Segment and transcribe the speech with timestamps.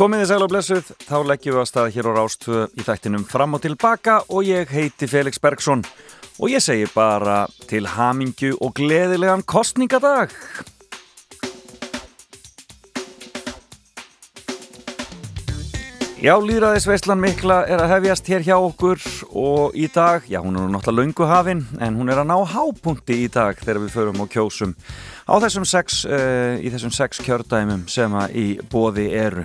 [0.00, 3.24] Komið þið sæl og blessuð, þá leggjum við að staða hér á Rástvö í þættinum
[3.28, 5.82] fram og tilbaka og ég heiti Felix Bergsson
[6.40, 10.32] og ég segi bara til hamingju og gleðilegan kostningadag.
[16.24, 19.04] Já, Lýðræðisveislan mikla er að hefjast hér hjá okkur
[19.36, 23.20] og í dag, já hún er náttúrulega laungu hafin en hún er að ná hápunkti
[23.26, 24.72] í dag þegar við förum og kjósum
[25.28, 29.44] á þessum sex, uh, í þessum sex kjördæmum sem að í bóði eru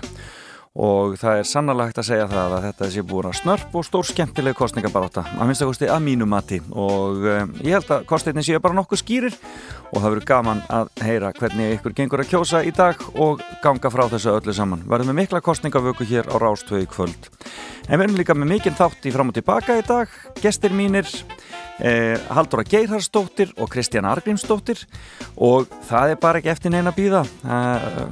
[0.76, 4.08] og það er sannalagt að segja það að þetta sé búin að snörp og stór
[4.10, 8.76] skemmtileg kostningabaróta að minnst að mínu mati og um, ég held að kostinni séu bara
[8.76, 9.38] nokkuð skýrir
[9.94, 13.92] og það verður gaman að heyra hvernig ykkur gengur að kjósa í dag og ganga
[13.94, 14.84] frá þessu öllu saman.
[14.90, 17.30] Verðum við mikla kostningavöku hér á Rástvögi kvöld.
[17.88, 20.12] En við erum líka með mikinn þátt í fram og tilbaka í dag,
[20.42, 21.08] gestir mínir
[21.76, 24.86] Eh, Haldóra Geirharsdóttir og Kristján Argrímsdóttir
[25.36, 28.06] og það er bara ekki eftir neina býða eh,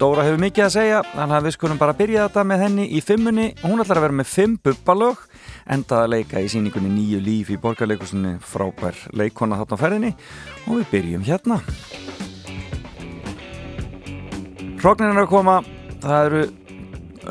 [0.00, 3.02] Dóra hefur mikið að segja þannig að við skulum bara byrja þetta með henni í
[3.04, 3.50] fimmunni.
[3.60, 5.26] Hún ætlar að vera með fimm bupbalög
[5.76, 10.14] endað að leika í síningunni Nýju líf í borgarleikusinni frábær leikona þarna ferðinni.
[10.66, 11.60] Og við byrjum hérna.
[14.80, 15.60] Hróknin er að koma.
[16.02, 16.44] Það eru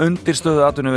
[0.05, 0.93] undirstöðu atvinnu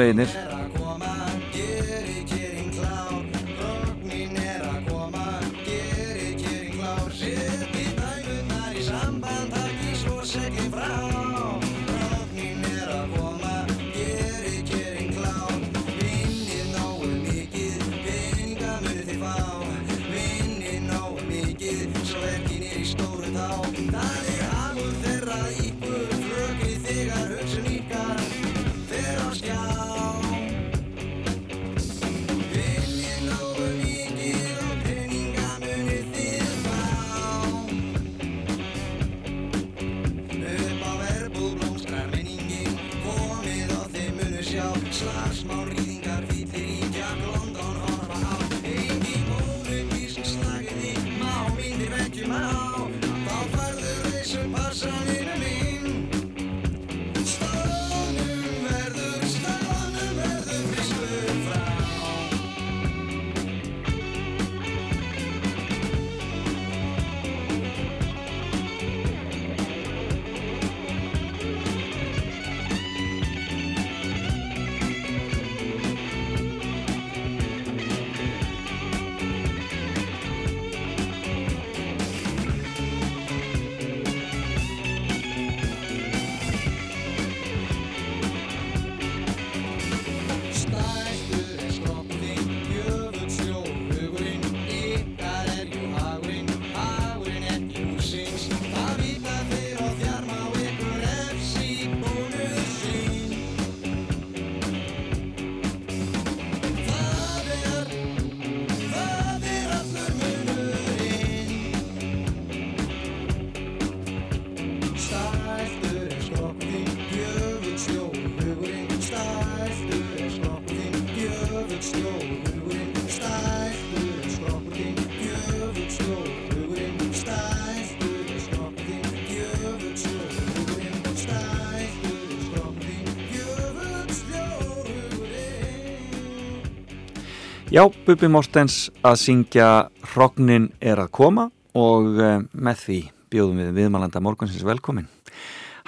[137.75, 139.69] Já, Bubi Mortens að syngja
[140.13, 142.99] Hrognin er að koma og uh, með því
[143.35, 145.09] bjóðum við viðmælanda morgunsins velkomin.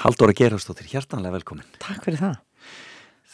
[0.02, 1.68] Haldóra Gerharsdóttir, hjartanlega velkomin.
[1.78, 2.32] Takk fyrir það.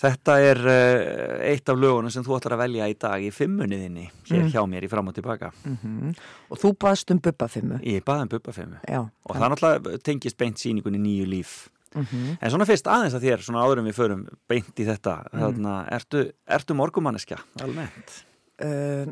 [0.03, 4.05] Þetta er uh, eitt af lögunum sem þú ætlar að velja í dag í fimmuniðinni
[4.29, 4.51] hér mm.
[4.53, 5.49] hjá mér í fram og tilbaka.
[5.65, 6.19] Mm -hmm.
[6.53, 7.79] Og þú baðst um Bubafimmu.
[7.81, 8.83] Ég baði um Bubafimmu.
[8.85, 9.01] Já.
[9.01, 11.71] Og það náttúrulega tengist beint síningunni nýju líf.
[11.95, 12.37] Mm -hmm.
[12.41, 15.25] En svona fyrst aðeins að þér, svona áðurum við förum beint í þetta.
[15.33, 15.41] Mm.
[15.41, 18.32] Þarna, ertu, ertu morgumanniska almennt?
[18.61, 19.09] Uh,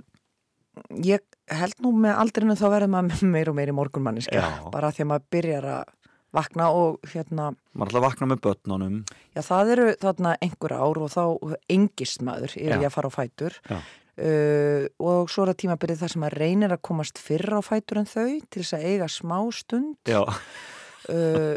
[1.02, 5.04] ég held nú með aldrinu þá verður maður meir og meir í morgunmanniska bara því
[5.04, 5.96] að maður byrjar að
[6.36, 8.98] vakna og hérna maður ætla að vakna með börnunum.
[9.34, 11.24] Já það eru þarna einhver ár og þá
[11.74, 13.56] engist maður er ég að fara á fætur.
[14.20, 18.02] Uh, og svo er það tímabilið þar sem maður reynir að komast fyrr á fætur
[18.02, 20.12] en þau til þess að eiga smá stund.
[21.10, 21.56] Uh,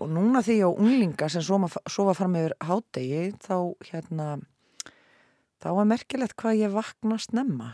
[0.00, 3.56] og núna því á unglinga sem sofa fram yfir hádegi þá
[3.90, 4.28] hérna
[5.64, 7.70] þá er merkilegt hvað ég vakna snemma.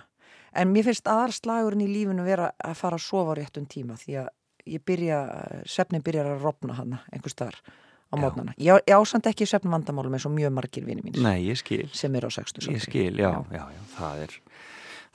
[0.56, 4.16] En mér finnst aðarslagurinn í lífinu vera að fara að sofa á réttum tíma því
[4.22, 4.32] að
[4.70, 5.20] ég byrja,
[5.68, 7.62] sefnin byrjar að rofna hana einhver starf
[8.10, 11.54] á mótnana ég, ég ásand ekki sefn vandamálum eins og mjög margir vini mín Nei,
[11.54, 14.34] sem er á 60 Ég skil, já, já, já, það er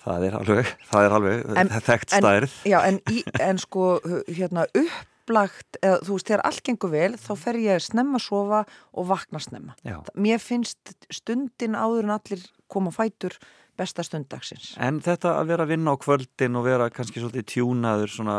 [0.05, 2.55] það er alveg, það er alveg en, þekkt stærð.
[2.61, 3.89] En, Já, en, í, en sko
[4.29, 8.25] hérna upp upplagt, eða þú veist, þegar allt gengur vel, þá fer ég snemma að
[8.27, 8.63] sofa
[8.93, 9.75] og vakna snemma.
[9.85, 9.99] Já.
[10.15, 13.37] Mér finnst stundin áður en allir koma fætur
[13.75, 14.77] besta stundagsins.
[14.79, 18.37] En þetta að vera að vinna á kvöldin og vera kannski svolítið tjúnaður svona,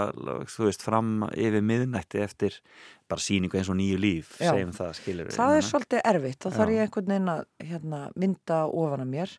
[0.49, 2.57] þú veist, fram yfir miðnætti eftir
[3.11, 4.55] bara síningu eins og nýju líf, Já.
[4.55, 8.63] segjum það, skilur Það er svolítið erfitt, þá þarf ég einhvern veginn að hérna, mynda
[8.73, 9.37] ofan að mér.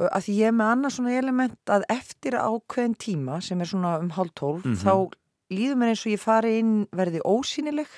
[0.00, 3.98] Að því ég er með annað svona element að eftir ákveðin tíma sem er svona
[4.00, 4.76] um hálf tólf, Mhm.
[4.82, 5.12] þá
[5.50, 7.88] líður mér eins og ég fari inn verði ósýnileg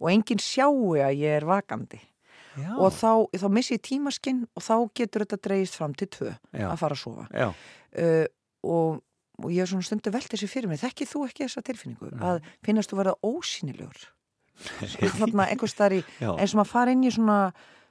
[0.00, 2.00] og enginn sjáu að ég er vakandi.
[2.54, 6.28] Já, Og þá, þá missi ég tímaskinn og þá getur þetta dreigist fram til tvö
[6.54, 6.68] Já.
[6.70, 7.26] að fara að sofa.
[7.34, 7.48] já,
[7.94, 8.26] Uh,
[8.66, 8.96] og,
[9.38, 10.80] og ég er svona stundu velt þessi fyrir mig.
[10.82, 12.08] Þekkið þú ekki þessa tilfinningu?
[12.10, 12.24] Nei.
[12.26, 14.00] Að finnast þú verða ósýnilegur?
[15.20, 16.32] Þannig einhver starf í já.
[16.34, 17.36] eins og maður fara inn í svona,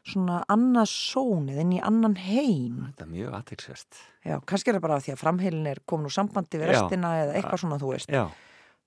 [0.04, 4.02] svona annað sónið, inn í annan heim Þetta er mjög aðtilsvert.
[4.28, 6.74] já, kannski er það bara því að framheilin er komin úr sambandi við Já.
[6.76, 8.26] restina eða eitthvað svona þú veist Já,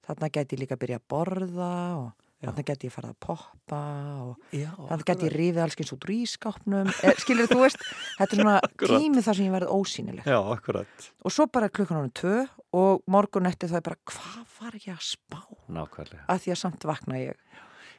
[0.06, 2.06] þarna gæti ég líka að byrja að borða og
[2.36, 2.50] Já.
[2.50, 3.78] þarna gæti ég fara að poppa
[4.26, 4.68] og já.
[4.76, 7.86] þarna gæti ég rifið alls eins út úr ískápnum eh, skilur þú veist,
[8.18, 9.00] þetta er svona Akkurat.
[9.00, 11.06] tími þar sem ég verði ósýnileg Já, akkurat.
[11.24, 12.34] og svo bara klukkan ánum tvö
[12.76, 15.40] og morgun eftir það er bara hvað var ég að spá
[15.72, 16.26] Nákvæmlega.
[16.28, 17.40] að því að samt vakna ég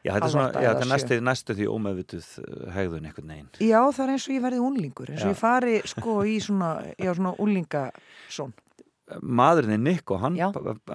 [0.05, 3.47] Já, þetta er, svona, já, þetta næstu, næstu því ómeðvituð uh, hegðun einhvern veginn.
[3.65, 5.33] já það er eins og ég verði unlingur eins og Já.
[5.33, 6.69] ég fari sko í svona,
[7.01, 8.53] já, svona unlingasón
[9.23, 10.35] Maðurinn er Nick og hann,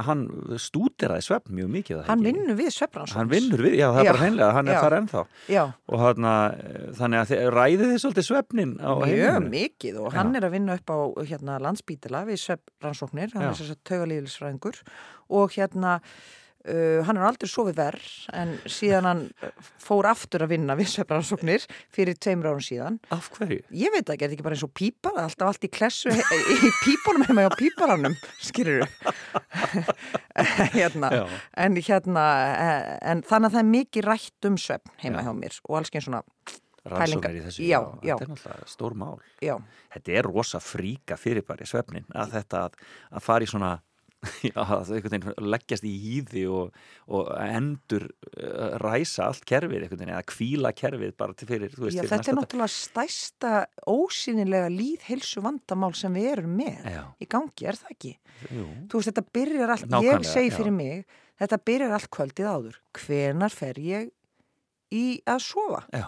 [0.05, 0.23] hann
[0.61, 2.01] stúderaði svefn mjög mikið.
[2.11, 4.13] hann vinnur við svefbransons Hann vinnur við, já það er Já.
[4.13, 4.81] bara hreinlega, hann er Já.
[4.85, 5.23] þar ennþá.
[5.49, 9.51] já, Og þarna, eh, þannig að þið ræðið þið svolítið svefnin á mjög heimilinu.
[9.57, 10.99] mikið og hann er að vinna upp á
[11.33, 14.83] hérna, landsbítila við svefbransóknir hann er þess að taugalíðilsfræðingur
[15.31, 16.01] og hérna
[16.63, 18.05] Uh, hann er aldrei sofið verð
[18.39, 19.23] en síðan hann
[19.83, 23.65] fór aftur að vinna við svefbransóknir fyrir tveimur árum síðan Af hverju?
[23.75, 26.71] ég veit ekki, er þetta ekki bara eins og pípar alltaf allt í klessu í
[26.85, 28.15] pípunum heima á píparanum
[28.47, 28.87] skýrur
[30.77, 31.11] hérna
[31.57, 35.27] en hérna eh, en þannig að það er mikið rætt um svefn heima Já.
[35.29, 36.23] hjá mér og alls ekki svona,
[36.83, 38.17] Rannsóknar í þessu, Já, já.
[38.19, 39.19] Þetta er náttúrulega stór mál.
[39.43, 39.53] já,
[39.95, 42.79] Þetta er rosa fríka fyrir bara í svefnin að þetta að,
[43.19, 43.69] að fara í svona
[44.53, 46.77] já, að einhvern veginn leggjast í hýði og,
[47.11, 48.05] og endur
[48.37, 52.13] uh, ræsa allt kerfið einhvern veginn eða kvíla kerfið bara til fyrir, veist, já fyrir
[52.13, 53.53] þetta er náttúrulega stærsta
[53.91, 58.15] ósynilega líðheilsu vandamál sem við erum með Já, í gangi, er það ekki?
[58.53, 60.57] jú, Þú veist, þetta byrjar allt, Nákvæmlega, ég segi já.
[60.61, 61.05] fyrir mig,
[61.43, 62.81] þetta byrjar allt kvöldið áður.
[63.03, 64.11] Hvenar fer ég
[64.95, 65.83] í að sofa?
[65.91, 66.07] já,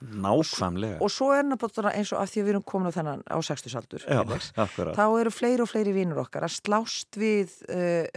[0.00, 0.98] nákvæmlega.
[1.04, 3.36] Og svo er náttúrulega eins og að því að við erum komin á þennan á
[3.44, 4.20] 60 aldur, Já,
[4.64, 4.96] akkurat.
[4.96, 8.08] þá eru fleiri og fleiri vinnur okkar að slást við uh,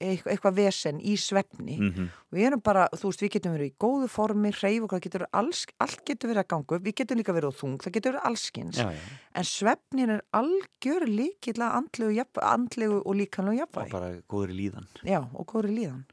[0.00, 1.78] eitthvað, vesen í svefni.
[1.78, 5.00] Mm Við erum bara, þú veist, við getum verið í góðu formi, hreyf og hvað
[5.02, 7.94] getur alls, allt getur verið að ganga upp, við getum líka verið á þung, það
[7.96, 8.78] getur verið allskins.
[8.78, 13.90] Já, já, En svefnin er algjör líkilega andlegu, andlegu og líkanlegu og jafnvægi.
[13.90, 14.86] bara góður í líðan.
[15.02, 16.04] Já, og góður í líðan.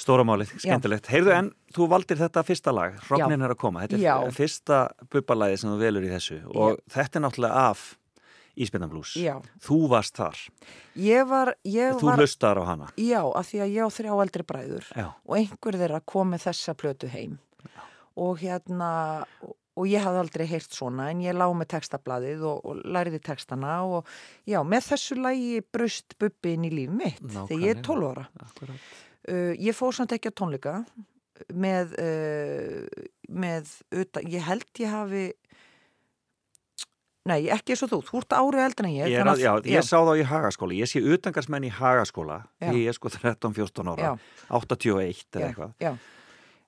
[0.00, 1.06] Stóramálið, skemmtilegt.
[1.12, 3.82] Heyrðu en, þú valdir þetta fyrsta lag, Hrognin er að koma.
[3.84, 4.14] Þetta er Já.
[4.32, 4.78] fyrsta
[5.12, 7.82] bubbalæði sem þú velur í þessu og þetta er náttúrulega af.
[8.60, 9.36] Já.
[9.62, 10.36] Þú varst þar.
[10.98, 12.88] Ég var, ég Þú var, hlustar á hana.
[12.98, 15.06] já, af því að ég á þrjá eldri bræður Já.
[15.24, 17.38] og einhver þeirra kom með þessa plötu heim
[18.16, 22.60] og hérna, og- og ég hafði aldrei heyrt svona en ég lá með textablaðið og,
[22.66, 24.04] og læriði textana og
[24.44, 27.86] já, með þessu lægi brust bubbi inn í líf mitt þegar ég er Nákvæmlega.
[27.86, 28.26] 12 ára.
[28.44, 28.76] Akkurat.
[29.28, 30.78] Uh, ég fór samt ekki á tónleika
[31.52, 35.24] með, uh, með utan, ég held ég hafi
[37.28, 39.52] nei, ekki eins og þú, þú ert árið eldri en ég Ég, er að, já,
[39.68, 40.78] ég sá þá í hagaskóla.
[40.78, 42.70] Ég sé utangarsmenn í hagaskóla Já.
[42.70, 44.08] því ég er sko 13-14 ára.
[44.08, 44.32] Já.
[44.56, 45.76] 81 eða já, eitthvað.
[45.84, 45.92] já.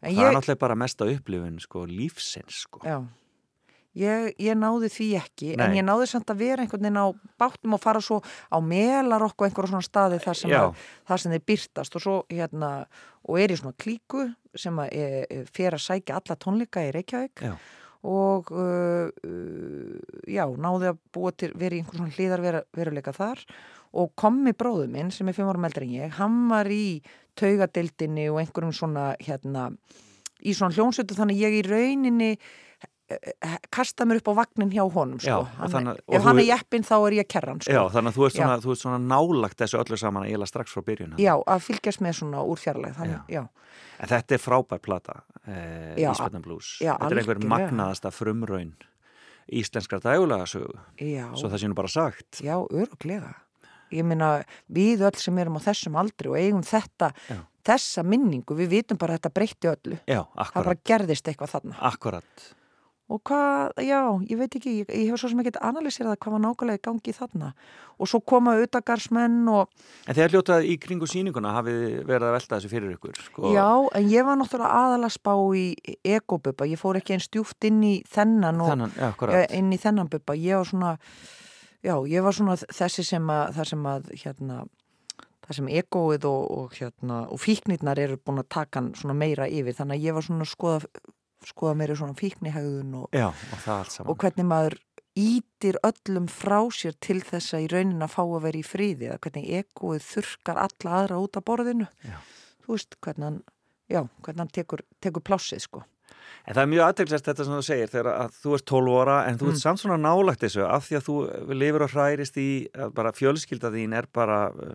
[0.03, 2.83] Það er ég, náttúrulega bara mesta upplifun sko lífsins sko.
[2.85, 3.01] já.
[3.93, 5.77] Ég, ég náði því ekki, en Nei.
[5.77, 9.51] ég náði samt að vera einhvern veginn á báttum og fara svo á melarokk og
[9.51, 12.71] einhverjum svona staði þar sem, að, þar sem þeir byrtast og svo hérna,
[13.29, 14.25] og er í svona klíku
[14.57, 17.45] sem að e, e, fer að sækja alla tónleika í Reykjavík.
[17.45, 17.55] Já.
[18.03, 23.13] og uh, uh, já, náði að búa til verið í einhvern svona hlýðar vera, veruleika
[23.15, 23.45] þar.
[23.93, 27.03] Og kommi bróðu minn sem er fimm ára meldri en ég, hann var í
[27.39, 29.69] taugadeildinni og einhverjum svona hérna,
[30.41, 32.35] í svona hljónsötu þannig ég í rauninni
[33.71, 35.29] kasta mér upp á vagnin hjá honum sko.
[35.31, 37.73] Já, Hann- þannig- ef hann er jeppin þá er ég kerran sko.
[37.73, 40.73] Já, þannig að þú ert svona, þú ert svona nálagt þessu öllu saman eiginlega strax
[40.73, 41.17] frá byrjun.
[41.19, 42.59] Já, að fylgjast með svona úr
[43.29, 43.49] já.
[43.99, 46.79] En þetta er frábær plata, eh, Ísbjörnum Blues.
[46.81, 48.75] þetta er einhver magnaðasta frumraun
[49.53, 50.79] íslenskrar dægulegasögu,
[51.37, 52.41] svo það sé nú bara sagt.
[52.43, 53.35] já, öruglega
[53.93, 54.43] ég meina,
[54.73, 57.37] við öll sem erum á þessum aldri og eigum þetta Já.
[57.65, 61.77] þessa minningu, við vitum bara að þetta breytti öllu Já, það bara gerðist eitthvað þarna
[61.93, 62.49] akkurat.
[63.13, 64.01] Og hvað, já,
[64.31, 67.15] ég veit ekki ég, ég hef svo sem ekki analýsirað hvað var nákvæmlega í gangi
[67.17, 67.51] þarna.
[68.01, 69.69] Og svo koma auðagarsmenn og
[70.09, 73.53] En þegar hljótað í kringu síninguna hafið verið að velta þessu fyrir ykkur sko.
[73.53, 75.67] Já, en ég var náttúrulega aðalega spá í
[76.17, 80.11] ekobubba, ég fór ekki einn stjúft inn í þennan og Þennan, ja, inn í þennan
[80.13, 80.97] bubba, ég var svona
[81.83, 84.61] já, ég var svona þessi sem að það sem að hérna
[85.43, 89.49] það sem egoið og, og hérna og fíknirnar eru búin að taka hann svona meira
[89.51, 90.93] yfir, þannig að ég var svona að skoða
[91.49, 94.79] skoða meira svona fíknihægðun og, og og hvernig maður
[95.19, 99.11] ítir öllum frá sér til þess að í raunin að fá að vera í fríði
[99.11, 101.89] eða hvernig egoið þurkar alla aðra út af borðinu.
[102.07, 102.19] Já.
[102.65, 103.41] þú veist hvernig hann,
[103.93, 105.85] já, hvernig hann tekur, tekur plássið sko
[106.47, 109.17] En það er mjög aðteglast þetta sem þú segir þegar að þú ert 12 ára
[109.29, 109.63] en þú ert Mm.
[109.63, 111.17] samt svona nálagt þessu af því að þú
[111.55, 112.49] lifur og hærist í
[112.95, 114.75] bara fjölskylda þín er bara uh,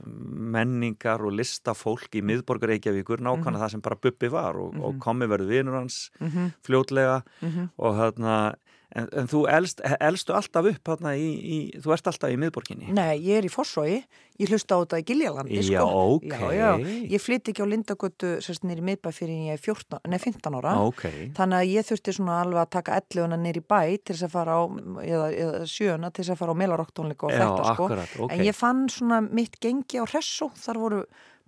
[0.56, 5.28] menningar og listafólk í miðborgar Reykjavíkur, nákvæmlega það sem bara Bubbi var og, og komi
[5.28, 6.52] verður vinur hans mm -hmm.
[6.64, 7.70] fljótlega Mm -hmm.
[7.78, 8.56] og þarna
[8.96, 12.88] en, en þú elst, elstu alltaf upp þarna í, í, þú ert alltaf í miðborginni?
[12.96, 13.98] Nei, ég er í Fossói,
[14.40, 16.16] ég hlusta á þetta í Giljalandi Já, sko.
[16.16, 16.28] ok.
[16.32, 16.70] já, já.
[17.12, 20.76] Ég flytti ekki á Lindagötu sérst nýri miðbæ fyrir ég er 14, nei, 15 ára.
[20.88, 21.04] Ok,
[21.38, 24.56] Þannig að ég þurfti svona alveg að taka 11 nýri bæ til þess að fara
[24.56, 24.64] á
[25.04, 27.88] eða, eða 7 til þess að fara á Melarocktónleika og já, þetta sko.
[27.90, 28.36] akkurat, ok.
[28.38, 31.02] En ég fann svona mitt gengi á Hressó, þar voru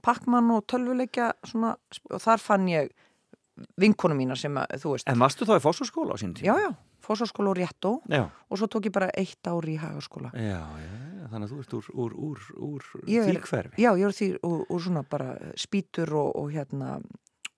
[0.03, 1.74] Pac-Man og tölvuleikja svona,
[2.12, 2.91] og þar fann ég
[3.79, 6.48] vinkonu mína sem að, þú veist, En varstu þá í fósfórskóla á sínum tíma?
[6.55, 6.69] já, já,
[7.10, 7.92] fósarskóla og réttó.
[8.10, 10.30] Já, og svo tók ég bara eitt ári í hagaskóla.
[10.34, 13.82] já, já, já, þannig að þú ert úr, úr, úr, úr Ég því er- hverfi.
[13.82, 17.00] Já, ég er því úr, úr svona bara spýtur og, og hérna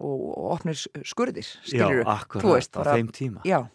[0.01, 3.43] og, og opnir skurðir, skilur Já, akkurat, veist, á bara- þeim tíma.
[3.46, 3.67] Já,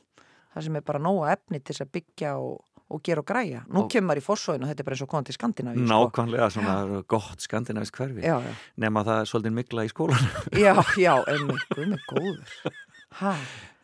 [0.56, 3.60] það sem er bara nóga efni til þess að byggja og, og gera og græja.
[3.68, 5.86] Nú Og- kemur maður í fossóinu og þetta er bara eins og komað til Skandinavíu,
[5.86, 5.94] sko.
[5.94, 8.22] Nákvæmlega svona gott skandinavist hverfi.
[8.22, 11.14] Já, já, nema það er svolítið mikla í skólan já, já,
[11.74, 12.58] guð mig góður.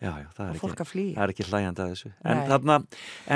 [0.03, 0.85] Já, já, það er, ekki,
[1.15, 2.13] það er ekki hlæjandi að þessu.
[2.27, 2.77] En, þarna,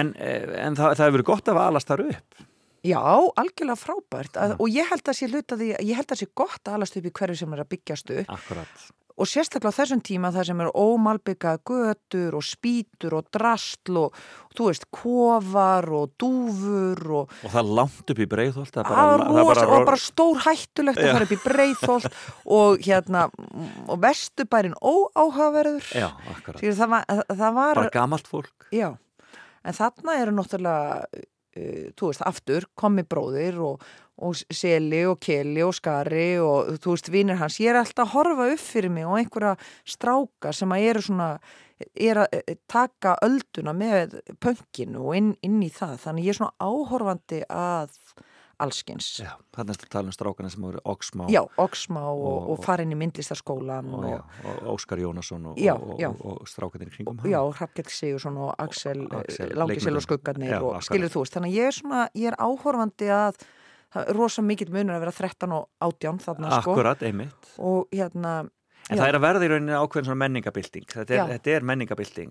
[0.01, 2.45] en, eh, en það, það hefur verið gott að alast þar upp.
[2.87, 3.03] Já,
[3.43, 4.39] algjörlega frábært.
[4.43, 7.07] Að, og ég held að sé hluta ég held að sé gott að alast upp
[7.07, 8.35] í hverju sem er að byggjast upp.
[8.35, 8.87] Akkurat
[9.17, 14.19] og sérstaklega á þessum tíma þar sem er ómalbyggað götur og spýtur og drastl og
[14.57, 19.47] þú veist, kofar og dúfur og Og það langt upp í breiðholt Það er bara,
[19.51, 22.21] bara, það og stór hættulegt að fara upp í breiðholt
[22.59, 23.27] og hérna
[23.87, 25.89] og vestubærin óáhugaverður.
[25.97, 26.61] Já, akkurat.
[26.61, 28.69] Því það var, það var Bara gamalt fólk.
[28.75, 28.91] Já,
[29.65, 31.25] en þarna eru náttúrulega,
[31.97, 33.85] þú veist, aftur komi bróðir og,
[34.23, 37.59] og seli og keli og skari og þú veist, vinir hans.
[37.63, 39.55] Ég er alltaf að horfa upp fyrir mig og einhverja
[39.89, 41.31] stráka sem að eru svona,
[41.95, 45.99] er að eh, taka ölduna með pönginu og inn, inn í það.
[46.07, 47.99] Þannig ég er svona áhorfandi að
[48.63, 49.09] allskins.
[49.21, 52.93] Já, þannig að tala um strákana sem voru Oxmá Já, Oxmá og, Og- og farin
[52.93, 54.07] í myndlistarskólan og,
[54.45, 55.59] og, Óskar Jónasson og,
[56.49, 60.03] strákanir kringum Já, Hrafgjell Sigursson og Axel, Axel, Langisel og.
[60.07, 60.89] Skuggarnir og akkurat.
[60.89, 61.37] skilur þú veist.
[61.37, 63.41] Þannig að ég er svona, ég er áhorfandi að
[63.95, 66.73] það er rosa mikill munur að vera 13 og 18 þarna sko.
[66.75, 68.49] Akkurat, einmitt Og hérna,
[68.87, 69.03] En Já.
[69.03, 70.85] það er að verða í rauninni ákveðin svona menningabilding.
[70.93, 72.29] Þetta er, þetta er menningabilding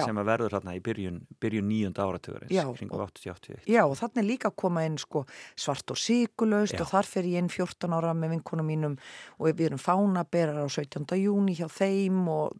[0.00, 2.62] sem að verður þarna í byrjun, byrjun nýjunda áratugurins, Já.
[2.72, 3.66] kringu 80-81.
[3.68, 5.26] já og þannig líka koma inn sko
[5.60, 6.80] svart og sigulaust Já.
[6.86, 8.96] og þar fer ég inn 14 ára með vinkunum mínum
[9.36, 11.04] og við erum fánaberar á 17.
[11.20, 12.56] júni hjá þeim og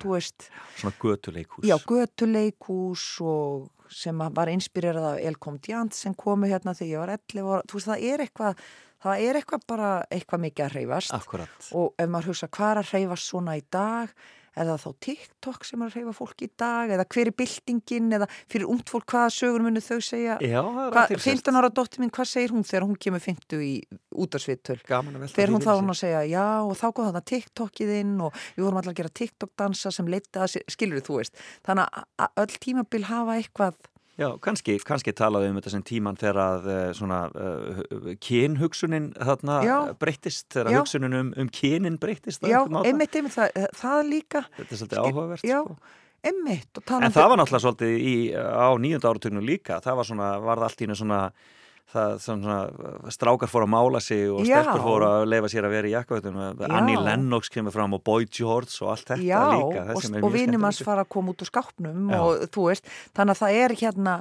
[0.00, 0.48] þú veist,
[0.80, 1.68] Svona götuleikhús.
[1.68, 7.12] já, götuleikús og sem var inspirerað af El Comdiant sem komu hérna þegar ég var
[7.16, 8.68] 11 ára, þú veist, það er eitthvað
[9.04, 11.14] það er eitthvað bara, eitthvað mikið að hreyfast.
[11.14, 11.70] Akkurat.
[11.72, 14.12] og ef maður hugsa hvað er að hreyfast svona í dag?
[14.58, 16.90] Það þá TikTok sem er að hreyfa fólk í dag?
[16.90, 18.08] Eða hver er byltingin?
[18.16, 20.38] Eða fyrir ungt fólk hvaða sögur munu þau segja?
[20.42, 21.44] Já, Hva, athyglisvert.
[21.44, 23.72] 15 ára dóttir mín, hvað segir hún þegar hún kemur 50 í
[25.22, 28.40] velta þegar hún þá hún að segja já og þá kom þarna TikTokið inn og
[28.56, 31.38] við vorum allar að gera TikTok dansa sem leita skilur þú veist.
[31.68, 33.78] Þannig að öll tímabil hafa eitthvað
[34.18, 39.58] Já, kannski, kannski talaðu um þetta sem tíman þegar að uh, svona uh, kynhugsunin þarna
[39.62, 39.76] Já.
[40.00, 40.78] breyttist, þegar Já.
[40.80, 42.42] hugsunin um, um kynin breyttist.
[42.42, 45.44] á já, einmitt, einmitt það, það líka Þetta er svolítið áhugavert.
[45.46, 45.78] já, Sko.
[46.32, 50.58] einmitt En það var náttúrulega svolítið í, á nýjönda áratugnu líka, það var svona, var
[50.64, 51.20] það allt í einu svona,
[51.92, 52.56] það svona,
[53.14, 56.58] strákar fór að mála sig og stelpur fór að leifa sér að vera í jakkvæðunum,
[56.60, 56.68] Já.
[56.80, 59.86] Annie Lennox kemur fram og Boy George og allt þetta Já, líka.
[59.96, 62.20] og, og vinum hans fara að koma út úr skápnum Já.
[62.20, 64.16] og þú veist, þannig að það er hérna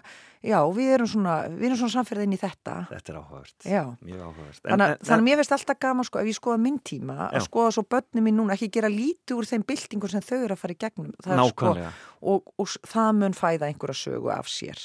[0.48, 3.66] já, við erum svona, við erum svona samferð inn í þetta Þetta er áhugavert,
[4.06, 4.62] mjög áhugavert.
[4.64, 7.26] Þannig, þannig að mér finnst alltaf gaman sko ef ég skoða minn tíma Já.
[7.42, 10.56] að skoða svo börnum mín núna ekki gera lítið úr þeim byltingum sem þau eru
[10.56, 11.92] að fara í gegnum Það sko, Nákvæmlega,
[12.32, 14.80] og, og s- það mun fæða einhverja sögu af sér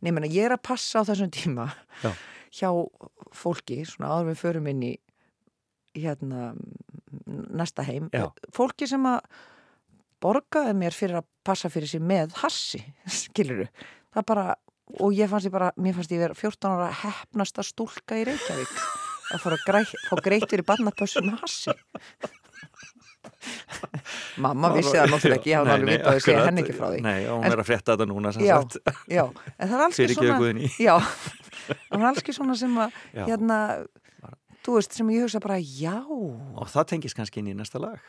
[0.00, 1.66] Nefnir að ég er að passa á þessum tíma
[2.00, 2.10] Já.
[2.56, 2.70] hjá
[3.36, 4.92] fólki svona áður við förum inn í
[5.96, 6.52] hérna
[7.50, 8.30] næsta heim Já.
[8.54, 9.20] fólki sem að
[10.20, 12.82] borgaði mér fyrir að passa fyrir sér með hassi,
[13.22, 13.68] skiluru
[14.14, 14.46] það bara,
[15.00, 18.74] og ég fannst ég bara mér fannst ég vera 14 ára hefnasta stúlka í Reykjavík
[19.30, 21.76] að fara að grei, fá greitur í barnapössu með hassi
[24.44, 27.00] mamma vissi það náttúrulega ekki, ég hafði alveg vitað að segja henni ekki frá því.
[27.06, 28.56] Nei, og hún En- er að frétta þetta núna sem já,
[29.10, 29.24] já,
[29.58, 30.38] en það er alls ekki svona
[30.88, 30.96] já,
[31.90, 33.60] það er alls ekki svona sem að hérna,
[34.64, 38.00] þú veist, sem ég hugsa bara já, Og það tengis kannski inn í næsta lag.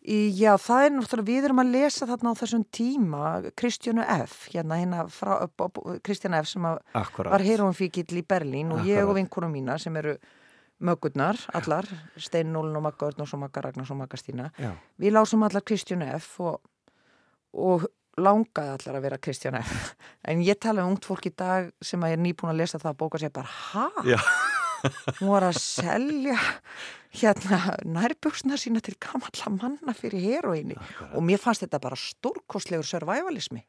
[0.00, 4.46] Í, já, það er náttúrulega, við erum að lesa þarna á þessum tíma, Kristjánu F
[4.48, 5.34] hérna hérna frá,
[6.00, 6.78] Kristjánu F sem að
[7.28, 9.10] var heroinfíkill í Berlín og ég Akkurat.
[9.12, 10.14] og vinkunum mína sem eru
[10.80, 11.88] mögurnar, allar,
[12.20, 14.50] Steinnólin og Magga Örn og svo Magga Ragnars og Magga Stína.
[14.60, 16.60] Já, við lásum allar Kristjánu F og,
[17.52, 17.88] og
[18.20, 19.92] langaði allar að vera Kristjánu F.
[20.28, 22.94] En ég tala um ungt fólk í dag sem að er nýbúin að lesa það
[22.94, 23.88] að bóka sér bara, ha?
[25.20, 26.38] Hún var að selja
[27.10, 30.76] hérna nærbuksna sína til gamalla manna fyrir heroíni
[31.10, 33.64] og mér fannst þetta bara stórkostlegur survivalismi.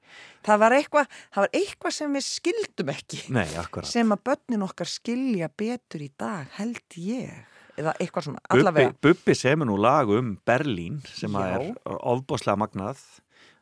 [0.45, 3.23] Það var eitthvað það var eitthvað sem við skildum ekki.
[3.33, 3.89] Nei, akkurat.
[3.89, 7.47] Sem að börnin okkar skilja betur í dag held ég.
[7.79, 8.95] Eða eitthvað svona, Bubbi, allavega.
[9.01, 12.99] Bubbi semur nú lag um Berlín sem er ofbáslega magnað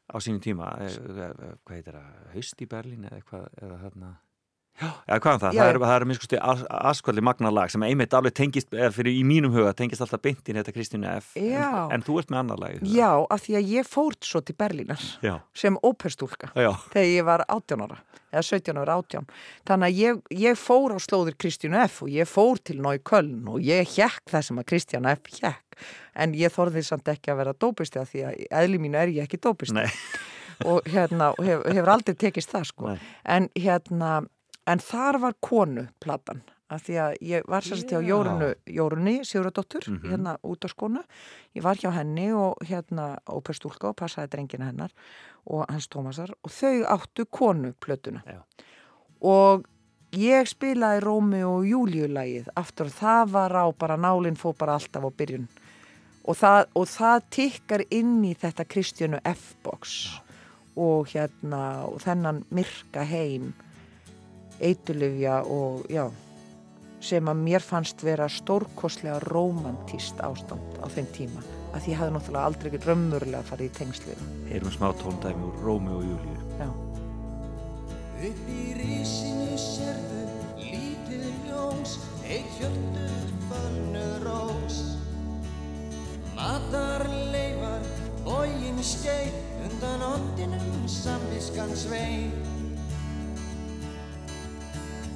[0.10, 0.74] á sínum tíma.
[0.82, 4.16] Eh, eh, hvað heitir það, haust í Berlín eða eitthvað eða þarna
[4.80, 5.62] Já, eða hvað um það, Já.
[5.62, 6.40] það er, er miskusti
[6.90, 10.48] askvöldi magnað lag sem einmitt alveg tengist eða fyrir í mínum huga tengist alltaf beint
[10.48, 11.34] í þetta Kristínu F.
[11.40, 14.56] En, en þú ert með annar lag já, af því að ég fór svo til
[14.60, 19.30] Berlínar Já, sem óperstúlka já, þegar ég var 18 ára eða 17 ára 18
[19.68, 23.64] þannig að ég, ég fór á slóðir Kristjánu F og ég fór til Nájköln og
[23.66, 25.88] ég hjekk það sem að Kristjánu F hjekk
[26.20, 29.28] en ég þorði samt ekki að vera dópisti af því að eðli mínu er ég
[29.28, 29.78] ekki dópisti.
[29.80, 29.88] Nei,
[30.68, 32.98] og hérna hef, hefur aldrei tekist það sko.
[33.24, 34.20] En hérna
[34.70, 38.08] en þar var konu platan af því að ég var sérst hjá Já.
[38.12, 40.10] Jórunu Jórunni, Sigurðardóttur, Mhm.
[40.12, 41.02] hérna út á skonu
[41.56, 44.92] ég var hjá henni og hérna óperstúlka og passaði drengina hennar
[45.48, 48.44] og hans Tómasar og þau áttu konu plötuna Já.
[49.22, 49.66] og
[50.14, 55.04] ég spilaði Rómi og Júliulægið aftur og það var á bara nálinn fó bara alltaf
[55.04, 55.48] á byrjun
[56.26, 60.20] og það, og það tikkar inn í þetta Kristjánu F-box
[60.78, 63.54] og hérna og þennan myrka heim
[64.62, 66.08] eitulifja og já
[67.00, 72.16] sem að mér fannst vera stórkostlega romantíst ástand á þeim tíma að því ég hafði
[72.18, 74.20] náttúrulega aldrei ekki raunmurlega farið í tengslu
[74.52, 76.70] heyrum smá tóndæmi úr Rómi og Júlíu já,
[78.20, 80.24] Upp í rísinu sérðu
[80.60, 81.94] lítið ljós,
[82.28, 84.80] eitt hjörtur fannuð rós.
[86.36, 87.88] Matar leifar,
[88.28, 92.59] bógin skeið, undan ondinum samviskan sveið.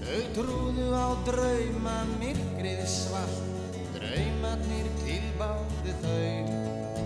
[0.04, 3.38] Þau trúðu á drauma, myrkrið svart,
[3.94, 7.06] draumarnir tilbáðu þau.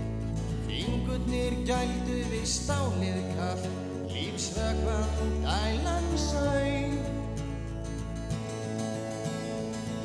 [0.65, 3.67] Fingurnir gældu við stálið kall,
[4.15, 6.89] lífsvögvan dælan sau.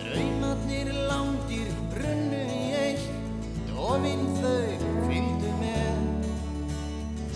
[0.02, 3.08] Draumarnir langir brunnu í eitt,
[3.70, 4.68] dofinn þau
[5.08, 6.04] fylgdu með.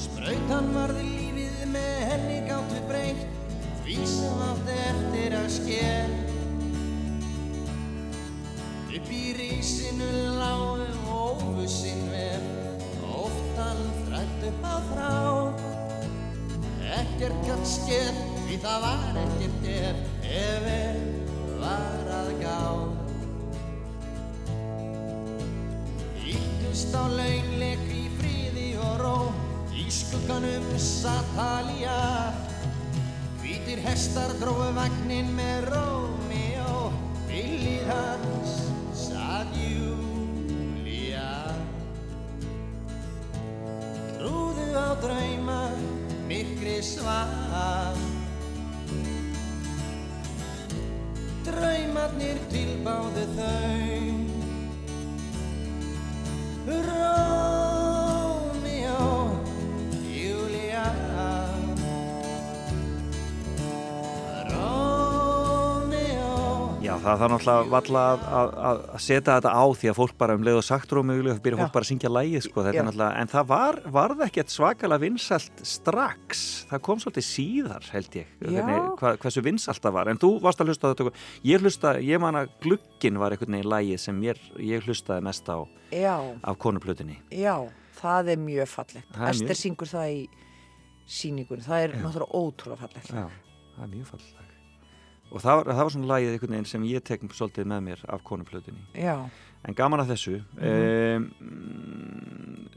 [0.04, 3.35] Sprautan varði lífið með henni gáttu breytt,
[3.86, 6.14] því sem átti eftir að sker.
[8.96, 10.08] Upp í rísinu
[10.40, 15.12] lágu óvusinn verð, óttan þrætt upp á þrá.
[16.96, 18.18] Ekkert skeð,
[18.48, 20.00] því það var ekkert ef,
[20.40, 21.04] ef vel
[21.60, 22.58] var að gá.
[26.34, 29.16] Íttust á launleik í fríði og ró,
[29.78, 32.45] í skugganum Satalía.
[33.56, 36.90] Hvítir hestar dróðu vagnin með Rómeó,
[37.24, 38.56] villið hans
[38.92, 41.30] sað Júlía.
[44.18, 45.62] Trúðu á drauma,
[46.28, 48.04] myrkri svaf.
[51.48, 53.85] Draumarnir tilbáðu þau.
[67.06, 70.46] Það þarf náttúrulega valla að, að, að setja þetta á því að fólk bara um
[70.46, 71.62] leið og sagt byrja Já.
[71.62, 72.82] fólk bara að syngja lægið sko, Já.
[72.82, 76.44] er en það var, var það ekkert svakalega vinsalt strax.
[76.70, 78.50] Það kom svolítið síðar held ég Já.
[78.50, 80.10] Hvernig, hvað, hversu vinsalt það var.
[80.12, 83.58] En þú varst að hlusta á þetta ég hlusta, ég man að glugginn var einhvern
[83.58, 85.62] veginn lægið sem mér, ég hlustaði mest á
[85.94, 89.14] já, af konuplutinni já það er mjög fallegt.
[89.14, 90.24] Er Ester syngur það í
[91.06, 93.14] síningun það er náttúrulega ótrúlega fallegt.
[93.14, 93.30] Já,
[93.76, 94.45] það er mjög fallag
[95.30, 98.04] og það var, það var svona lagið einhvern veginn sem ég tek svolítið með mér
[98.08, 99.16] af konuplutinni já,
[99.66, 101.16] En gaman að þessu Mhm.
[101.16, 102.68] um,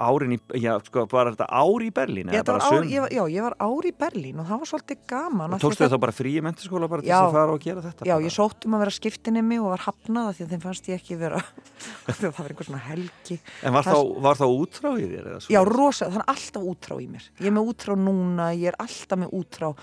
[0.00, 2.32] árin í, já, sko, var þetta ár í Berlín?
[2.34, 5.56] Ég, ár, ég já, ég var ár í Berlín og það var svolítið gaman.
[5.56, 7.84] Og tókstu þau þá bara frí í mentiskóla bara til já, að fara og gera
[7.84, 8.08] þetta?
[8.08, 8.26] Já, bara?
[8.26, 11.40] ég sóttum að vera skiptinemi og var hafnaða því að þeim fannst ég ekki vera,
[12.20, 13.40] það var einhver svona helgi.
[13.62, 15.32] En var, það, þá, þá útrá í þér?
[15.52, 17.28] Já, rosa, það er alltaf útrá í mér.
[17.40, 19.74] Ég er með útrá núna, ég er alltaf með útrá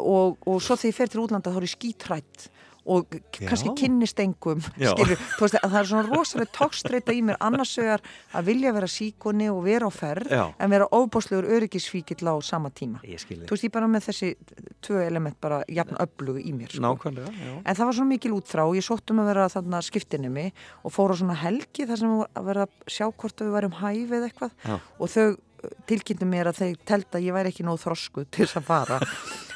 [0.00, 2.50] og, og svo þegar ég fer til útlanda þá er ég skítrætt
[2.88, 8.04] og kannski kynnist engum skilur, veist, það er svona rosalega tókstreita í mér annars vegar
[8.36, 10.44] að vilja vera síkoni og vera á ferð Já.
[10.56, 13.02] en vera óbáslegur öryggisfíkill á sama tíma.
[13.04, 14.32] Þú veist ég bara með þessi
[14.80, 16.94] tvö element bara jafn öflugu í mér sko.
[17.10, 20.48] En það var svona mikil útþrá ég sóttum að vera þarna skiptinni
[20.84, 24.16] og fór á svona helgi þar sem að vera að sjá hvort við varum hæf
[24.16, 24.56] eða eitthvað.
[24.64, 24.76] Já.
[24.98, 25.28] og þau
[25.90, 28.98] tilkynntu mér að þeir telda að ég væri ekki nóð þrosku til þess að fara.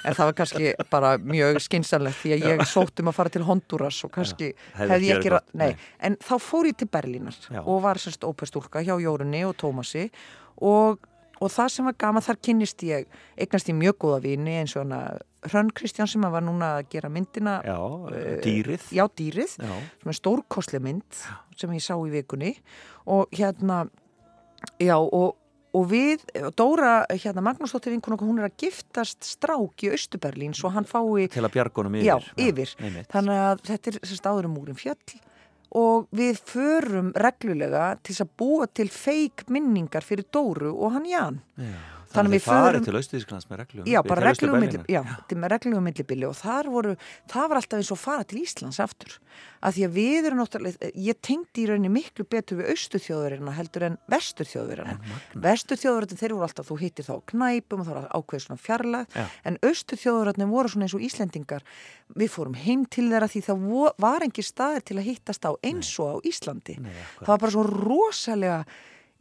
[0.04, 4.02] En það var kannski bara mjög skinsanlegt því að ég sóttum að fara til Honduras
[4.04, 5.72] og kannski hefði ég ekki gott, nei,
[6.04, 7.62] en þá fór ég til Berlínar Já.
[7.62, 10.10] og var semst ópestúlka hjá Jórunni og Tómasi
[10.60, 11.06] og,
[11.40, 13.08] og það sem var gama þar kynnist ég
[13.40, 15.00] eignast ég mjög góða vini eins og hana
[15.44, 17.76] Hrönn Kristján sem var núna að gera myndina Já,
[18.44, 18.86] dýrið.
[18.96, 19.74] Já, dýrið, Já.
[20.00, 21.18] sem er stórkosli mynd
[21.58, 22.54] sem ég sá í vikunni.
[23.12, 23.84] Og hérna
[24.80, 25.36] já og
[25.74, 26.22] Og við,
[26.54, 31.26] Dóra, hérna Magnúsdóttir vinkun okkur, hún er að giftast strák í Östuberlín svo hann fái...
[31.34, 32.06] Til að bjargunum yfir.
[32.12, 32.74] Já, yfir.
[32.78, 35.18] Já, Þannig að þetta er sérst áður um múrin fjöll
[35.74, 41.40] og við förum reglulega til að búa til feik minningar fyrir Dóru og hann Ján.
[41.58, 41.93] Já.
[42.14, 43.86] Þannig að farið förum- til Austurísklands með reglum.
[43.90, 46.96] Já, bara reglum milli, já, til með reglum millibili og þar voru,
[47.28, 49.18] það var alltaf eins og fara til Íslands aftur.
[49.62, 53.54] Að því að við erum náttúrulega, ég tengdi í rauninni miklu betur við austu þjóðverðina
[53.56, 54.98] heldur en vestur þjóðverðina.
[55.34, 59.06] Vestur þjóðverðina þeir voru alltaf, þú hittir þá knæpum og það var ákveð svona fjarlag,
[59.14, 59.26] Já.
[59.44, 61.62] en austu þjóðverðina voru svona eins og Íslendingar.
[62.14, 65.98] Við fórum heim til þeirra því það var engi staðir til að hittast á eins
[65.98, 66.78] og á Íslandi.
[66.78, 66.92] Nei,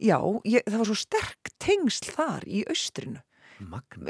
[0.00, 3.20] já, ég, það var svo sterk tengsl þar í austrinu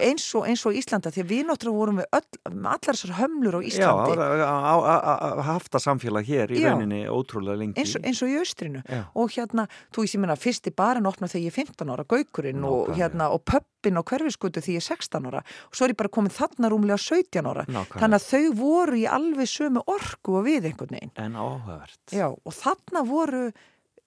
[0.01, 3.55] eins og, eins og Íslanda því að við náttúrulega vorum við öll, allar þessar hömlur
[3.55, 6.71] á Já, Íslandi var að- hafta samfélag hér í Já.
[6.73, 7.77] rauninni ótrúlega lengi.
[7.79, 9.03] eins, og- eins og í austrinu Já.
[9.15, 12.65] og hérna, þú veist ég minna, fyrsti barinn opna þegar ég er 15 ára, gaukurinn
[12.65, 15.97] og, hérna, og pöppin á hverfiskutu þegar ég er 16 ára og svo er ég
[15.97, 18.01] bara komin þarna rúmlega 17 ára Nákvæmlega.
[18.01, 22.01] þannig að þau voru í alveg sömu orku og við einhvern veginn En áhugavert.
[22.11, 23.53] Já, og þarna voru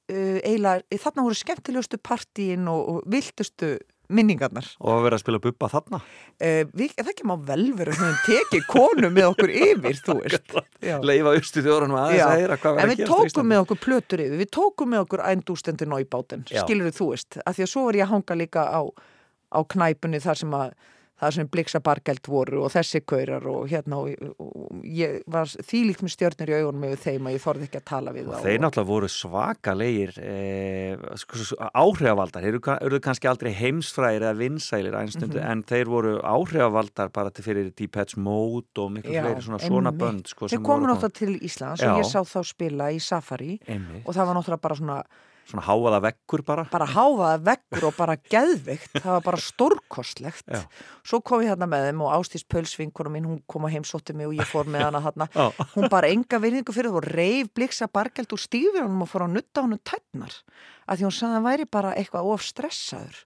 [0.07, 3.75] eiginlega, þarna voru skemmtilegustu partíin og, og viltustu
[4.13, 4.67] minningarnar.
[4.79, 5.99] Og að vera að spila bubba þarna.
[6.39, 9.99] Uh, við, það ekki má vel vera að við höfum tekið konu með okkur yfir,
[10.05, 10.55] þú veist.
[11.09, 13.81] Leifa austu þjóðranum aðeins að heyra hvað En að við gerast á tókum með okkur
[13.83, 17.87] plötur yfir, við tókum með okkur ændústendur náibáten, skilur þú veist, af því að svo
[17.87, 20.77] var ég að hanga líka á, á knæpunni þar sem að
[21.17, 26.03] það sem bliksa bargælt voru og þessi kaurar og hérna og, og ég var þýlíkt
[26.05, 28.43] með stjörnir í augunum yfir þeim að ég þorði ekki að tala við Og þá.
[28.45, 31.41] þeir náttúrulega voru svakalegir eh, sko,
[31.73, 35.51] áhrifavaldar, þeir eru, eru kannski aldrei heimsfræðir eða vinsælir einstundu, Mhm.
[35.51, 40.27] en þeir voru áhrifavaldar bara til fyrir Deepheads Mode og miklu fleiri svona svona bönd
[40.27, 41.91] sko, Þeir komu náttúrulega til Íslands Já.
[41.93, 45.03] og ég sá þá spila í Safari einmitt, og það var náttúrulega bara svona
[45.47, 46.65] svona háaða vekkur bara.
[46.71, 50.45] Bara háfaða vekkur og bara geðveikt, það var bara stórkostlegt.
[50.47, 50.63] Já.
[51.07, 54.27] svo kom ég hérna með þeim og Ástís Pölsvinkunum mín, hún kom að heimsótti mig
[54.27, 55.51] og ég fór með hana Já.
[55.75, 59.37] hún bara enga virðingu fyrir það og reif bliksa bargælt úr stífjörnum og fór að
[59.37, 60.41] nutta honum tætnar
[60.87, 63.21] því hún sagði að hann væri bara eitthvað of stressaður.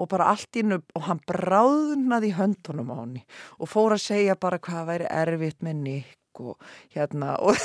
[0.00, 3.24] Og bara allt innu og hann bráðnaði höndunum á henni
[3.58, 6.60] og fór að segja bara hvað væri erfitt með Nick og
[6.94, 7.56] hérna og,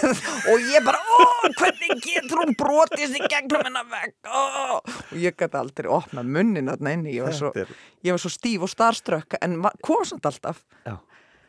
[0.50, 3.86] og ég bara, ó, hvernig getur hún brotist í gegnum hennar
[4.26, 7.52] ó, og ég gæti aldrei opnað munnin þarna inni, ég var svo,
[8.06, 10.64] ég var svo stíf og starströkk en kom samt alltaf.
[10.88, 10.98] Já,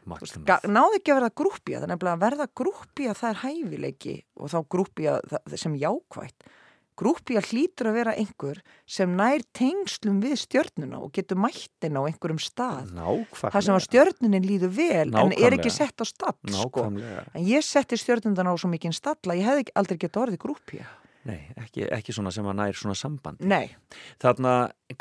[0.07, 0.37] veist,
[0.71, 5.17] náði ekki að verða grúppía þannig að verða grúppía það er hæfileiki og þá grúppía
[5.33, 6.47] það- sem jákvætt
[6.97, 12.41] grúppía hlýtur að vera einhver sem nær tengslum við stjörnuna og getur mættin á einhverjum
[12.41, 15.77] stað Nákvæmlega það sem að stjörnunin líður vel en er ekki Nákvæmlega.
[15.77, 16.87] sett á stall sko.
[16.89, 20.41] Nákvæmlega en ég setti stjörnundan á svo mikinn stalla ég hefði ekki- aldrei getið orðið
[20.47, 20.87] grúppía
[21.27, 23.73] Nei, ekki, ekki svona sem að nær svona samband nei,
[24.23, 24.53] Þarna,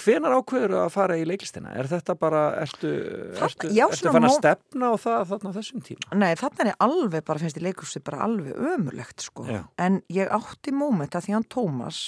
[0.02, 1.74] hvenar ákveður að fara í leiklistina?
[1.78, 2.90] Er þetta bara, ertu,
[3.36, 6.08] Þarna- ertu, já, ertu fann að stefna á það þarna á þessum tíma?
[6.24, 9.46] Nei, þarna er alveg bara, finnst ég leikursi bara alveg ömurlegt sko.
[9.46, 9.62] Já.
[9.78, 12.00] En ég átti móment að því hann Tómas,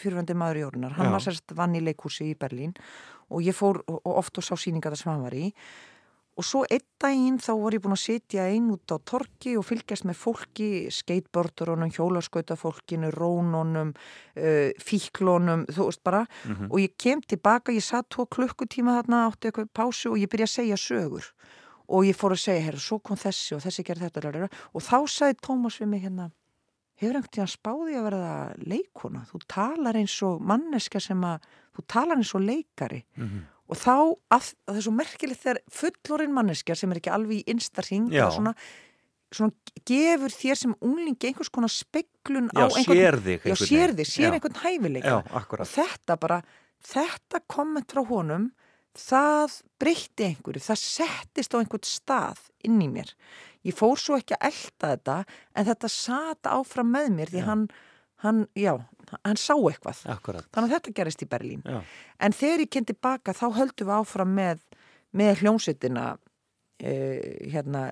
[0.00, 1.14] fyrirvændi maður Jórunar, hann Já.
[1.18, 2.72] var sérst vann í leikursi í Berlín
[3.28, 5.52] og ég fór og oft og sá síninga það sem hann var í.
[6.36, 9.64] Og svo einn daginn þá var ég búin að sitja einn út á torki og
[9.64, 13.94] fylgjast með fólki, skateboardurunum, hjólaskautafólkinu, rónunum,
[14.36, 16.26] uh, fíklunum, þú veist bara.
[16.44, 16.68] Mhm.
[16.70, 20.44] Og ég kem tilbaka, ég satt tvo klukkutíma þarna, átti eitthvað pásu og ég byrja
[20.44, 21.32] að segja sögur
[21.88, 24.48] og ég fór að segja, herru, svo kom þessi og þessi gerði þetta lalala.
[24.74, 26.32] og þá sagði Tómas við mig hérna
[26.98, 31.40] hefur einhvern tíðan spáði að verða leikona þú talar eins og manneska sem að
[31.76, 33.44] þú talar eins og leikari Mhm.
[33.66, 33.94] Og þá,
[34.30, 37.56] að, að það er svo merkilegt þegar fullorinn manneska sem er ekki alveg í
[38.14, 38.28] Já.
[38.34, 38.52] svona,
[39.34, 43.96] svona gefur þér sem unglingi einhvers konar speglun Já, á einhvern sér þig já, sér
[43.96, 44.34] þig, sér Já.
[44.36, 45.16] einhvern hæfileika.
[45.26, 46.40] Og þetta bara,
[46.86, 48.50] þetta komment frá honum
[48.96, 53.12] það breytti einhverju, það settist á einhvern stað inn í mér.
[53.66, 55.16] Ég fór svo ekki að elda þetta
[55.56, 57.66] en þetta sata áfram með mér því hann,
[58.24, 58.72] hann, já,
[59.24, 60.46] hann sá eitthvað Akkurat.
[60.54, 61.80] þannig að þetta gerist í Berlín Já.
[62.20, 64.62] en þegar ég kynnt tilbaka þá höldum við áfram með,
[65.12, 66.14] með hljómsveitina
[66.76, 67.86] Uh, hérna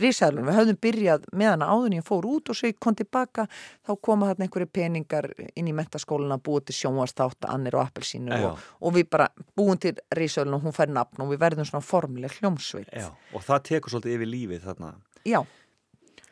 [0.00, 2.96] risaðlun, við höfðum byrjað með hana áður en ég fór út og svo ég kom
[2.98, 3.44] tilbaka
[3.86, 8.34] þá koma þarna einhverju peningar inn í metaskólan að búa til sjónvastátt annir og appelsínu
[8.48, 11.86] og, og við bara búum til risaðlun og hún fær nafn og við verðum svona
[11.86, 13.06] formuleg hljómsveit Já,
[13.38, 14.90] og það tekur svolítið yfir lífið þarna.
[15.22, 15.38] já,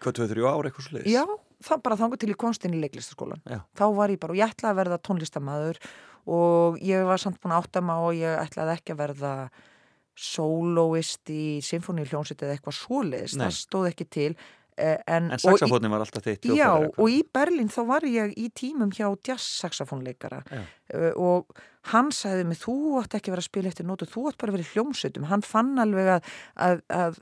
[0.02, 1.14] Hvað, 2-3 ár eitthvað sliðis?
[1.14, 1.22] já,
[1.64, 3.62] það bara þangur til í konstin í leiklistaskólan Já.
[3.78, 5.80] þá var ég bara, og ég ætlaði að verða tónlistamæður
[6.36, 9.32] og ég var samt búin að átta á og ég ætlaði ekki að verða
[10.16, 13.44] sólóist í symfóníuljónsett eða eitthvað svoleiðis, Nei.
[13.44, 14.30] það stóð ekki til
[14.80, 18.48] eh, en, En saxafónin var alltaf þitt Já, og í Berlín þá var ég í
[18.56, 20.40] tímum hjá jazz-saxofónleikara.
[20.88, 21.60] Uh, og
[21.92, 24.70] hann sagði mig, þú átt ekki vera að spila eftir nótu, þú átt bara í
[24.72, 25.28] hljómsveitum.
[25.28, 26.32] Hann fann alveg að,
[26.64, 27.20] að, að,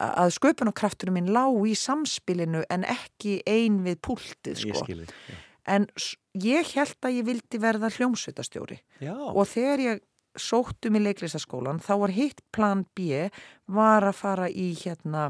[0.00, 4.84] að sköpunarkrafturinn minn lá í samspilinu en ekki ein við púltið Ég sko.
[4.84, 5.06] skilði.
[5.30, 5.36] Já.
[5.76, 5.86] en
[6.34, 9.14] ég held að ég vildi verða hljómsveitastjóri Já.
[9.14, 10.02] og þegar ég
[10.34, 13.28] sóttum í leiklistaskólan þá var hitt plan B
[13.70, 15.28] var að fara í hérna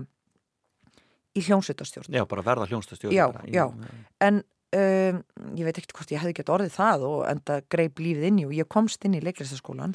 [1.37, 3.15] í hljómsveitastjórn Já, bara verða hljónstastjóri.
[3.17, 3.45] Já, bara.
[3.51, 3.67] já.
[4.25, 4.41] en
[4.75, 5.23] um,
[5.59, 8.47] ég veit ekkert hvort ég hefði gett orðið það og enda greip lífið inn í
[8.49, 9.95] og ég komst inn í leiklistaskólan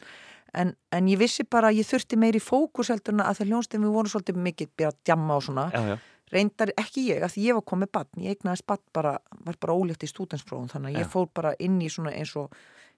[0.54, 3.84] en, en ég vissi bara að ég þurfti meiri fókus heldur en að það hljónstum
[3.86, 5.98] við vorum svolítið mikið byrjað að djamma og svona Já, já.
[6.34, 9.78] reyndar ekki ég, að því ég var komið bann ég eignaðist bann bara, var bara
[9.78, 12.54] ólíkt í stúdensprófum þannig að ég fór bara inn í svona eins og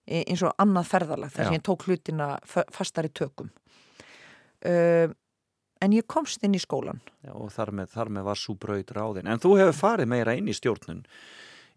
[0.08, 1.48] eins og annað ferðalag þar Já.
[1.52, 3.52] sem ég tók hlutina fa- fastari tökum
[4.66, 5.14] um,
[5.82, 8.92] en ég komst inn í skólan Já, og þar með, þar með var svo braut
[8.94, 9.28] ráðin.
[9.30, 11.04] En þú hefur farið meira inn í stjórnun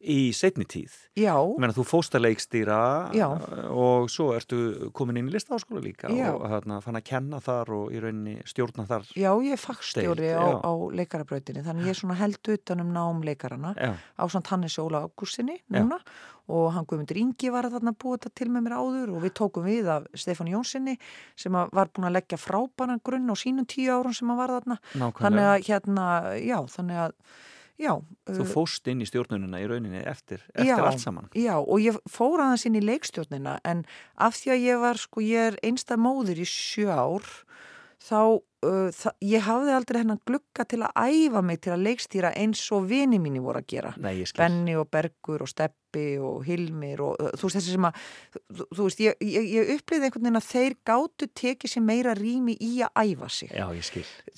[0.04, 0.92] í setni tíð.
[1.16, 2.78] já, Ég meina, þú fóst að leikstýra
[3.14, 3.26] Já.
[3.70, 6.32] og svo ertu komin inn í listaháskóla líka Já.
[6.34, 9.06] og hérna, fann að kenna þar og í rauninni stjórna þar.
[9.16, 13.22] já ég er fagstjóri á, á leikarabrautinni þannig ég er svona held utan um nám
[13.24, 13.74] leikarana
[14.18, 15.98] á samt Hannes Óla Ágústinni núna
[16.46, 19.32] og hann Guðmundur Ingi var að þarna búið þetta til með mér áður og við
[19.38, 20.98] tókum við af Stefán Jónssoni
[21.40, 24.76] sem var búin að leggja frábæran grunn á sínum tíu árun sem hann var þarna
[24.92, 25.54] þannig nákvæmlega.
[25.54, 26.06] að hérna,
[26.44, 27.12] já, þannig að
[27.80, 27.94] já,
[28.30, 30.84] Þú uh, fóst inn í stjórnunina í rauninni eftir, eftir Já.
[30.86, 31.28] allt saman.
[31.34, 33.84] já, og ég fór aðeins inn í leikstjórnina en
[34.16, 37.26] af því að ég var, sko, ég er einstað móður í sjö ár
[38.04, 38.18] þá,
[38.66, 42.84] uh, ég hafði aldrei hennan glugga til að æfa mig til að leikstýra eins og
[42.90, 44.18] vini mínu voru að gera Nei.
[44.36, 48.02] Benni og Bergur og Steppi og Hilmir og uh, þú veist þessi sem að
[48.58, 52.14] þú, þú veist, ég, ég, ég upplýði einhvern veginn að þeir gátu tekið sér meira
[52.18, 53.66] rými í að æfa sig Já,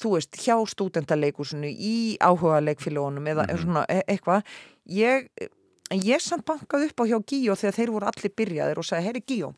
[0.02, 3.62] þú veist, hjá stúdentaleikursinu í áhuga leikfélagunum eða Mhm.
[3.64, 4.44] svona e eitthvað
[4.86, 5.26] ég,
[5.90, 9.22] ég samt bankaði upp á hjá Gíó þegar þeir voru allir byrjaðir og sagði, heyri
[9.26, 9.54] Gíó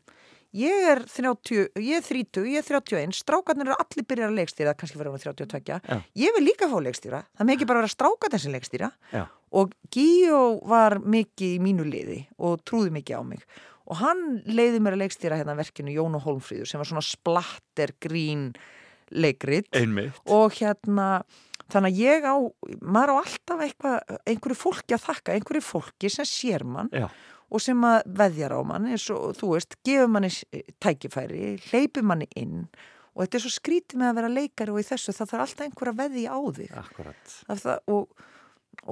[0.57, 4.73] ég er 30, ég er 30, ég er 31 strákarnir eru allir byrjar að leikstýra
[4.77, 5.99] kannski verður hann 32, Já.
[6.23, 8.91] ég vil líka fá leikstýra það með ekki bara vera strákarnir sem leikstýra.
[9.13, 9.25] Já.
[9.51, 13.45] og Gíó var mikið í mínu liði og trúði mikið á mig.
[13.89, 17.95] Og hann leiði mér að leikstýra hérna verkinu Jón og Holmfríður sem var svona splatter
[18.01, 18.51] grín
[19.09, 19.65] leikrit.
[19.73, 20.17] Einmitt.
[20.29, 21.23] og hérna
[21.69, 22.35] þannig að ég á,
[22.81, 26.89] maður á alltaf eitthvað, einhverju fólki að þakka einhverju fólki sem sér mann.
[26.93, 27.07] Já,
[27.49, 30.31] og sem að veðjar á mann eins og þú veist, gefur manni
[30.83, 32.65] tækifæri hleypur manni inn
[33.19, 35.65] og þetta er svo skrítið með að vera leikari og í þessu það þarf alltaf
[35.65, 37.33] einhver að veðja á þig akkurat.
[37.49, 38.27] það, og,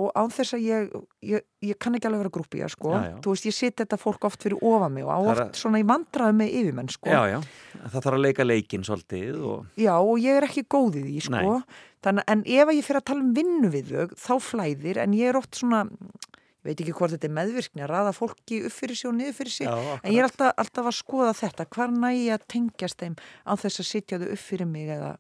[0.04, 0.96] og án þess að ég,
[1.32, 2.96] ég, ég kann ekki alveg vera grúpi sko.
[3.24, 6.40] Þú veist, ég sitt þetta fólk oft fyrir ofa mig og oft svona í vandraðu
[6.42, 7.12] með yfirmenn sko.
[7.14, 7.38] Já, já.
[7.78, 11.22] Það þarf að leika leikinn svolítið og Já, og ég er ekki góð í því,
[11.30, 11.60] sko.
[12.06, 15.16] Þannig, en ef að ég fyrir að tala um vinnu við þau, þá flæðir, en
[15.18, 16.37] ég er oft svona, ég
[16.68, 19.56] veit ekki hvort þetta er meðvirkni, að raða fólki upp fyrir sig og niður fyrir
[19.56, 23.00] sig, Já, en ég er alltaf, alltaf að skoða þetta, hvar næ ég að tengjast
[23.02, 23.16] þeim
[23.48, 25.12] á þess að sitja þau upp fyrir mig eða,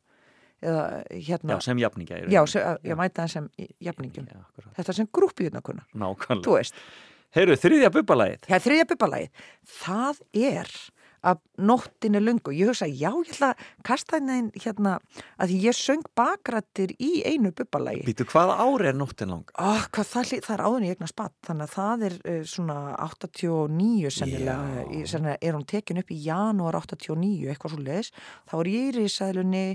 [0.61, 3.49] eða hérna, Já, sem jafningja í já, sem, ég mæta það sem
[3.89, 4.27] jafningjum.
[4.33, 4.69] Já.
[4.79, 6.45] Þetta sem grúpiðnakunnar, Nákvæmlega.
[6.47, 6.83] þú veist.
[7.37, 8.45] Heyrðu, þriðja bubbalagið.
[8.47, 9.41] Það er þriðja bubbalagið.
[9.77, 10.71] Það er
[11.25, 12.53] að nóttin er löngu.
[12.53, 14.97] Ég hugsa, já, ég ætla að kasta henni hérna
[15.41, 18.03] að ég söng bakrættir í einu bubbalagi.
[18.05, 19.49] Býtu, hvaða ári er nóttin lang?
[19.57, 22.79] Oh, hvað, það, það er áðurinn í eignar spatt, þannig að það er uh, svona
[23.07, 28.11] 89 sennilega, í- sennilega er hún tekin upp í janúar 89, eitthvað svo leiðis.
[28.49, 29.65] Þá er ég í risaðlunni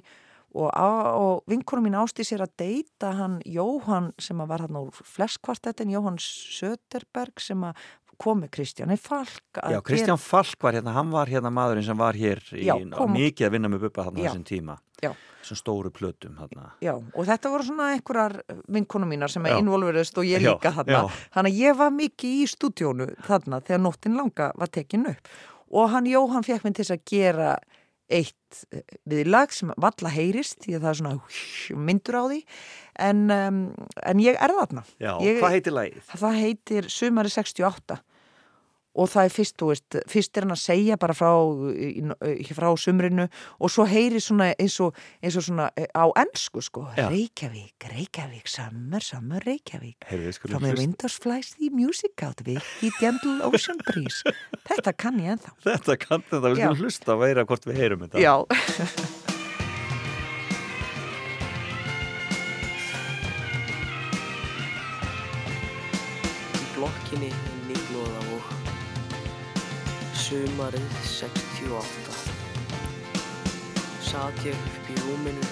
[0.52, 4.76] og, á- og vinkonum mín ásti sér að deyta hann Jóhann sem að var hann
[4.82, 7.78] úr flesskvartettin, Jóhann Söderberg sem að
[8.22, 12.14] kom með Kristjáni Falk Já, Kristján Falk var hérna, hann var hérna maðurinn sem var
[12.18, 14.78] hér í, Já, kom- mikið að vinna með Bubba þarna þessum tíma.
[15.02, 15.10] Já.
[15.42, 16.68] Þessum stóru plötum þarna.
[16.84, 18.36] Já, og þetta voru svona einhverjar
[18.70, 19.56] vinkonum mínar sem Já.
[19.56, 21.00] að involverist og ég líka þarna.
[21.34, 25.28] Þannig að ég var mikið í stúdíónu þarna þegar nóttin langa var tekin upp.
[25.72, 27.56] Og hann Jóhann fekk minn til að gera
[28.12, 32.40] eitt eh, viðlag sem valla heyrist því að það er svona myndur á því
[33.08, 33.60] en, um,
[34.04, 34.82] en ég er þarna.
[35.00, 36.10] Já, Ég- hvað heitir lagið?
[36.20, 37.98] Það heitir Sumari 68
[38.94, 41.30] og það er fyrst, þú veist, fyrst er hann að segja bara frá,
[41.72, 41.92] í-
[42.42, 43.24] í- frá sumrinu
[43.58, 47.06] og svo heyri svona eins og, eins og svona eh, á ennsku sko, Já.
[47.08, 49.96] Reykjavík, Reykjavík, summer, summer, Reykjavík.
[50.10, 50.76] Við the hlusta.
[50.78, 54.22] windows flies the music out with the gentle ocean breeze.
[54.68, 55.54] Þetta kann ég ennþá.
[55.64, 58.20] Þetta kann þetta, við skulum hlusta og veira hvort við heyrum þetta.
[58.20, 58.36] Já.
[66.58, 68.71] í blokkinni inn í Glóðavók
[70.32, 72.12] Sumarið 68
[74.00, 75.42] Sat ég upp í rúminu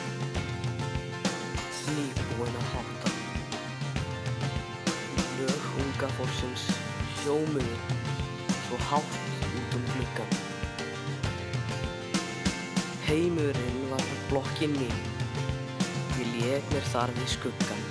[1.91, 3.13] Nýbúin að hátta.
[5.37, 6.65] Lög unga fólksins
[7.19, 7.77] hljómuðu
[8.63, 10.35] Svo hátt út um gluggan
[13.11, 14.93] Heimurinn var blokkinni
[16.23, 17.90] Ég lék mér þar við skuggan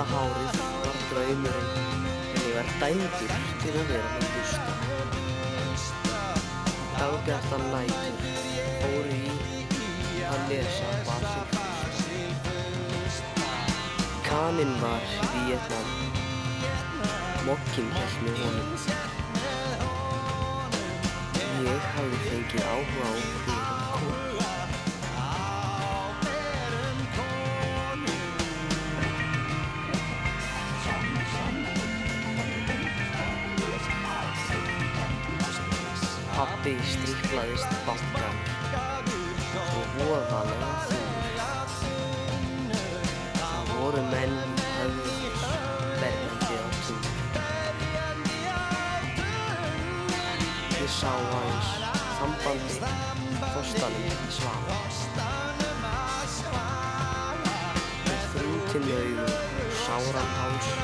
[0.00, 4.72] Síða hárið var draumurinn en ég var dæmdur til að vera með busta.
[6.94, 8.16] Dagbjartan nætur
[8.80, 11.44] fóru í að lesa Basil
[14.30, 15.88] Kaninn var í Vietnam,
[17.50, 18.70] mokkin held með honum.
[21.68, 23.59] Ég hafði fengið áhuga á fyrir
[36.70, 38.36] Pappi stríklaðist bankan
[39.58, 42.76] og voðalega þúr.
[43.40, 45.42] Það voru menn í höfðus
[45.98, 47.02] berjandi á tún.
[50.76, 51.74] Ég sá aðeins
[52.20, 52.94] þambandi
[53.50, 54.80] þorstanum svafa.
[58.06, 60.74] Með þrútin augu og sáran háls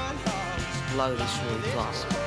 [0.98, 2.25] lagði svo í dvala.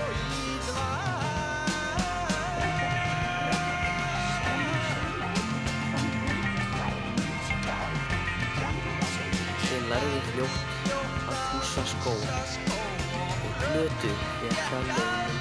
[11.80, 15.38] Pússa skó og plötu fékk að launum.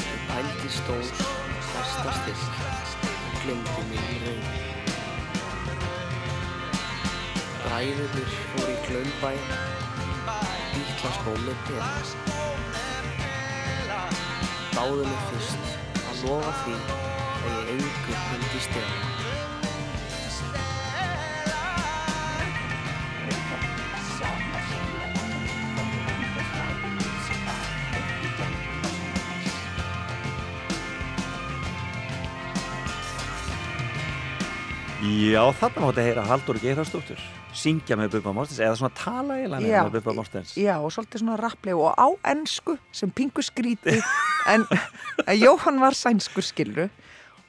[0.00, 1.10] Ég pældi stóns
[1.68, 4.46] stærsta styrk og glemdi mig í raun.
[7.64, 9.32] Bræðurinn fór í glömbæ,
[10.72, 12.14] bítla skó með peð.
[14.72, 15.74] Dáðu mig fyrst
[16.06, 19.29] að lofa því að ég engur myndi stela.
[35.10, 37.20] Já, þarna máttu heyra Haldur Geirharsdóttur
[37.56, 39.80] syngja með Bubba Mortens eða svona tala eiginlega Já.
[39.86, 40.52] með Bubba Mortens.
[40.58, 43.96] Já, og svolítið svona rappleg og á ennsku sem pingu skríti
[44.52, 44.66] en,
[45.26, 46.86] en Jóhann var sænskur skilru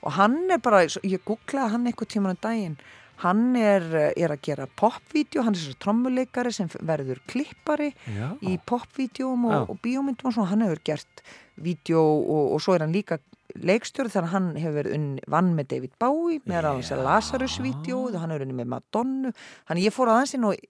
[0.01, 2.79] og hann er bara, ég googlaði hann eitthvað tíman um daginn.
[3.21, 3.83] Hann er,
[4.17, 8.31] er að gera popvídeó, hann er svo trommuleikari sem verður klippari Já.
[8.41, 11.21] í popvídeóm og, og bíómyndum og svona, hann hefur gert
[11.61, 13.19] vídeo og, og svo er hann líka
[13.59, 16.69] leikstjóri þannig að hann hefur verið unni, vann með David Bowie með Já.
[16.71, 19.33] alveg Lazarus-vídeóð og hann hefur unni með Madonnu
[19.67, 20.65] þannig ég fór aðeins inn og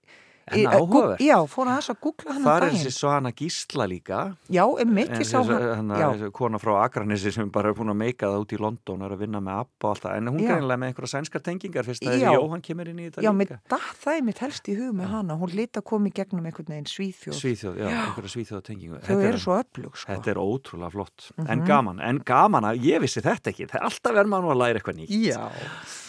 [0.52, 1.20] En eh, áhugavert.
[1.24, 2.80] Já, fór aðeins að googla hann um Það er daginn.
[2.82, 4.18] þessi Svana Gísla líka.
[4.52, 7.98] Já, en ég sá hann Já, þessi kona frá Akranissi sem bara er búin að
[8.02, 10.16] meika það út í London og er að vinna með Abba og allt það.
[10.16, 10.48] En hún Já.
[10.52, 12.28] greinlega með einhverja sænskar tengingar fyrst að Já.
[12.30, 13.38] þessi Jóhann kemur inn í þetta já líka.
[13.38, 15.38] með það, er mitt helst í hug með hana.
[15.42, 17.38] Hún lita komið gegnum einhvern veginn Svíþjóð.
[17.40, 19.00] Svíþjóð, já, einhverja Svíþjóða tengingu.
[19.02, 20.12] Þau eru svo öflug sko.
[20.12, 21.48] Þetta er ótrúlega flott, Mhm.
[21.50, 23.68] en gaman, en gaman að ég vissi þetta ekki,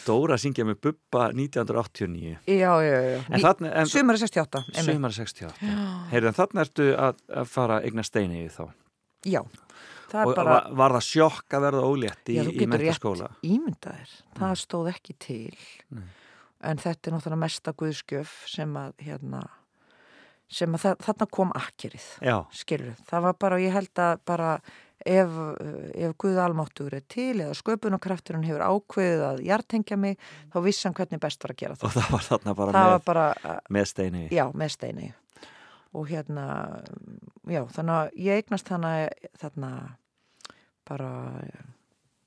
[0.08, 3.86] Dóra syngja með Bubba 1989, já, já, já.
[3.90, 4.86] Sumari 68 einmitt.
[4.90, 5.74] sumar 68,
[6.12, 8.66] heyrðu en þarna ertu að, að fara eigna steini í þá.
[9.24, 9.42] Já,
[10.12, 12.70] það Og bara var, var það sjokk að verða ólétt í, Já, þú í getur
[12.74, 13.30] rétt mentaskóla?
[13.48, 15.58] ímyndaðir Það stóð ekki til
[15.96, 16.04] Nei.
[16.64, 19.42] En þetta er náttúrulega mesta guðskjöf sem að hérna
[20.54, 24.52] sem að það, þarna kom akkerið Já, skilur, það var bara, ég held að bara
[25.06, 25.34] ef,
[25.96, 30.18] ef Guð almáttur er til eða sköpunarkrafturinn hefur ákveðið að hjartengja mig,
[30.54, 31.90] þá vissan hvernig best var að gera það.
[31.90, 33.26] og það var þarna bara Það með, bara,
[33.70, 34.24] með steini.
[34.32, 35.10] já, með steini
[35.94, 36.46] og hérna
[37.46, 38.94] já, þannig að ég eignast hana
[39.42, 39.72] þarna
[40.90, 41.10] bara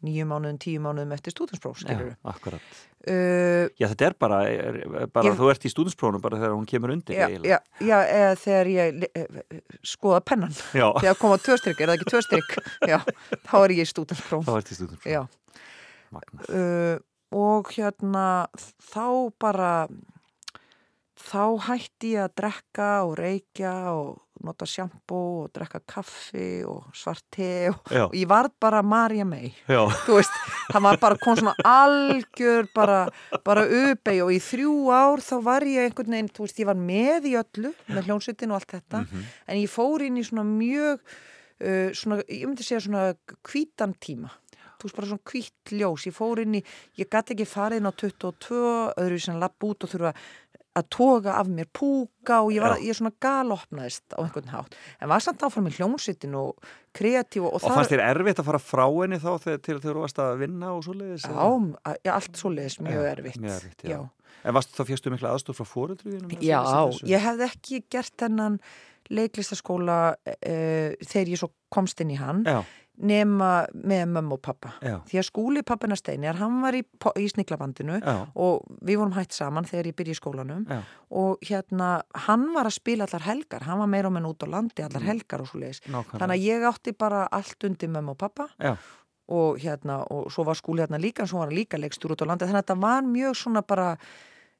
[0.06, 2.64] nýju mánuðum, tíu mánuðum eftir stúdinspróf, skilur Já, akkurat.
[3.10, 4.78] uh, Já, þetta er bara, er,
[5.12, 7.18] bara Ég- þú ert í stúdinsprónum bara þegar hún kemur undir.
[7.18, 10.86] já, já, já, eða þegar ég eh, skoða pennan já.
[11.02, 12.56] þegar koma tvö styrk, er það ekki tvö styrk
[12.94, 12.98] já,
[13.50, 15.12] þá er ég í stúdinspróf þá ert í stúdinsprónum.
[15.12, 15.22] já,
[16.14, 16.46] Magna.
[16.48, 16.98] uh,
[17.36, 18.26] og hérna
[18.86, 19.06] þá
[19.42, 19.72] bara
[21.26, 27.24] þá hætti ég að drekka og reykja og nota sjampó og drekka kaffi og svart
[27.32, 27.78] te og,
[28.08, 29.52] og ég varð bara Marja May.
[30.04, 30.36] Þú veist,
[30.72, 32.98] það var bara kom svona algjör bara,
[33.46, 36.80] bara uppeig og í þrjú ár þá var ég einhvern veginn, þú veist, ég var
[36.80, 39.24] með í öllu með hljónsutin og allt þetta Mhm.
[39.48, 43.14] en ég fór inn í svona mjög uh, svona, ég myndi segja svona
[43.48, 44.30] hvítan tíma.
[44.76, 46.62] Þú veist bara svona hvít ljós, ég fór inn í
[47.00, 48.58] ég gæti ekki farið inn á 22
[49.00, 50.10] öðru sem lapp út og þurfa
[50.76, 55.10] að toga af mér púka og ég, var, ég svona galopnaðist á einhvern hátt en
[55.12, 58.84] var samt áfram með hljómsveitin og kreatív og, og fannst þér erfitt að fara frá
[58.88, 61.24] henni þá þegar, til þegar þú varst að vinna og svoleiðis?
[61.26, 61.80] Já, eða?
[61.88, 63.40] a- já, allt svo leiðis mjög Já, erfitt.
[63.42, 63.96] mjög erfitt, já.
[63.96, 64.00] já.
[64.46, 66.36] En varst þá fjastu mikla aðstof frá fóruðrúðinum?
[66.44, 66.60] Já,
[67.08, 68.58] ég hefði ekki gert þennan
[69.16, 72.60] leiklistaskóla uh, þegar ég svo komst inn í hann Já,
[72.96, 74.70] nema með mömmu og pappa.
[74.80, 76.82] já, Því að skúli pappina Steinar, hann var í,
[77.20, 80.62] í sniglabandinu já, og við vorum hætt saman þegar ég byrja í skólanum.
[80.70, 80.78] Já,
[81.10, 81.90] og hérna,
[82.26, 85.04] hann var að spila allar helgar, hann var meira og menn út á landi allar
[85.04, 85.82] helgar og svo leiðis.
[85.86, 88.48] Þannig að ég átti bara allt undir mömmu og pappa.
[89.28, 92.30] Og hérna, og svo var skúli hérna líka, svo var hann líka leikstur út á
[92.30, 93.88] landi, þannig að þetta var mjög svona bara,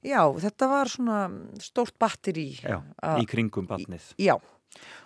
[0.03, 1.19] já, þetta var svona
[1.63, 2.49] stórt batteri.
[2.61, 2.81] já,
[3.23, 4.09] í kringum barnið.
[4.19, 4.35] Já,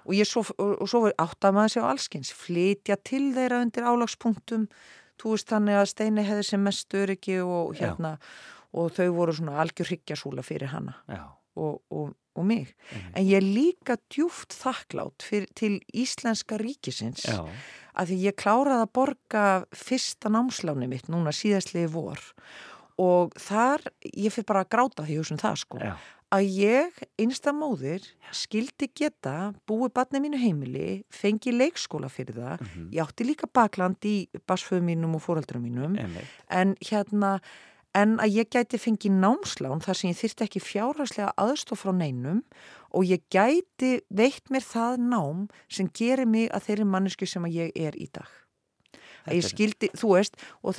[0.04, 4.68] og svo, og, svo áttaði maður sig á allskins, flytja til þeirra undir álagspunktum,
[5.20, 7.84] þú veist þannig að Steini hefði sem mest öryggi og Já.
[7.84, 8.16] hérna,
[8.72, 11.26] og þau voru svona algjör hryggjarsúla fyrir hana Já,
[11.60, 12.74] og, og, og mig.
[12.92, 13.16] einmitt.
[13.18, 17.42] En ég er líka djúft þakklátt fyrir, til Íslenska ríkisins já,
[17.98, 22.22] að því ég kláraði að borga fyrsta námsláni mitt núna síðastliði vor
[23.00, 25.94] og þar, ég fyrir bara að gráta því húsum það sko, já,
[26.30, 28.04] að ég, einsta móðir,
[28.34, 33.98] skildi geta búið barnið mínu heimili, fengi leikskóla fyrir það, mhm, ég átti líka bakland
[34.06, 35.96] í basföðu mínum og fóraldra mínum,
[36.48, 37.40] en hérna,
[37.94, 42.44] en að ég gæti fengið námslán þar sem ég þyrsti ekki fjárhagslega aðstof frá neinum
[42.94, 47.58] og ég gæti veitt mér það nám sem gerir mig að þeirri mannesku sem að
[47.58, 48.30] ég er í dag.
[49.44, 50.78] Skildi, þú veist, og,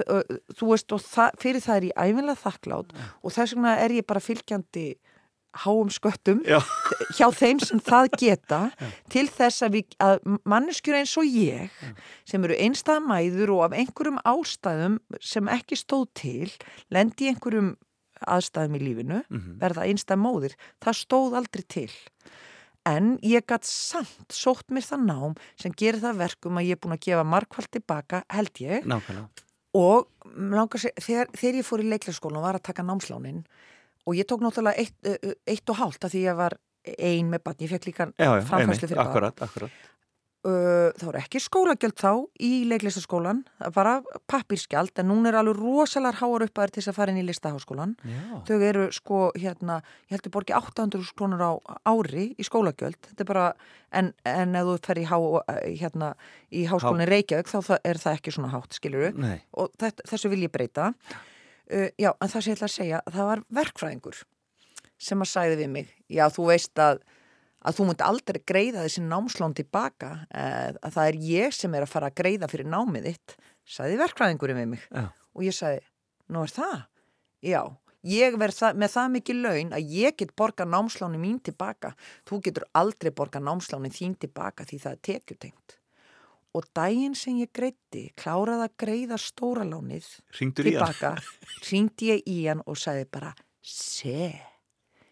[0.57, 4.07] þú veist, og það, fyrir það er ég æfinlega þakklátt og þess vegna er ég
[4.07, 4.87] bara fylgjandi
[5.63, 6.61] háum sköttum Já,
[7.17, 8.61] hjá þeim sem það geta
[9.13, 11.85] til þess að, við, að manneskjur eins og ég
[12.27, 16.51] sem eru einstæða mæður og af einhverjum ástæðum sem ekki stóð til
[16.93, 17.75] lendi einhverjum
[18.29, 21.91] aðstæðum í lífinu mhm, verða einstæða móðir, það stóð aldrei til.
[22.87, 26.81] En ég gætt samt sótt mér það nám sem gerir það verkum að ég er
[26.81, 28.87] búin að gefa markvælt tilbaka held ég.
[28.89, 29.27] Nákvæmlega.
[29.77, 30.07] og
[30.81, 33.43] segja, þegar, þegar ég fór í leiklæsskólan og var að taka námslánin
[34.07, 36.57] og ég tók náttúrulega eitt, eitt og hálft að því ég var
[36.97, 39.07] ein með barn, ég fekk líka framfærslu fyrir barn.
[39.07, 39.87] akkurat, akkurat.
[40.41, 45.35] Uh, það voru ekki skólagjöld þá í leiklæsskólan, það var bara pappírskjald en núna er
[45.37, 47.93] alveg rosalega háar upp að þér til þess að fara inn í listaháskólan.
[48.47, 49.75] Þau eru sko, hérna,
[50.09, 51.51] ég heldur borgi 800 krónur á
[51.85, 53.45] ári í skólagjöld, þetta er bara,
[53.93, 55.17] en, en ef þú fer í, há,
[55.83, 56.15] hérna,
[56.49, 60.33] í háskólinni Reykjavík þá það, er það ekki svona hátt, skilur nei, og þetta, þessu
[60.33, 60.89] vil ég breyta
[61.71, 64.21] uh, já, en það sem ég ætla að segja það var verkfræðingur
[65.01, 67.01] sem að sagði við mig, já þú veist að
[67.61, 71.85] að þú mútti aldrei greiða þessi námslón tilbaka, uh, að það er ég sem er
[71.85, 73.35] að fara að greiða fyrir námið þitt
[73.69, 74.87] sagði verkfræðingurinn við mig.
[74.89, 75.83] Já, og ég sagði,
[76.33, 76.79] nú er það?
[77.45, 77.61] Já,
[78.11, 81.93] ég verð það, með það mikið laun að ég get borga námsláni mín tilbaka,
[82.29, 85.77] þú getur aldrei borga námsláni þín tilbaka því það er tekjutengt
[86.53, 90.07] og daginn sem ég greitti, kláraði að greiða stóra lánið
[90.39, 90.91] ringdur í hann.
[90.91, 91.11] tilbaka,
[91.71, 94.33] ringdi ég í hann og sagði bara, se,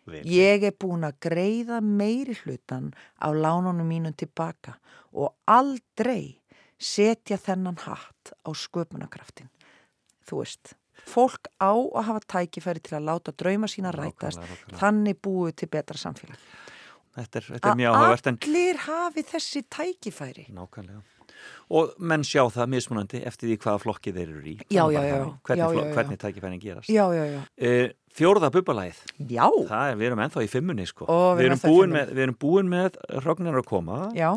[0.09, 0.23] Vel.
[0.25, 4.75] ég er búin að greiða meiri hlutan á lánunum mínum tilbaka
[5.13, 6.41] og aldrei
[6.79, 9.49] setja þennan hatt á sköpunarkraftin.
[10.27, 10.73] Þú veist,
[11.09, 14.79] fólk á að hafa tækifæri til að láta drauma sína rætast, Nákvæmlega, nákvæmlega.
[14.81, 16.43] þannig búið til betra samfélag.
[17.19, 20.45] Þetta er, þetta er mjög áhugavert en allir hafi þessi tækifæri.
[20.53, 21.01] nákvæmlega.
[21.69, 24.57] Og menn sjá það mismunandi eftir því hvaða flokki þeir eru í.
[24.67, 25.31] Já, Það er já, já.
[25.49, 26.89] hvernig, hvernig tækifærin gerast.
[26.89, 27.41] Já, já, já.
[27.41, 28.49] uh, Fjórða
[29.69, 31.05] Það er, við erum ennþá í fimmunni sko.
[31.05, 31.93] Við við, erum fimmunni.
[31.93, 33.99] með, við erum búin með Ragnar að koma.
[34.17, 34.29] Já,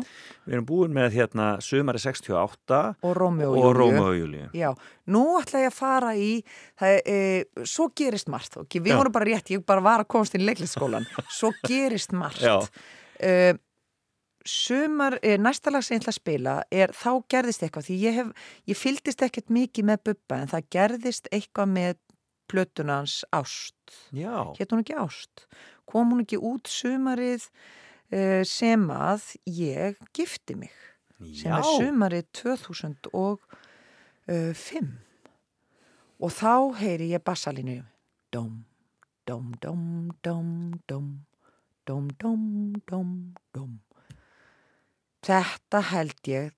[0.45, 3.17] Við erum búin með hérna sumari 68 og
[3.49, 3.67] og, og.
[3.79, 4.17] Róma og
[4.55, 4.69] Já,
[5.15, 6.31] nú ætla ég að fara í,
[6.79, 10.37] það, e, svo gerist margt, ok, við vorum bara rétt, ég bara var að komast
[10.37, 12.43] í leiklisskólan, svo gerist margt.
[12.45, 12.59] Já.
[13.23, 13.55] Uh,
[14.45, 18.17] sumar, e, næsta lag sem ég ætla að spila er þá gerðist eitthvað, því ég
[18.19, 18.31] hef,
[18.69, 22.01] ég fylgdist ekkert mikið með Bubba en það gerðist eitthvað með
[22.51, 23.79] plötunans Ást.
[24.11, 25.47] Já, Hétt hún ekki Ást?
[25.89, 30.73] Kom hún ekki út sumarið uh, sem að ég gifti mig?
[31.31, 31.57] sem já.
[31.57, 33.39] er sumarið 2005
[36.23, 37.83] og þá heyri ég bassalínu
[38.33, 38.65] dom,
[39.27, 41.25] dom, dom, dom, dom
[41.85, 43.79] dom, dom, dom, dom
[45.23, 46.51] þetta held ég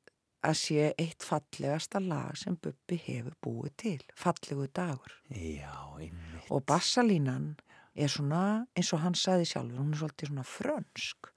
[0.45, 5.13] að sé eitt fallegasta lag sem Bubbi hefur búið til fallegu dagur.
[5.29, 6.49] Já, einmitt.
[6.53, 7.55] Og bassalínan
[7.95, 11.31] er svona eins og hann sagði sjálfur, hún er svolítið svona frönsk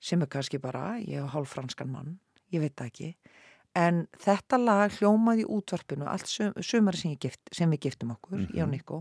[0.00, 2.18] sem er kannski bara, ég hef hálf franskan mann,
[2.54, 3.16] ég veit ekki.
[3.76, 8.62] En þetta lag hljómaði útvarpinu allt sum, sumari sem, gift, sem við giftum okkur, ég
[8.64, 9.00] og Nico.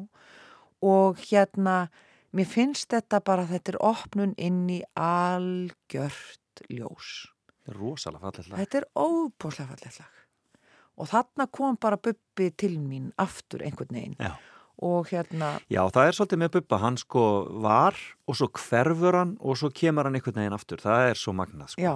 [0.85, 1.87] Og hérna
[2.35, 7.27] mér finnst þetta bara, þetta er opnun inn í algjört ljós
[7.75, 10.21] Rosalega fallið lag Þetta er óbúslega fallegt lag.
[10.97, 14.15] Og þarna kom bara Bubbi til mín aftur einhvern veginn.
[14.17, 14.33] Já.
[14.87, 17.23] Og hérna, Já, það er svolítið með Bubba, hann sko
[17.65, 17.97] var
[18.29, 21.73] og svo hverfur hann og svo kemur hann einhvern veginn aftur, það er svo magnað
[21.73, 21.95] sko.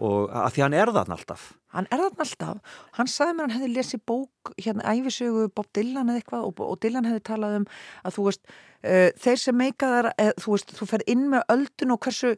[0.00, 2.78] og að því hann er þarna alltaf hann er þarna alltaf.
[2.96, 6.80] Hann sagði mér hann hefði lesið bók, hérna, æfisögu Bob Dylan eða eitthvað og, og
[6.82, 7.66] Dylan hefði talað um
[8.06, 11.44] að þú veist, uh, þeir sem meika þar, eð, þú veist, þú fer inn með
[11.54, 12.32] öldun og hversu,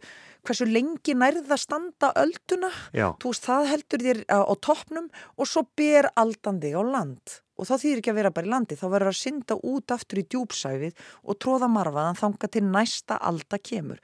[0.47, 2.71] hversu lengi nærða standa ölduna.
[3.23, 7.39] Veist, það heldur þér á, á toppnum og svo ber aldandi á land.
[7.61, 10.23] Og þá þýðir ekki að vera bara í landi, þá verður að synda út aftur
[10.23, 14.01] í djúpsæfið og tróða marfaðan þanga til næsta alda kemur.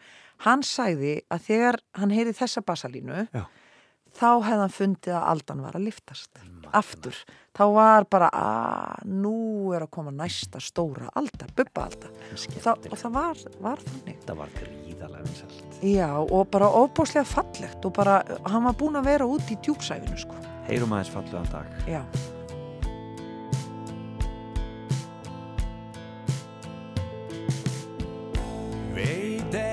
[0.47, 3.47] Hann sagði að þegar hann heyri þessa basalínu, Já.
[4.17, 6.41] Þá hefði hann fundið að aldan var að liftast.
[6.77, 7.17] Aftur.
[7.57, 12.11] Þá var bara að nú er að koma næsta stóra alda, bubba alda.
[12.35, 14.19] Og það, og það var, var þannig.
[14.21, 19.09] þetta var gríðalega vinsælt Já, og bara óbúslega fallegt og bara, hann var búin að
[19.13, 20.37] vera út í djúpsæfinu, sko.
[20.69, 22.03] Heyrum aðeins fallegan dag Já.
[28.99, 29.68] Veit ekki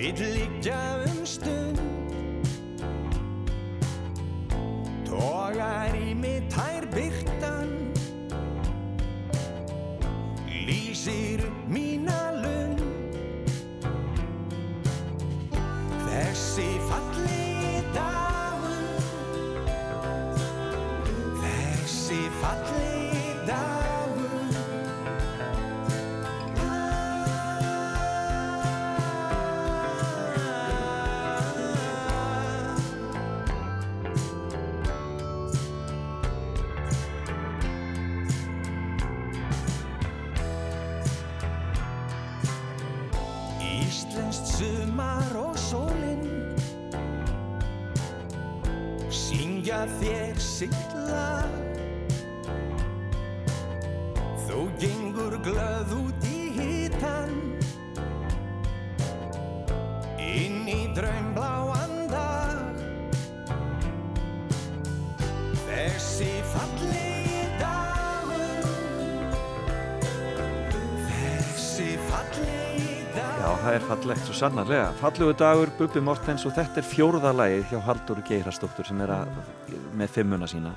[0.00, 1.76] Vill liggja um stund.
[5.04, 7.74] Togar í mig tær byrtan
[10.48, 12.80] Lýsir mína lund.
[16.08, 18.29] Þessi fallegi dagur
[55.44, 57.36] glöð út í hitan
[60.20, 62.76] Inn í draumbláan dag.
[65.64, 68.68] Þessi fallegi dagur.
[71.08, 73.40] Þessi fallegi dagur.
[73.40, 74.86] Já, það er fallegt svo sannarlega.
[75.00, 79.34] Fallegu dagur, Bubbi Mortens og þetta er fjórða lagið hjá Halldóru Geirastóttur sem er að,
[79.98, 80.76] með fimmuna sína.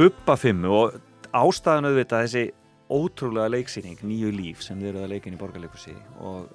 [0.00, 0.98] Bubba fimmu og
[1.34, 2.46] ástæðan auðvitað þessi
[2.92, 6.50] ótrúlega leiksýning, nýju líf sem þið eruð að leika inn í borgarleikusi og,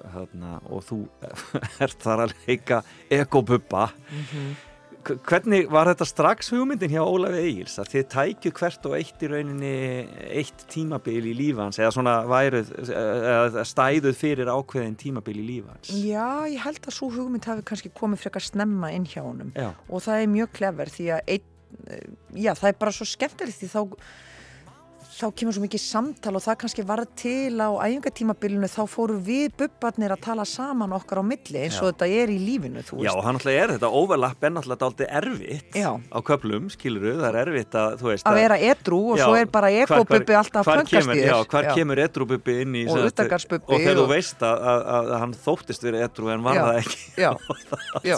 [0.69, 0.99] og þú
[1.85, 3.87] ert þar að leika Eko Bubba
[4.99, 9.21] K- Hvernig var þetta strax hugmyndin hjá Ólafi Egils að þið tækju hvert og eitt
[9.23, 9.69] í rauninni
[10.41, 16.27] eitt tímabil í lífans eða svona væruð eða stæðuð fyrir ákveðin tímabil í lífans Já,
[16.51, 19.53] ég held að svo hugmynd hafi kannski komið frekar snemma inn hjá honum.
[19.55, 21.47] Já, og það er mjög klefver því að einn,
[21.95, 22.03] eh,
[22.43, 23.81] já, það er bara svo skemmtilegt því þá
[25.19, 29.51] þá kemur svo mikið samtal og það kannski var til á æfingatímabilinu þá fóru við
[29.59, 33.11] bubbarnir að tala saman okkar á milli eins og þetta er í lífinu, þú Já,
[33.15, 35.89] og hann alltaf er þetta overlapp en alltaf aldrei erfitt Já.
[35.99, 39.39] á köplum, skiluru, það er erfitt að, þú veist Að vera edrú og Já, svo
[39.39, 41.33] er bara ekobubbi alltaf að kemur- í þér.
[41.33, 45.11] Já, hvar kemur edrúbubbi inn í Og utangarðsbubbi Og þegar þú veist að, að, að
[45.25, 47.03] hann þóttist verið edrú en var Já, það ekki.
[47.19, 47.31] Já,
[48.07, 48.15] já.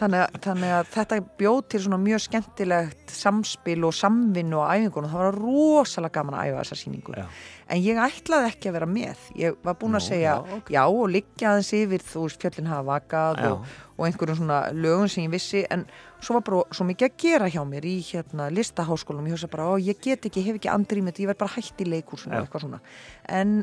[0.00, 5.10] Þannig að, þannig að þetta bjóð til svona mjög skemmtilegt samspil og samvinnu á æfingunum.
[5.12, 7.14] Það var rosalega gaman að æfa þessa síningu.
[7.18, 7.26] Já.
[7.72, 9.26] En ég ætlaði ekki að vera með.
[9.38, 10.72] Ég var búin að segja já, ok.
[10.74, 15.26] já og liggja aðeins yfir þú fjöllin hafa vakað og, og einhverjum svona lögum sem
[15.26, 15.86] ég vissi en
[16.22, 19.28] svo var bara svo mikið að gera hjá mér í hérna listaháskólum.
[19.30, 21.88] Ég hugsa bara, ó ég get ekki, hef ekki þetta, ég verð bara hætt í
[21.88, 22.40] leikúsinu Já.
[22.40, 22.80] og eitthvað svona.
[23.28, 23.58] En,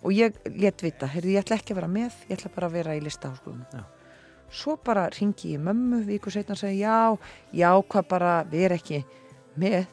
[0.00, 2.78] og ég let vita, heyrðu ég ætla ekki að vera með, ég ætla bara að
[2.80, 3.64] vera í listaháskólum.
[4.50, 7.16] Svo bara ringi ég mömmu viku setna og segi já,
[7.54, 9.02] já hvað bara við erum ekki
[9.62, 9.84] með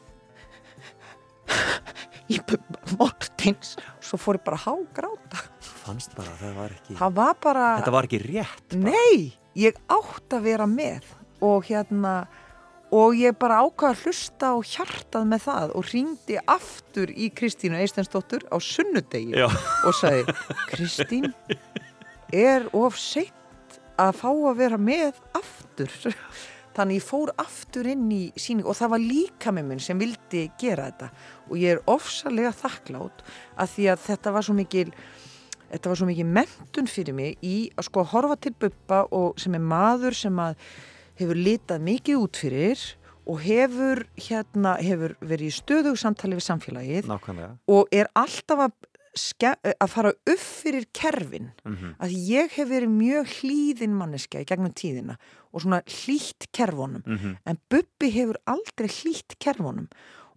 [2.34, 3.76] í Bubba Mortins.
[4.04, 5.44] Svo fór ég bara hágráta.
[5.84, 8.82] Fannst bara að það var ekki það var bara, Þetta var ekki rétt bara.
[8.90, 11.06] nei ég átt að vera með
[11.44, 12.12] og hérna
[12.92, 17.76] og ég bara ákvaða að hlusta og hjartað með það og ringdi aftur í Kristínu
[17.80, 19.48] Eistensdóttur á sunnudegi Já,
[19.84, 20.36] og sagði
[20.70, 21.30] Kristín
[22.32, 23.32] er of seint
[23.98, 25.94] að fá að vera með aftur.
[26.78, 30.44] Þannig ég fór aftur inn í síning og það var líka með minn sem vildi
[30.60, 31.08] gera þetta.
[31.50, 33.24] Og ég er ofsalega þakklátt
[33.58, 34.86] að því að þetta var svo mikil
[35.68, 39.56] þetta var svo mikil mentun fyrir mig í að sko horfa til Bubba og sem
[39.58, 40.54] er maður sem að
[41.18, 42.84] hefur litað mikið út fyrir
[43.28, 47.50] og hefur hérna hefur verið í stöðug samtali við samfélagið nákvæmlega.
[47.68, 48.76] og er alltaf að,
[49.18, 54.72] að fara upp fyrir kerfin mm að ég hef verið mjög hlýðin manneskja í gegnum
[54.72, 55.16] tíðina
[55.52, 57.02] og svona hlýtt kerfunum.
[57.02, 57.36] -hmm.
[57.44, 59.88] en Bubbi hefur aldrei hlýtt kerfunum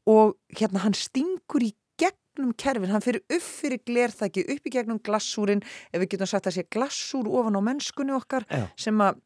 [0.06, 5.00] og hérna hann stingur í gegnum kerfin, hann fyrir upp fyrir glerþæki, upp í gegnum
[5.00, 5.62] glassúrin
[5.94, 8.68] ef við getum sagt að sé glassúr ofan á mennskunni okkar Já.
[8.78, 9.20] sem að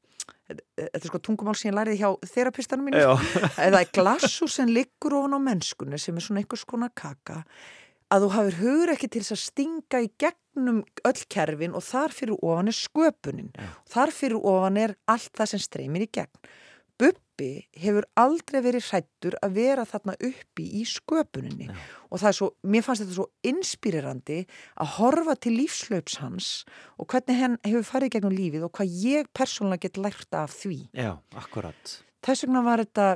[0.46, 3.02] þetta er sko tungumál sem ég læriði hjá þerapistanum mínu
[3.66, 7.44] eða glassúr sem liggur ofan á mennskunni sem er svona einhvers konar kaka
[8.14, 12.14] að þú hafur hugur ekki til þess að stinga í gegnum öll kerfin og þar
[12.16, 13.70] fyrir ofan er sköpunin Já.
[13.96, 16.48] þar fyrir ofan er allt það sem streymir í gegn
[16.96, 21.74] Bubbi hefur aldrei verið hrættur að vera þarna uppi í sköpuninni Já.
[22.08, 24.38] og það er svo, mér fannst þetta svo inspírerandi
[24.80, 26.50] að horfa til lífslaups hans
[26.96, 30.80] og hvernig hann hefur farið gegnum lífið og hvað ég persónulega get lært af því.
[30.96, 33.10] já, akkurat Þess vegna var þetta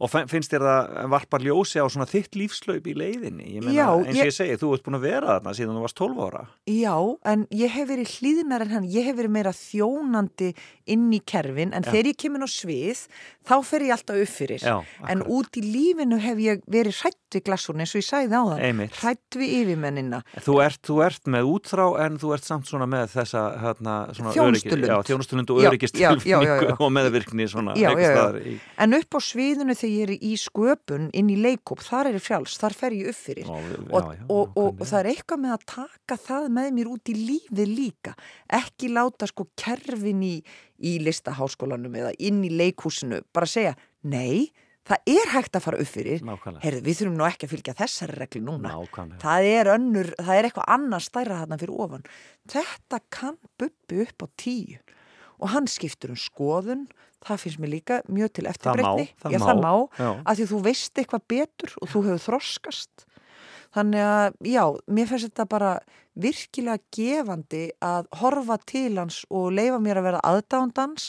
[0.00, 3.46] Og fin- finnst þér það varpar ljósi á svona þitt lífslaup í leiðinni?
[3.56, 5.76] Ég meina, Já, eins og ég- ég segi, þú ert búin að vera þarna síðan
[5.76, 6.46] þú varst 12 ára.
[6.66, 10.54] Já, en ég hef verið hlýðnar en hann, ég hef verið meira þjónandi
[10.86, 11.90] inn í kerfin, en Já.
[11.92, 13.06] þegar ég kemur á svið,
[13.46, 14.60] þá fer ég alltaf upp fyrir.
[14.60, 18.38] Já, en út í lífinu hef ég verið hrætt við glassurinn eins og ég sagði
[18.38, 18.82] á það.
[19.00, 20.20] Hrætt við yfirmennina.
[20.44, 24.34] Þú ert, þú ert með útþrá en þú ert samt svona með þessa hérna, svona
[24.34, 25.50] Þjónustulund.
[25.54, 28.40] og öryggistilfinningu og meðvirkni svona Já, já, já.
[28.40, 32.18] í En upp á sviðinu þegar ég er í sköpun inn í leikóp, þar er
[32.18, 33.48] ég frjáls, þar fer ég upp fyrir.
[33.48, 37.16] Og, og, og, og það er eitthvað með að taka það með mér út í
[37.18, 38.14] lífið líka
[38.54, 40.34] ekki láta sko kerfin í,
[40.84, 44.50] í listaháskólanum eða inn í leikhúsinu bara segja, nei,
[44.88, 46.20] það er hægt að fara upp fyrir.
[46.64, 48.74] Heyrðu, við þurfum nú ekki að fylgja þessari reglu núna.
[49.22, 52.04] Það er önnur, það er eitthvað annars stærra þarna fyrir ofan.
[52.52, 54.78] Þetta kann bubbi upp á tíu.
[55.40, 56.86] Og hann skiptur um skoðun.
[57.24, 59.08] Það finnst mér líka mjög til eftirbreytni.
[59.22, 59.72] það Já, má, það má.
[59.96, 60.10] já.
[60.28, 63.06] að því þú veist eitthvað betur og þú hefur þroskast.
[63.74, 65.70] Þannig að já, mér finnst þetta bara
[66.14, 71.08] virkilega gefandi að horfa til hans og leifa mér að vera aðdándans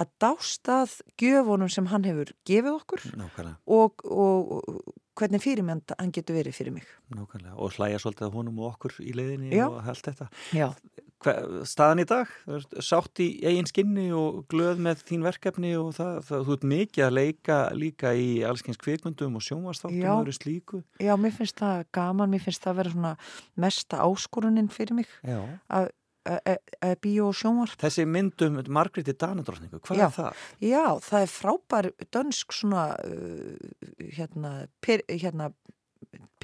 [0.00, 4.82] að dástað gjöfunum sem hann hefur gefið okkur Nákvæmlega, og, og,
[5.18, 7.54] hvernig fyrirmynd hann getur verið fyrir mig nákvæmlega.
[7.54, 9.68] Og hlæja svolítið að honum og okkur í leiðinni Já.
[9.68, 10.30] og allt þetta.
[11.24, 12.32] Hver, staðan í dag,
[12.84, 17.06] sátt í eigin skinni og glöð með þín verkefni og það, það, þú ert mikið
[17.06, 20.82] að leika líka í allskyns kvikmyndum og sjónvastáttum og slíku.
[21.00, 23.14] já, mér finnst það gaman, mér finnst það að vera svona
[23.64, 25.88] mesta áskorunin fyrir mig að
[27.04, 27.76] bíó og sjónvarp.
[27.80, 30.06] Þessi myndum Margréti Danadrottningu, hvað Já.
[30.06, 30.46] er það?
[30.64, 32.86] Já, það er frábær dönsk svona
[34.00, 35.50] hérna, per, hérna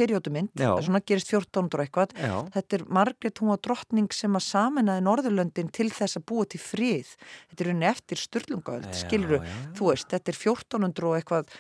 [0.01, 0.73] periódumynd, Já.
[0.83, 2.15] svona gerist 14 og eitthvað.
[2.17, 6.47] Já, Þetta er Margrét, hún var drottning sem að saminaði Norðurlöndin til þess að búa
[6.49, 7.15] til frið.
[7.51, 9.43] Þetta er unni eftir Sturlungaöld, skiluru,
[9.77, 11.59] þú veist, þetta er 1400 og eitthvað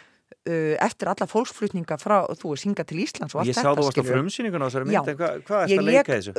[0.80, 3.86] eftir alla fólksflutninga frá, þú veist, hinga til Íslands og allt ég sá þetta, þú
[3.88, 5.00] varst á frumsýningun á þessari Já.
[5.00, 6.34] mynd, en hvað, er Ég það að leika þessu?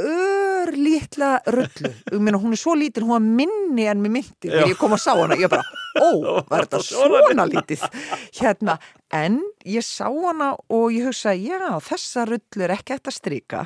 [0.61, 4.71] ör lítla rullu meina, hún er svo lítil, hún var minni en mér myndi þegar
[4.73, 5.65] ég kom að sá hana, ég bara
[5.97, 6.09] ó,
[6.51, 7.85] var þetta svona lítið?
[8.39, 8.77] hérna,
[9.11, 13.63] en ég sá hana og ég hugsa, já, þessa rullu er ekki eftir að stryka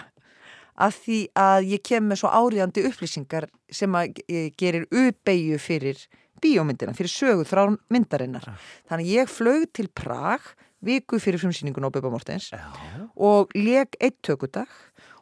[0.76, 6.02] að því að ég kem með svo áriðandi upplýsingar sem að eh, gerir uppeyju fyrir
[6.46, 8.48] bíómyndina, fyrir söguð frá myndarinnar.
[8.90, 10.54] Þannig ég flög til Prag
[10.86, 12.70] viku fyrir frumsýningun á Böba Mortens Já.
[13.16, 14.70] og leg eitt tökudag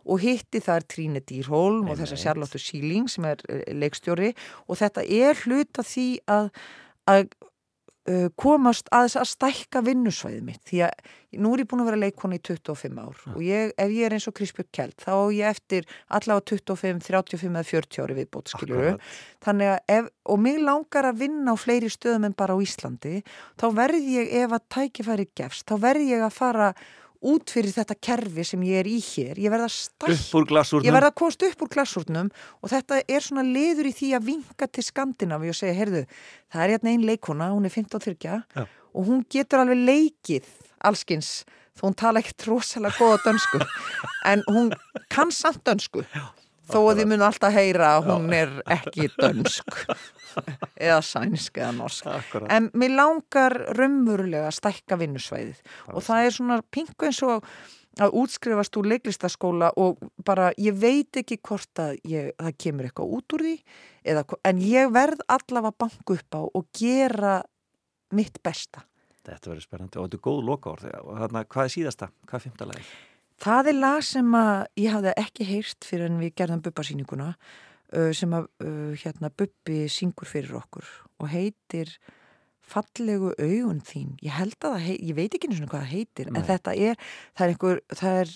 [0.03, 4.33] og hitti þar Tríne Dýrholm og þessa Charlotte Schilling sem er eh, leikstjóri
[4.67, 6.49] og þetta er hluta því að,
[7.07, 7.29] að
[8.09, 10.63] uh, komast að að stækka vinnusvæðið mitt.
[10.67, 13.33] Því að nú er ég búin að vera leikona í 25 ár ja.
[13.33, 17.01] og ég, ef ég er eins og Krispjörg Kjeld þá er ég eftir allavega 25,
[17.07, 18.91] 35 eða 40 ári viðbót skiljuru
[19.45, 23.23] þannig að ef, og mig langar að vinna á fleiri stöðum en bara á Íslandi
[23.61, 26.73] þá verð ég ef að tækifæri gefst, þá verð ég að fara
[27.23, 29.39] út fyrir þetta kerfi sem ég er í hér.
[29.39, 30.11] Ég verða stætt
[30.83, 32.29] ég verða að kost upp úr glassúrnum
[32.61, 36.03] og þetta er svona liður í því að vinga til Skandinavi og segja, heyrðu,
[36.53, 38.67] það er hérna einn leikona hún er 15-30 ja.
[38.67, 40.53] og hún getur alveg leikið
[40.83, 41.33] allskins
[41.79, 43.63] þó hún tala ekkert rosalega goða dönsku
[44.31, 44.73] en hún
[45.09, 46.05] kann samt dönsku.
[46.13, 46.31] Já
[46.69, 49.79] þó að þið mun alltaf heyra að hún er ekki dönsk.
[50.87, 52.09] Eða sænsk eða norsk.
[52.09, 52.49] Akkurat.
[52.53, 55.63] en mér langar raunverulega að stækka vinnusvæðið.
[55.93, 57.45] Og það er svona pingu eins og
[58.01, 63.13] að útskrifast úr leiklistaskóla og bara ég veit ekki hvort að ég, það kemur eitthvað
[63.19, 63.53] út úr því
[64.09, 67.37] eða, en ég verð allavega banku upp á og gera
[68.17, 68.87] mitt besta.
[69.23, 69.99] Þetta verður spennandi.
[69.99, 72.87] Og þetta er góð loka orð og þarna hvað er síðasta, hvað er fymta lagi?
[73.43, 77.33] Það er lag sem að ég hafði ekki heyrt fyrir en við gerðum Bubba-sýninguna
[78.15, 78.45] sem að
[79.01, 80.87] hérna, Bubbi syngur fyrir okkur
[81.19, 81.91] og heitir
[82.63, 84.13] Fallegu augun þín.
[84.23, 86.37] Ég held að það, ég veit ekki eins og hvað það heitir, Nei.
[86.39, 87.01] en þetta er,
[87.35, 88.31] það er einhver, það er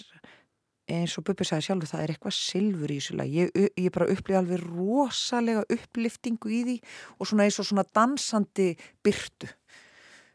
[0.97, 3.31] eins og Bubbi sagði sjálfur, það er eitthvað silfur í þessu lag.
[3.37, 6.75] Ég, ég bara upplýði alveg rosalega uppliftingu í því
[7.17, 8.69] og svona eins og svona dansandi
[9.03, 9.49] byrtu.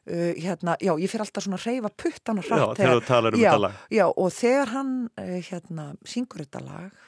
[0.02, 3.36] Uh, hérna, já, ég fyrir alltaf svona að reyfa puttan og hratt já, þegar talar
[3.36, 3.82] um já, þetta lag.
[3.94, 7.04] já, og þegar hann uh, hérna, syngur þetta lag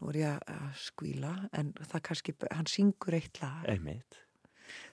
[0.00, 3.66] nú er ég að skvíla en það kannski, hann syngur eitt lag.
[3.68, 4.20] Einmitt.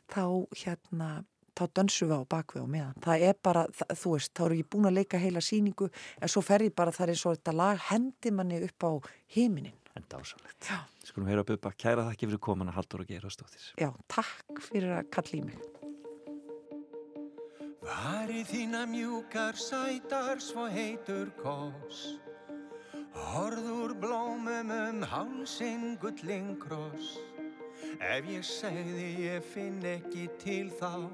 [0.10, 0.24] þá
[0.64, 1.12] hérna,
[1.54, 4.60] þá dönsum við á bakvið og meðan, það er bara það, þú veist, þá eru
[4.60, 7.58] ég búin að leika heila síningu en svo fer ég bara þar eins og þetta
[7.62, 8.92] lag hendi manni upp á
[9.38, 10.74] heiminin en dásalegt,
[11.06, 13.90] skulum heyra upp upp að kæra þakki fyrir komin að haldur og gera stóttir Já,
[14.12, 15.77] takk fyrir að kalla í mig
[17.88, 22.18] Vari þína mjúkar sætar svo heitur kós
[23.16, 27.16] Horður blómum um hálsinn gullin kross.
[28.04, 31.08] Ef ég segði ég finn ekki til þá.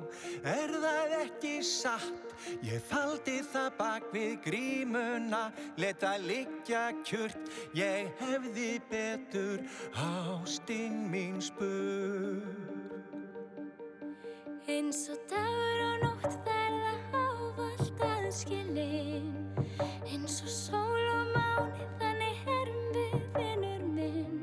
[0.43, 2.33] Er það ekki satt?
[2.65, 5.43] Ég faldi það bak við grímuna
[5.79, 9.63] Leta liggja kjört Ég hefði betur
[9.93, 12.41] Ástinn mín spur
[14.67, 16.62] Eins og dagur og nótt verða
[18.33, 19.53] ávallt aðskilin
[20.09, 24.39] Eins og sól og máni þannig erum við vinnur minn.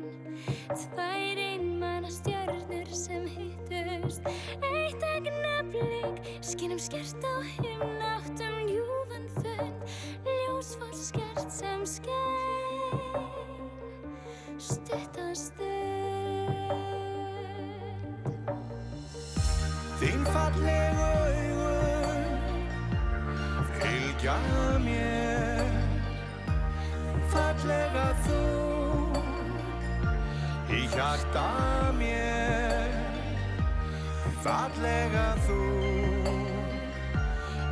[0.71, 4.23] Tvær einmanna stjörnur sem hittust.
[4.63, 9.83] Eitt agnaflik skinnum skert á himnáttum ljúfan fund
[10.25, 13.27] Ljósfall skert sem skein.
[14.59, 15.71] Stuttastu
[20.01, 21.10] Þín fallegu
[24.21, 25.65] fylgja mér
[27.31, 28.41] Fallega þú
[30.71, 32.93] í hjarta mér
[34.45, 35.59] Fallega þú.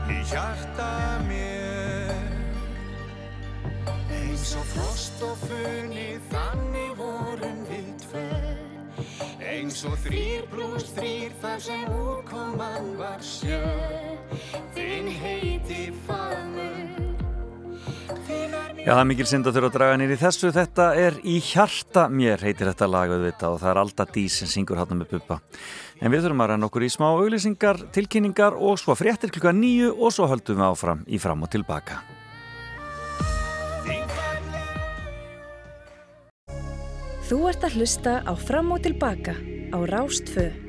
[0.08, 0.90] Í hjarta
[1.28, 2.16] mér
[4.08, 11.64] Eins og frost og funni þannig vorum við tveir Eins og þrýr pluss þrýr þar
[11.68, 14.07] sem úrkoman var sjö
[18.88, 20.50] Já, það er mikil synd að þurfa að draga nýri þessu.
[20.54, 24.48] Þetta er Í hjarta mér, heitir þetta lag auðvitað og það er alltaf dís sem
[24.48, 25.36] syngur hann með buppa.
[26.00, 29.90] En við þurfum að ræna okkur í smá auglýsingar, tilkynningar og svo fréttir klukka nýju
[29.92, 32.00] og svo höldum við áfram í fram og tilbaka.
[37.28, 40.67] Þú ert að hlusta á Fram og Tilbaka á Rástfö.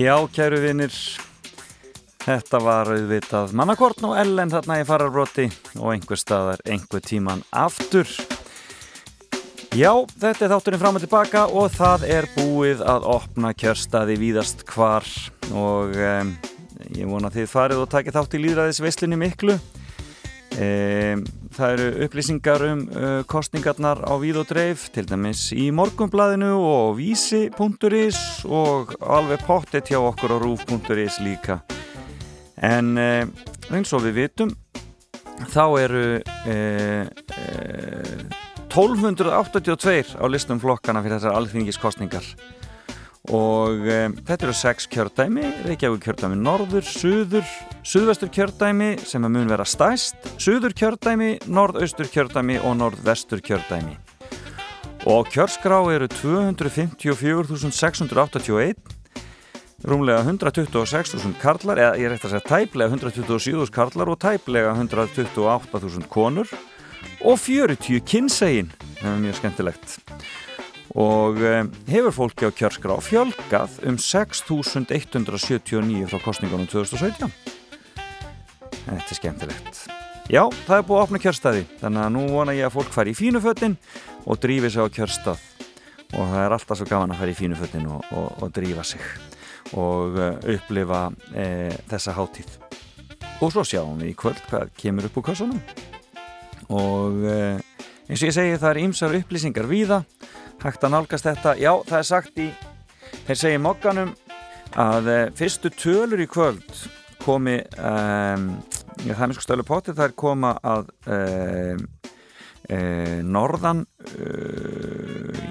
[0.00, 0.94] Já, kæru vinnir,
[2.22, 5.44] þetta var auðvitað mannakortn og ellen þarna í fararbrotti
[5.76, 8.08] og einhver staðar, einhver tíman aftur.
[9.76, 9.90] Já,
[10.22, 15.04] þetta er þátturinn fram og tilbaka og það er búið að opna kjörstaði víðast hvar
[15.52, 16.32] og um,
[16.96, 19.58] ég vona að þið farið og takið þátt í líðræðis veslunni miklu.
[20.56, 21.28] Um,
[21.60, 26.96] það eru upplýsingar um uh, kostningarnar á víð og dreif til dæmis í morgumblaðinu og
[26.98, 31.60] vísi.is og alveg pottet hjá okkur á rúf.is líka.
[32.56, 33.24] En uh,
[33.72, 34.54] eins og við vitum
[35.52, 37.04] þá eru uh,
[38.70, 42.24] 1282 á listum flokkana fyrir þessar alþingiskostningar
[43.30, 45.42] og um, þetta eru sex kjördæmi.
[45.68, 47.44] Reykjavík kjördæmi norður, suður
[47.86, 53.94] suðvestur kjördæmi sem að mun vera stæst, suður kjördæmi norðaustur kjördæmi og norðvestur kjördæmi.
[55.08, 58.74] Og kjörskrá eru 254.681
[59.88, 66.04] rúmlega 126.000 karlar eða ég er eftir að segja tæplega 127.000 karlar og tæplega 128.000
[66.12, 66.48] konur
[67.24, 68.68] og 40 kynsegin.
[69.00, 69.88] Það er mjög skemmtilegt
[70.98, 77.58] og um, hefur fólki á kjörskrá fjölgað um 6.179 frá kostningunum 2017
[78.80, 79.80] þetta er skemmtilegt.
[80.30, 83.14] Já, það er búið að opna kjörstaði þannig að nú vona ég að fólk fari
[83.14, 83.76] í fínuföttin
[84.26, 85.42] og drífi sig á kjörstað.
[86.10, 89.02] Og það er alltaf svo gaman að fara í fínuföttin og, og, og drífa sig
[89.78, 92.56] og uh, upplifa uh, þessa háttíð
[93.40, 95.60] og svo sjáum við í kvöld hvað kemur upp úr kassunum
[96.70, 97.60] og uh,
[98.08, 100.02] eins og ég segi það er ymsar upplýsingar víða
[100.64, 101.56] hægt að nálgast þetta.
[101.60, 102.48] Já það er sagt í
[103.26, 104.12] þeir segi mokkanum
[104.80, 106.70] að uh, fyrstu tölur í kvöld
[107.20, 108.46] komi um,
[109.04, 111.82] já, það er mjög sko stölu potið það er koma að um,
[112.70, 113.84] uh, norðan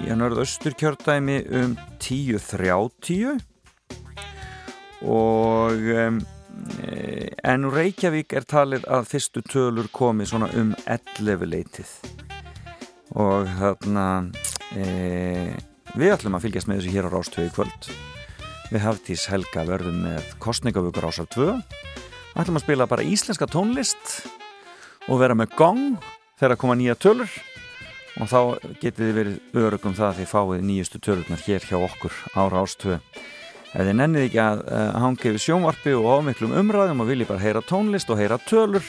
[0.00, 3.38] í norðaustur kjördæmi um 10.30
[5.06, 6.20] og um,
[7.44, 11.92] en úr Reykjavík er talið að fyrstu tölur komi svona um 11 leitið.
[13.16, 14.06] Og þarna
[14.76, 15.54] e,
[15.96, 17.88] við ætlum að fylgjast með þessu hér á Rástöðu kvöld.
[18.70, 21.48] Við Hafdís Helga verðum með kostningavökur Rásar 2
[22.38, 24.20] ætlum að spila bara íslenska tónlist
[25.10, 25.98] og vera með gong
[26.38, 27.32] þegar að koma nýja tölur.
[28.20, 28.40] Og þá
[28.82, 32.98] getið þið verið örugum það að þið fáið nýjustu tölurnar hér hjá okkur á Rástöðu
[33.70, 37.42] ef þið nennið ekki að uh, hanga yfir sjónvarpi og ámiklum umræðum og vilji bara
[37.44, 38.86] heyra tónlist og heyra tölur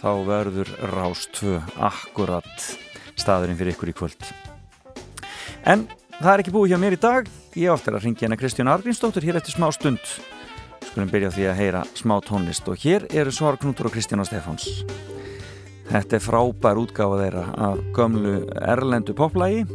[0.00, 2.70] þá verður Rástöðu akkurat
[3.18, 4.32] staðurinn fyrir ykkur í kvöld
[5.68, 5.82] En
[6.16, 7.26] það er ekki búið hjá mér í dag.
[7.52, 10.00] Ég átti að ringja hennar Kristján Argrínsdóttur hér eftir smá stund.
[10.86, 14.30] Skulum byrja því að heyra smá tónlist og hér eru Svar Knútur og Kristján og
[14.30, 14.64] Stefáns.
[15.90, 19.66] Þetta er frábær útgáfa þeirra af gömlu erlendu poplægi.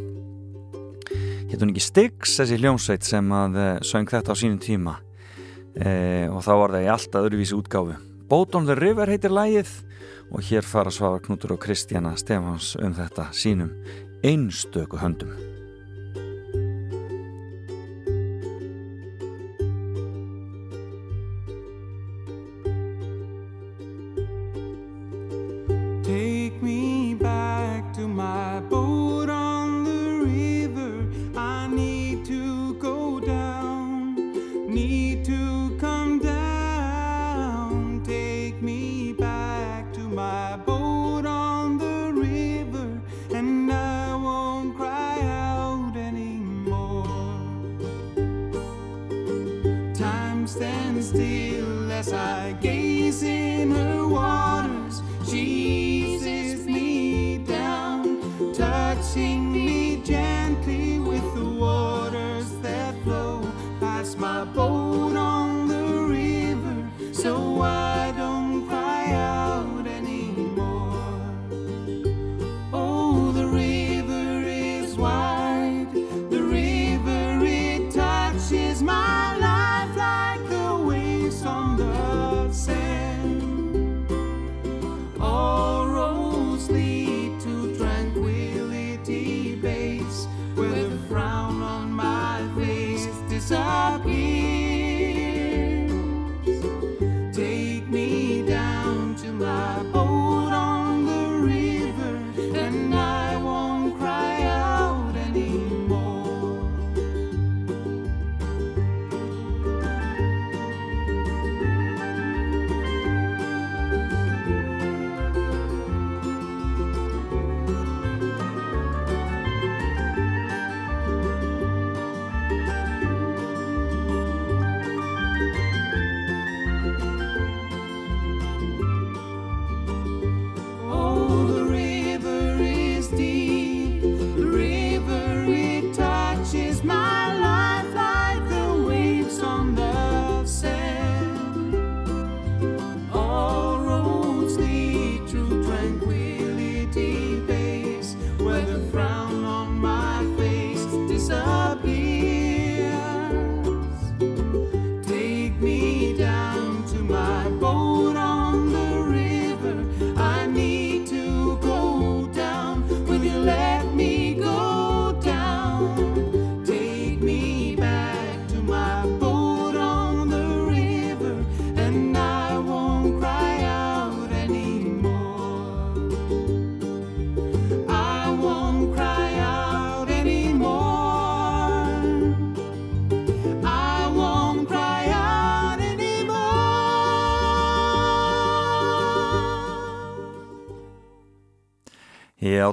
[1.52, 4.98] Hétt hún ekki Styx, þessi hljómsveit sem að söng þetta á sínum tíma
[5.78, 7.98] e, og þá var það í alltaf öðruvísi útgáfu.
[8.26, 9.70] Boat on the River heitir lægið
[10.34, 13.70] og hér fara Svar Knútur og Kristján Stefáns um þetta sínum
[14.26, 15.53] einstöku höndum.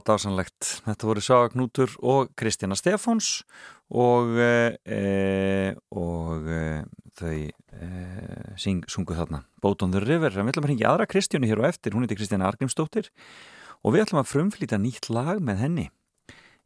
[0.08, 0.68] Dásanlegt.
[0.86, 3.42] Þetta voru Saga Knútur og Kristjana Stefáns
[3.92, 6.64] og, e, e, og e,
[7.20, 7.90] þau e,
[8.62, 10.34] syng, sungu þarna Boat on the River.
[10.34, 11.96] Við ætlum að ringi aðra Kristjánu hér og eftir.
[11.96, 13.12] Hún heiti Kristjana Argrimsdóttir
[13.82, 15.88] og við ætlum að frumflýta nýtt lag með henni.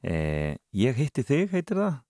[0.05, 0.15] E,
[0.75, 2.01] ég hitti þig, heitir það.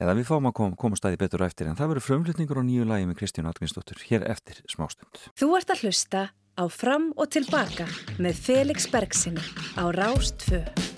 [0.00, 2.86] Eða við fáum að kom, koma staði betur eftir en það verður frumflutningur á nýju
[2.88, 5.20] lagi með Kristján Argrimsdóttir hér eftir smástund.
[5.36, 6.22] Þú ert að hlusta
[6.58, 7.86] á Fram og Tilbaka
[8.20, 9.44] með Felix Bergsinni
[9.78, 10.91] á Rástfö.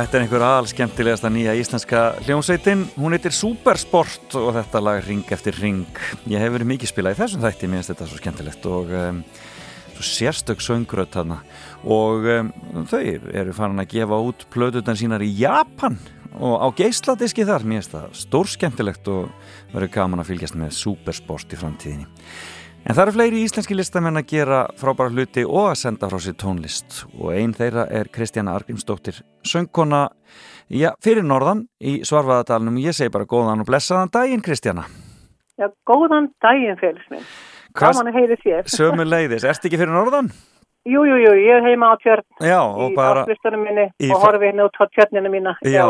[0.00, 2.86] Þetta er einhver alskemmtilegasta nýja íslenska hljómsveitin.
[2.96, 6.00] Hún heitir Supersport og þetta lag ring eftir ring.
[6.30, 9.20] Ég hef verið mikið spilað í þessum þætti, mér finnst þetta svo skemmtilegt og um,
[9.92, 11.38] svo sérstök söngröð þarna.
[11.84, 12.50] Og um,
[12.90, 16.00] þau eru farin að gefa út plötutan sínar í Japan
[16.40, 17.68] og á geisladiski þar.
[17.68, 19.30] Mér finnst það stór skemmtilegt og
[19.74, 22.08] verður gaman að fylgjast með Supersport í framtíðinni.
[22.84, 26.34] En það eru fleiri íslenski listamenn að gera frábæra hluti og að senda frá sér
[26.36, 30.02] tónlist og einn þeirra er Kristjana Argrímsdóttir, söngkona
[30.68, 32.76] já, fyrir norðan í Svarfaðadalunum.
[32.84, 34.84] Ég segi bara góðan og blessaðan daginn Kristjana.
[35.56, 37.24] Já, góðan daginn félags minn.
[37.74, 38.68] Gaman að heyri þér.
[38.76, 39.48] sömu leiðis?
[39.48, 40.28] Erst ekki fyrir norðan?
[40.84, 44.50] Jú, jú, jú, ég er heima á tjörn Já, í áslustunum minni í og horfi
[44.50, 45.54] hérna út á tjörnina mína.
[45.64, 45.86] já,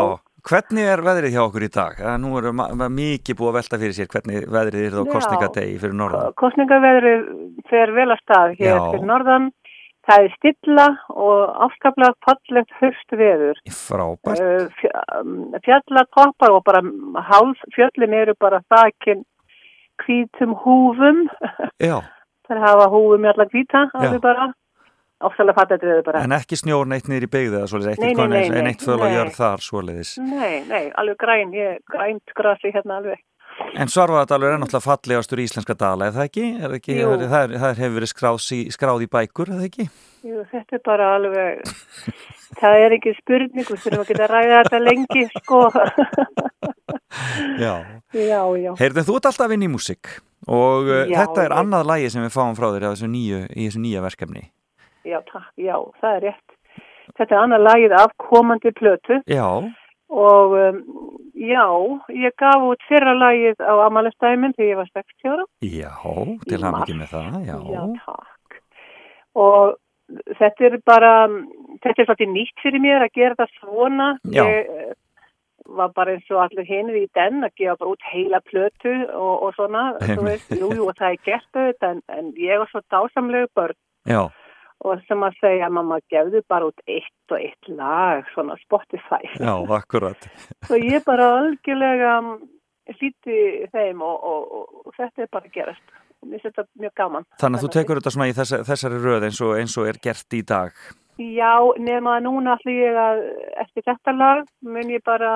[0.49, 1.99] hvernig er veðrið hjá okkur í dag?
[1.99, 5.11] Eh, Nú er ma ma mikið búið að velta fyrir sér hvernig veðrið er þá
[5.15, 6.33] kostningadegi fyrir norðan.
[6.41, 7.23] Kostningaveðrið
[7.69, 8.81] fer vel að stað hér Já.
[8.91, 9.47] fyrir norðan.
[10.05, 13.61] Það er stilla og afskaplega fallegt höst veður.
[13.73, 14.41] Frábært.
[14.41, 16.83] Uh, Fjallatoppar og bara
[17.25, 19.23] hálf fjöllin eru bara þakin
[20.05, 21.25] hvítum húfum.
[21.81, 22.03] Já,
[22.47, 23.97] Það hafa húfum í alla hvíta, Já.
[24.03, 24.51] alveg bara.
[25.25, 26.23] Ástæðlega fattat veður bara.
[26.25, 28.83] en ekki snjór neitt niður í byggði eða svoleiðis, Nei, eitt, nei, nei, nei, neitt
[28.85, 30.11] föl að gjör þar svoleiðis.
[30.21, 33.23] Nei, nei, alveg græn, ég, grænt grasi hérna alveg.
[33.79, 36.45] En Svarfaðadalur er náttúrulega fallegastur íslenska dala, er það ekki?
[36.57, 37.05] Er það, ekki Jú.
[37.07, 39.85] það, er, það er, hefur verið skráð í, skráð í bækur, er það ekki?
[40.25, 41.73] Jú, þetta er bara alveg,
[42.59, 45.61] það er ekki spurning, við þurfum að geta að ræða þetta lengi, sko.
[47.55, 47.73] Já.
[48.11, 50.09] já, já, Heyrðu, þú alltaf inn í músík
[50.51, 54.03] og uh, Já, þetta er annað lagi sem við fáum frá þér í þessu nýja
[54.03, 54.43] verkefni.
[55.05, 56.55] Já, takk, já, það er rétt.
[57.15, 59.45] Þetta er annað lagið af komandi plötu Já,
[60.09, 60.79] og um,
[61.37, 61.65] já,
[62.17, 65.45] ég gaf út fyrra lagið á amalestæmin þegar ég var 60 ára.
[65.61, 65.93] já,
[66.49, 67.57] til hann ekki með það, já.
[67.75, 68.59] Já, takk.
[69.45, 69.75] Og
[70.39, 71.13] þetta er bara,
[71.83, 74.11] þetta er svolítið nýtt fyrir mér að gera það svona.
[74.25, 74.43] Já.
[74.43, 74.93] Ég eh,
[75.65, 79.33] var bara eins og allir hinir í den að gefa bara út heila plötu og,
[79.47, 82.81] og svona, þú veist, jú, jú, það er gert auðvitað, en, en ég var svo
[82.93, 84.21] dásamlegu börn Já,
[84.83, 89.23] og sem að segja, mamma, gefðu bara út eitt og eitt lag, svona Spotify.
[89.39, 90.27] já, akkurat.
[90.71, 92.17] Og ég bara algjörlega
[92.93, 93.37] hlíti
[93.73, 95.95] þeim og, og, og, og þetta er bara gerast.
[96.25, 97.25] Mér finnst þetta mjög gaman.
[97.41, 99.99] Þannig að þú tekur þetta svona í þessa, þessari röð eins og, eins og er
[100.01, 100.77] gert í dag.
[101.21, 103.21] Já, nema núna ætlum ég að
[103.63, 105.33] eftir þetta lag mun ég bara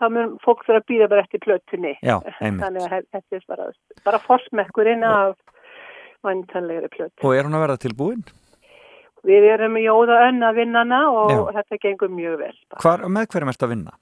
[0.00, 1.94] það mun fólk fyrir að býða bara eftir plötunni.
[2.02, 2.64] Já, einmitt.
[2.64, 3.70] Þannig að þetta er bara,
[4.06, 5.36] bara forsmekkurinn af
[6.26, 7.16] vantanlegri plötu.
[7.24, 8.22] Og er hún að verða tilbúin?
[9.26, 11.40] Við erum í óða önn að vinna hana og Já.
[11.58, 12.54] þetta gengur mjög vel.
[12.80, 13.96] Hvar, með hverjum ert að vinna?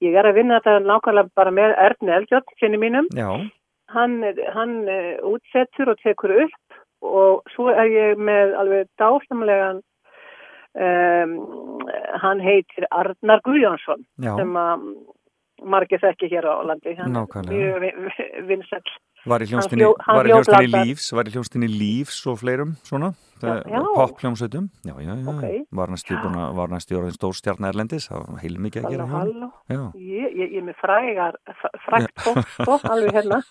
[0.00, 3.08] Ég er að vinna þetta nákvæmlega bara með Erni Eldjörn, sinni mínum.
[3.16, 3.30] Já,
[3.90, 4.20] Hann,
[4.54, 9.80] hann uh, útsettur og tekur upp og svo er ég með alveg dásamlegan
[10.78, 11.32] um,
[12.22, 14.84] hann heitir Arnar Guðjónsson já, sem að
[15.74, 17.50] margir þekki hér á landi Nákvæmlega.
[17.50, 18.94] mjög vinsall
[19.26, 20.86] var í Hann hljónstinni, hljó- hann var í hljónstinni hljóðblandar.
[20.88, 23.80] lífs, var í hljónstinni lífs og fleirum, svona, Já, já.
[24.84, 25.66] já, já, já, Ok.
[25.72, 26.14] var næstu,
[26.68, 29.52] næstu orðin stór stjarnar erlendis, það var heil mikið að gera hann.
[29.70, 31.34] Já, ég, ég, ég er með frægar
[31.86, 32.20] frægt
[32.66, 33.42] fólk alveg hérna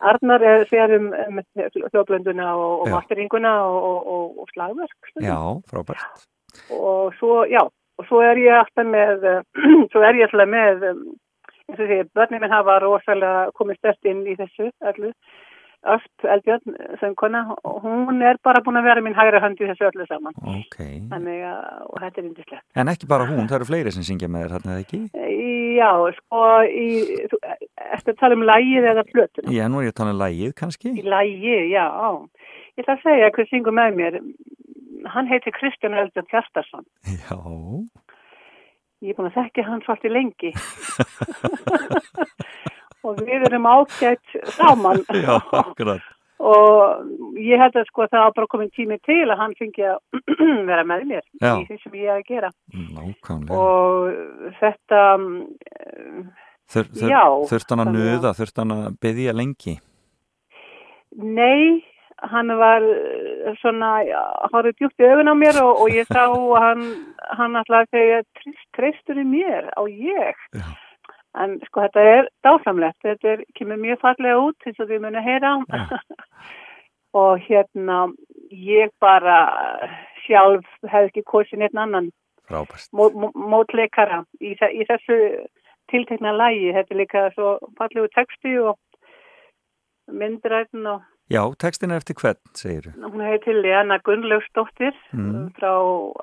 [0.00, 1.40] Arnar er sér um, um
[1.92, 6.26] hljóðblönduna og, og masteringuna og, og, og, slagverk já, frábært.
[6.70, 7.60] og svo, já,
[7.98, 9.28] og svo er ég alltaf með,
[9.92, 11.04] svo er ég alltaf með, um,
[11.68, 15.12] eins og því, börnum minn hafa rosalega komið stert inn í þessu öllu.
[15.88, 19.86] Öft Eldjörn, söngkona, og hún er bara búin að vera mín hægra hönd í þessu
[19.86, 20.34] öllu saman.
[20.42, 20.74] Ok,
[21.12, 22.64] Þannig að, og þetta er indislegt.
[22.74, 25.00] en ekki bara hún, það eru fleiri sem syngja með þér, þarna eða ekki?
[25.78, 26.88] Já, sko, í,
[27.30, 27.38] þú,
[27.94, 29.54] eftir að tala um lægið eða plötuna.
[29.54, 30.94] Já, nú er ég að tala um lægið kannski.
[30.98, 31.86] Í lægið, já.
[32.74, 34.18] Ég ætla að segja hver syngur með mér.
[35.14, 36.82] Hann heitir Kristján Eldjörn Kjartarsson.
[37.06, 37.38] Já,
[38.98, 40.50] Ég er búin að þekka hann svolítið lengi.
[43.06, 45.04] og við erum ágætt saman.
[45.24, 46.02] já, akkurat.
[46.38, 50.18] og ég held að sko það var bara komin tími til að hann fengi að
[50.70, 51.52] vera með mér Já.
[51.58, 52.50] í því sem ég er að gera.
[52.74, 53.58] Nákvæmlega.
[53.58, 55.00] Og þetta,
[56.68, 59.78] Þur, þur, já, þurft hann að nuða, þurft hann að byggja lengi?
[61.18, 61.80] nei,
[62.22, 63.92] hann var eh, svona,
[64.52, 66.24] horfði djúpt í augun á mér og, og ég sá
[66.64, 66.84] hann,
[67.38, 70.34] hann að segja, "Trist- treystur í mér á ég.
[70.54, 70.68] Já.
[71.38, 75.18] En sko þetta er dásamlegt, þetta er, kemur mjög fallega út eins og þið muni
[75.20, 75.52] að heyra.
[77.20, 77.98] og hérna,
[78.50, 79.38] ég bara
[80.26, 82.10] sjálf hef ekki kosin einn annan
[82.50, 85.18] mótleikara í, í þessu
[85.92, 86.72] tiltekna lægi.
[86.74, 88.76] Þetta er líka svo fallegu texti og
[90.08, 93.10] myndræðin og Já, textin er eftir hvern, segir þú?
[93.12, 95.50] hún heitir Lena Gunnlaugsdóttir Mm.
[95.58, 95.72] frá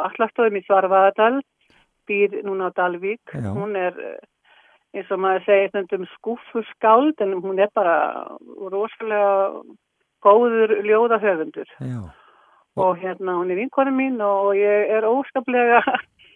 [0.07, 1.41] Allastóðum í Svarfaðadal
[2.09, 3.21] býr núna á Dalvík.
[3.33, 3.53] Já.
[3.53, 8.25] Hún er, eh, eins og maður segir stundum skúfuskáld, en hún er bara
[8.71, 9.61] rosalega
[10.23, 11.65] góður ljóðahöfundur.
[11.81, 12.11] Já,
[12.77, 15.81] Og hérna, hún er vinkonu mín og ég er óskaplega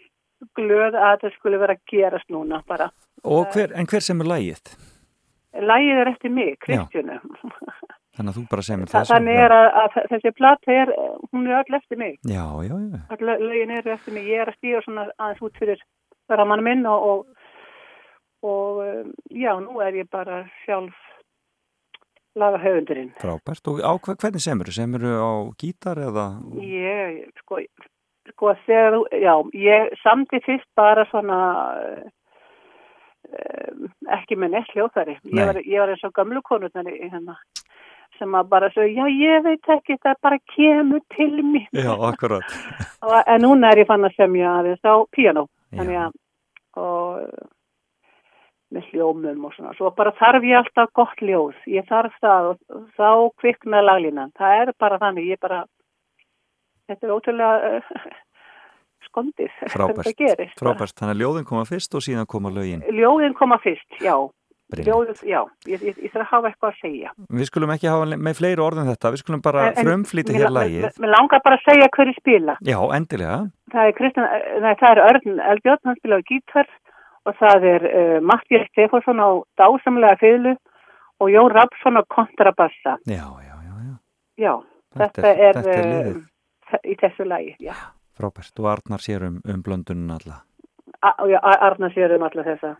[0.57, 2.91] glöð að það skulle vera að gerast núna bara.
[3.25, 4.77] og hver, en hver sem er lægið?
[5.53, 7.19] Lægið er eftir mig, Kristjánu.
[8.19, 9.13] Þannig að þú bara semur Þa, þessu?
[9.15, 10.89] þannig er að, þessi plata er,
[11.31, 12.17] hún er öll eftir mig.
[12.27, 14.25] Já, já, já, Öll lögin eru eftir mig.
[14.27, 15.83] Ég er að stíða svona aðeins út fyrir
[16.29, 17.45] ramann minn og, og,
[18.45, 20.99] og um, já, nú er ég bara sjálf
[22.39, 23.13] laga höfundurinn.
[23.23, 23.65] frábært.
[23.71, 24.69] Og á hvernig semur?
[24.75, 26.27] Semur á gítar eða?
[26.61, 27.63] Ég, sko,
[28.35, 31.39] sko, þegar já, ég samti fyrst bara svona,
[33.31, 33.89] um,
[34.19, 35.17] ekki með neitt hljóðfæri.
[35.23, 35.33] Nei.
[35.41, 37.35] Ég var, ég var eins og gamlu konurnar í hérna,
[38.19, 41.69] sem að bara svo, já, ég veit ekki, það bara kemur til mér.
[41.73, 42.57] Já, akkurat.
[43.05, 46.19] Og, en núna er ég fann að semja aðeins á piano, þannig að,
[46.79, 47.49] og
[48.73, 49.73] með hljómum og svona.
[49.77, 51.57] Svo bara þarf ég alltaf gott ljóð.
[51.69, 52.63] Ég þarf það og,
[52.97, 53.09] þá
[53.41, 54.33] kvikna laglínan.
[54.37, 55.63] Það er bara þannig, ég bara,
[56.89, 58.09] þetta er ótrúlega uh,
[59.09, 59.55] skondið.
[59.73, 60.25] Frábært.
[60.59, 60.97] Frábært.
[61.01, 62.85] Þannig að ljóðin koma fyrst og síðan koma lögin.
[62.93, 64.15] Ljóðin koma fyrst, já.
[64.69, 65.39] Ljóðið, já.
[65.65, 67.11] Ég, ég, ég þarf að hafa eitthvað að segja.
[67.39, 69.11] Við skulum ekki hafa með fleiri orðum þetta.
[69.15, 70.85] Við skulum bara frumflýta hér lægið.
[71.01, 72.55] Mér langar bara að segja hverju spila.
[72.69, 73.39] Já, endilega.
[73.73, 74.27] Það er, Kristján,
[74.61, 76.69] nei, það er Örn Elbjörn, hann spilaði gítar
[77.25, 80.53] og það er uh, Mattias Stefánsson á dásamlega fiðlu
[81.19, 82.93] og Jón Rapsson á kontrabassa.
[83.09, 83.95] Já, já, já, já.
[84.45, 84.53] Já,
[84.99, 86.21] Þetta þetta, er- þetta er eh,
[86.69, 87.73] þe- í þessu lagi, já.
[88.19, 88.53] Frábært.
[88.61, 90.39] Og Arnar sér um, um blöndunum alla.
[91.01, 92.75] A, já, Arnar sér um alla þessa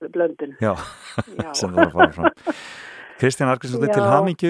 [0.00, 0.56] blöndun.
[0.60, 0.74] Já,
[1.44, 1.50] Já.
[1.56, 2.54] sem það var að fara fram.
[3.16, 4.48] Kristján Argrímsdóttir til hamingju,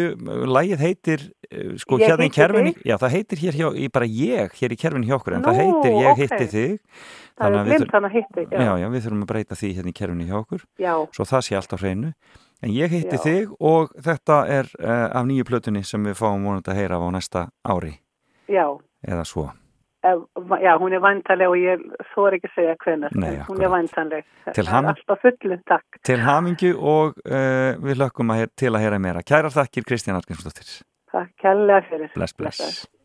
[0.51, 1.21] lægið heitir
[1.55, 2.87] uh, sko Ég hérna í kerfinni, þig.
[2.91, 5.61] já það heitir hér hjá, bara ég, hér í kerfinni hjá okkur, en það Nú,
[5.61, 6.25] heitir ég ókei.
[6.25, 6.73] hitti þig
[7.37, 8.59] Það þannig er glimt hann að hitti, já.
[8.67, 8.73] já.
[8.83, 11.59] Já, við þurfum að breyta því hérna í kerfinni hjá okkur Já, svo það sé
[11.61, 12.11] allt á hreinu
[12.67, 16.73] en ég hitti þig og þetta er uh, af nýju plötunni sem við fáum vonandi
[16.75, 17.95] að heyra á næsta ári
[18.51, 18.67] já.
[19.07, 19.66] eða svo, Eh,
[20.63, 21.85] Já, hún er vantanleg og ég
[22.15, 23.17] þór ekki að segja hvenar.
[23.19, 24.27] Nei, hún er vantanleg.
[24.53, 26.01] Er alltaf fullu, takk.
[26.07, 30.77] til hamingju og uh, við lökkum að til að heyra meira Kærar þakkir Kristján Argrímsdóttir
[31.13, 32.13] Takk kærlega fyrir.
[32.15, 32.77] Bless, Blessaður.
[32.77, 32.96] bless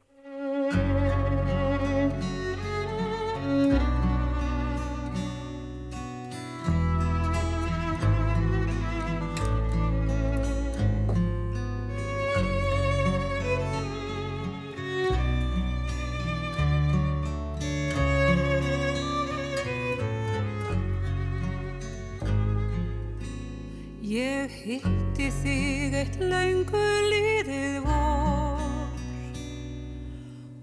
[24.11, 28.89] Ég hitti þig eitt löngu líðið vor.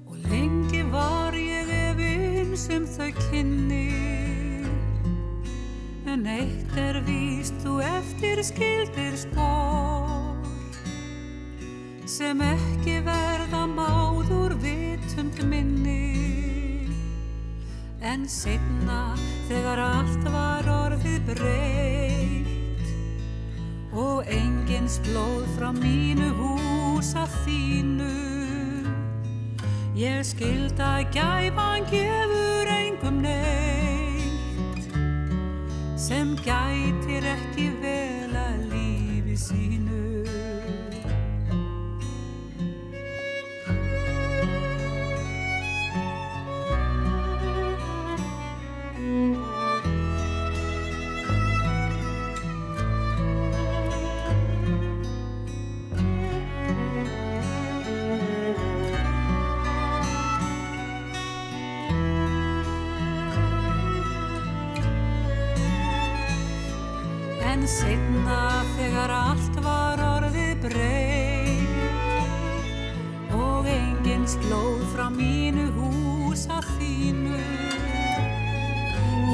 [0.04, 3.86] Og lengi var ég efins um þau kynni.
[6.04, 10.44] En eitt er víst þú eftir skildir spór
[12.04, 16.84] sem ekki verða máður vitund minni.
[18.04, 19.16] En setna
[19.48, 22.47] þegar allt var orðið breytt
[23.98, 28.12] og engins blóð frá mínu hús að þínu.
[29.98, 34.86] Ég skild að gæfan gefur engum neitt
[35.98, 37.67] sem gætir ekki
[67.68, 71.68] En setna þegar allt var orðið breytt.
[73.36, 77.36] Og engins blóð frá mínu hús að þínu.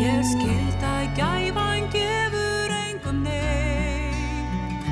[0.01, 4.83] Ég skild að gæfan gefur engum neitt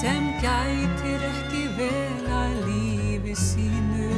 [0.00, 4.08] sem gætir ekki vel að lífi sínu.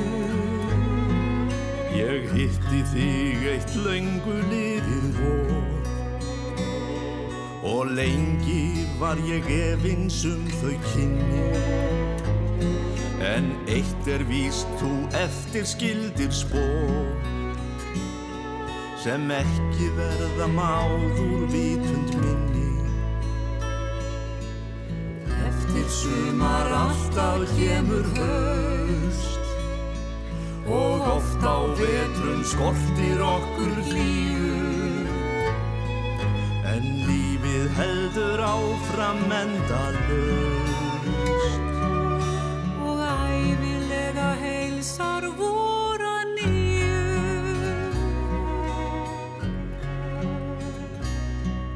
[1.98, 4.61] Ég hitti þig eitt löngu liðið
[7.82, 11.46] og lengi var ég efins um þau kynni.
[13.26, 17.08] En eitt er víst þú eftir skildir spór
[19.02, 22.70] sem ekki verða máður vitund minni.
[25.48, 29.54] Eftir sumar alltaf kemur haust
[30.70, 34.54] og oft á vetrum skortir okkur hlýju.
[36.76, 37.02] En
[37.52, 40.78] lífið heldur áfram endalaust.
[42.80, 47.02] Og æfilega heilsar voru nýju.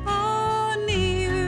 [0.08, 1.44] Að nýju.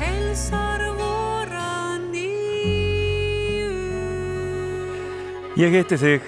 [0.00, 1.70] Heilsar voru
[2.10, 3.70] nýju.
[5.60, 6.22] Ég heiti þig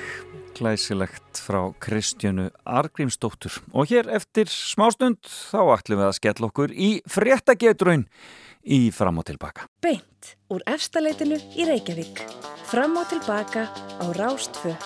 [0.54, 6.90] glæsilegt frá Kristjánu Argrímsdóttur og hér eftir smástund þá ætlum við að skella okkur í
[7.10, 8.06] fréttagetrun
[8.62, 9.66] í fram og tilbaka.
[9.82, 12.23] Beint úr efstaleitinu í Reykjavík.
[12.70, 14.77] Fram og tilbaka á Rástfö.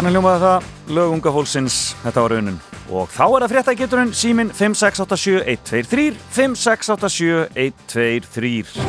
[0.00, 2.54] Þannig ljómaði það lög unga fólksins, þetta var raunin.
[2.88, 8.80] Og þá er að frétta geturinn símin 5687123 5687123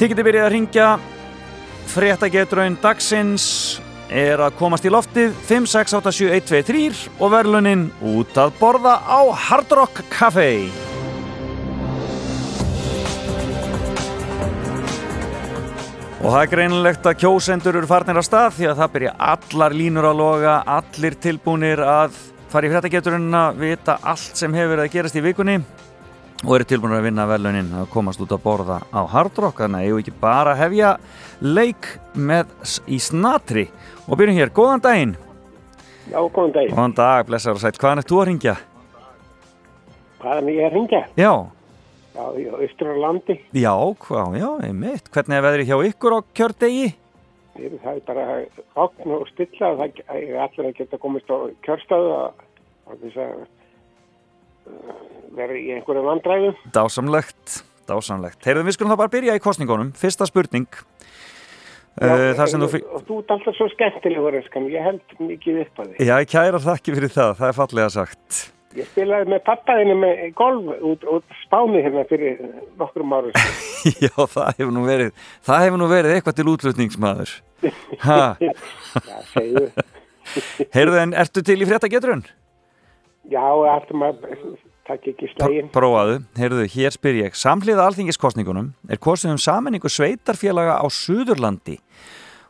[0.00, 0.88] Þið getið byrjað að ringja
[1.92, 3.44] frétta geturinn dagsins
[4.08, 10.72] er að komast í loftið 5687123 og verðlunin út að borða á Hard Rock Café.
[16.24, 19.74] Og það er greinilegt að kjósendur eru farnir á stað því að það byrja allar
[19.76, 22.14] línur að loga, allir tilbúnir að
[22.48, 25.56] fara í fréttageturinn að vita allt sem hefur verið að gerast í vikunni
[26.44, 29.82] og eru tilbúinir að vinna velunin að komast út að borða á Hard Rock þannig
[29.82, 30.94] að ég ekki bara hefja
[31.44, 32.56] leik með
[32.88, 33.66] í snatri
[34.08, 35.14] og byrjum hér, góðan daginn
[36.08, 36.72] Já, góðan dag.
[36.72, 38.56] Góðan dag, blessaður og sætt, hvaðan er þú að ringja?
[40.24, 41.04] Hvaðan ég er að ringja?
[41.20, 41.32] Já,
[42.14, 43.34] Já, í austur á landi.
[43.50, 43.74] já,
[44.04, 46.92] hvað, já, einmitt hvernig er veðrið hjá ykkur á kjördegi?
[47.54, 48.24] Það er bara
[48.84, 51.36] okn og stilla það er allir að geta komist á
[51.66, 54.94] kjörstöðu að þess að uh,
[55.34, 56.54] vera í einhverju vandræðu.
[56.74, 57.60] Dásamlegt,
[57.90, 58.42] dásamlegt.
[58.46, 59.92] Heyrðu, við skulum þá bara byrja í kostningunum.
[59.98, 60.70] Fyrsta spurning.
[61.94, 65.92] Uh, þar sem þú og, þú ert alltaf svo skemmtilegur, ég held mikið upp að
[65.92, 66.08] því.
[66.08, 67.36] Já, ég kæra þakki fyrir það.
[67.38, 68.44] Það er fallega sagt.
[68.74, 72.40] Ég spilaði með pappaðinu með golf út, út spáni hérna fyrir
[72.80, 73.36] nokkrum árum.
[74.02, 75.12] Já, það hefur nú verið,
[75.46, 77.34] það hefur nú verið eitthvað til útlutningsmaður.
[78.08, 78.18] Já,
[79.30, 79.68] segju.
[80.76, 82.24] heyrðu, en ertu til í frétta geturinn?
[83.30, 84.42] Já, alltaf maður
[84.88, 85.70] takk ekki slægin.
[85.72, 87.38] Prófaðu, heyrðu, hér spyr ég.
[87.38, 91.78] Samhliða alþingiskostningunum er kosið um sammenningu sveitarfélaga á Suðurlandi.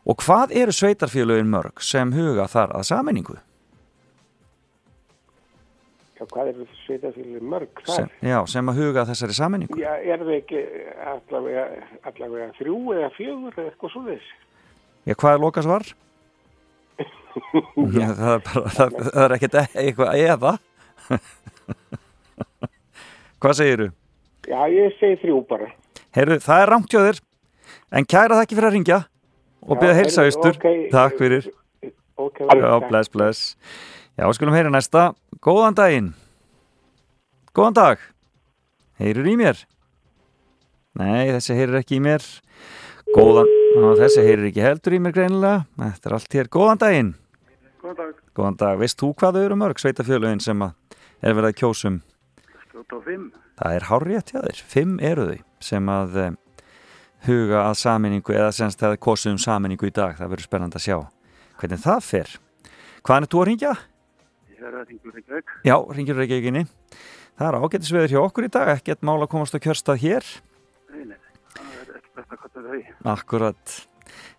[0.08, 3.38] Og hvað eru sveitarfélagin mörg sem huga þar að sammenningu?
[6.24, 8.12] Já, hvað er þetta sveitafélagi mörg Sem, þar?
[8.24, 9.76] já, sem að huga þessari sammenningu.
[9.76, 10.60] Já, er það ekki
[11.10, 11.64] allavega,
[12.08, 14.30] allavega þrjú eða fjögur eða eitthvað svo þess?
[15.04, 15.86] Já, hvað er lokast var?
[17.98, 20.52] Já, það er bara, það, það er ekkert e- eitthvað eða.
[23.44, 23.88] hvað segiru?
[24.48, 25.68] Já, ég segi þrjú bara.
[26.14, 27.20] Heyrðu, það er þér,
[27.98, 29.02] en kæra þakki fyrir að ringja
[29.64, 30.56] og byrja að heilsa austur.
[30.56, 30.88] ok.
[30.94, 31.50] Takk fyrir.
[32.14, 33.56] Ok, Já, bless, bless.
[34.14, 35.08] Já, skulum heyra næsta.
[35.44, 36.06] Góðan daginn.
[37.52, 38.04] Góðan dag.
[38.96, 39.58] Heyrur í mér?
[40.96, 42.24] Nei, þessi heyrir ekki í mér.
[43.12, 45.66] Góðan, Ná, þessi heyrir ekki heldur í mér greinilega.
[45.76, 46.50] Þetta er allt hér.
[46.56, 47.12] Góðan daginn.
[47.84, 48.80] Góðan dag, Góðan dag.
[48.80, 52.02] Veist þú hvað þau eru mörg sveitafjölögin sem að er verið að kjósum?
[53.60, 54.66] Það er hárrétt hjá þér.
[54.72, 55.38] Fimm eru þau
[55.68, 56.42] sem að um,
[57.28, 60.16] huga að saminningu eða semst það er kosið um saminningu í dag.
[60.16, 61.02] Það verður spennand að sjá
[61.60, 62.38] hvernig það fer.
[63.04, 63.80] Hvaðan er þú að ringja?
[64.64, 65.50] Ég er að ringur ekki vekk.
[65.68, 66.60] Já, ringjur Reykjavíkinni.
[67.36, 70.28] Það er ágættis veður hjá okkur í dag, ekkert mál að komast á kjörstað hér.
[70.94, 71.18] Nei, nei,
[71.52, 72.84] það er ekki best að kalla það í.
[73.12, 73.74] Akkurat.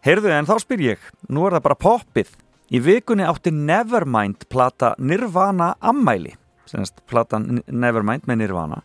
[0.07, 2.31] Heyrðu, en þá spyr ég, nú er það bara poppið.
[2.73, 6.33] Í vikunni átti Nevermind plata Nirvana ammæli,
[6.73, 8.81] semst platan Nevermind með Nirvana.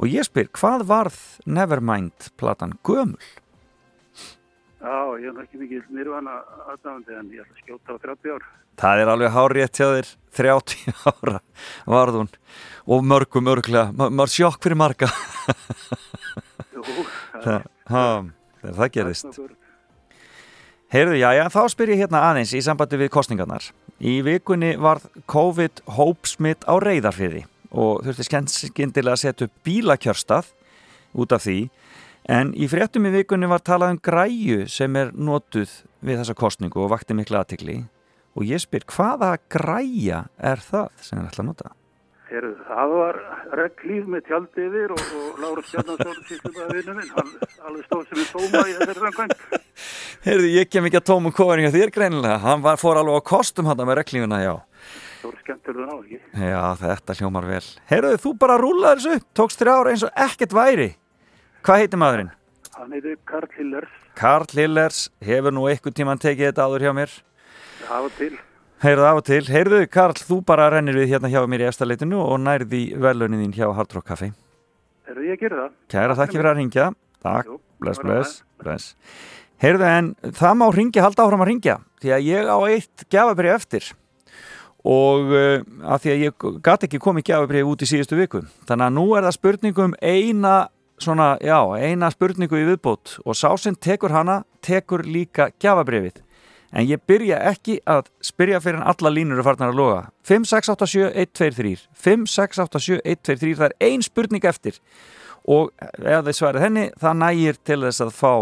[0.00, 3.20] Og ég spyr, hvað varð Nevermind platan gömul?
[4.80, 6.38] Já, ég er ekki mikið nýrvana
[6.72, 8.44] aðdáðandi en ég ætla að skjóta á 30 ár.
[8.80, 11.40] Það er alveg hárétt hjá þér, 30 ára
[11.84, 12.30] varð hún.
[12.88, 15.10] Og mörgum örglega, maður sjokk fyrir marga.
[16.74, 17.04] Jú,
[17.44, 18.04] það, ha,
[18.62, 19.42] þegar það gerist.
[20.90, 23.68] Heyrðu, já, já, þá spyr ég hérna aðeins í sambandi við kostningarnar.
[24.00, 28.26] Í vikunni varð COVID hópsmitt á reyðarfiði og þurfti
[28.72, 30.48] skyndilega að setja upp bílakjörstað
[31.20, 31.58] út af því.
[32.30, 35.72] En í fréttum í vikunni var talað um græju sem er notuð
[36.06, 37.80] við þessa kostningu og vakti mikla aðtikli.
[38.38, 41.72] Og ég spyr, hvaða græja er það sem er ætla að nota?
[42.30, 43.16] Heyrðu, það var
[43.58, 47.32] reglíf með tjaldi yfir og, og Lára Stjarnarsson síslumaði vinnu minn, hann
[47.66, 49.34] alveg stóð sem er tóma í þessari rangvænt.
[50.28, 52.38] Heyrðu, ég kem ekki að tóma kóðan hjá þér greinilega.
[52.46, 54.54] Hann var, fór alveg á kostum hann með reglífuna, já.
[55.18, 56.22] Það voru skemmtilega ná, ekki?
[56.46, 57.64] Já, þetta hljómar vel.
[57.90, 60.90] Heyrðu, þú bara rúlaður þessu tókst þrjá ára eins og ekkert væri.
[61.60, 62.30] Hvað heitir maðurinn?
[62.78, 67.16] Hann heiti Karl Hillers, Karl Hillers, hefur nú einhvern tíman tekið þetta áður hjá mér.
[67.90, 68.30] af og til.
[68.80, 69.42] Heyrðu af og til.
[69.44, 73.58] Heyrðu, Karl, þú bara rennir við hérna hjá mér í efstaleitinu og nærði velunin þín
[73.58, 74.30] hjá Hard Rock Café.
[75.08, 75.76] Heyrðu, ég gerði það.
[75.92, 76.88] Kæra, þakki fyrir að ringja.
[77.20, 77.52] Takk,
[77.84, 78.94] bless, bless, bless.
[79.60, 83.56] Heyrðu, en það má ringja, halda áfram að ringja, því að ég á eitt gjafabrið
[83.58, 83.90] eftir
[84.80, 85.60] og uh,
[85.92, 88.40] að því að ég gæti ekki komið gjafabrið út í síðustu viku.
[88.68, 90.54] Þannig að nú er það spurningum eina,
[91.00, 96.20] svona, já, eina spurningu í viðbót og sá sem tekur hana, tekur líka gjafabriðið.
[96.70, 100.02] En ég byrja ekki að spyrja fyrir en alla línur er farnar að loga.
[100.28, 101.72] 5, 6, 8, 7, 1, 2, 3.
[102.04, 103.56] 5, 6, 8, 7, 1, 2, 3.
[103.58, 104.78] Það er ein spurning eftir
[105.48, 108.34] og ef þið svarið henni það nægir til þess að fá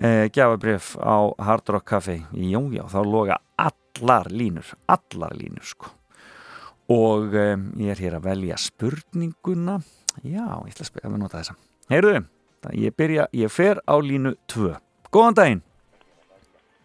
[0.00, 5.92] e, gjafabrif á Hard Rock Café jú, já, þá loga allar línur allar línur sko
[6.90, 9.78] og e, ég er hér að velja spurninguna
[10.22, 11.56] já, ég ætla að að við nota þessa
[11.90, 12.22] heyrðu,
[12.76, 14.74] ég byrja, ég fer á línu 2
[15.12, 15.62] góðan daginn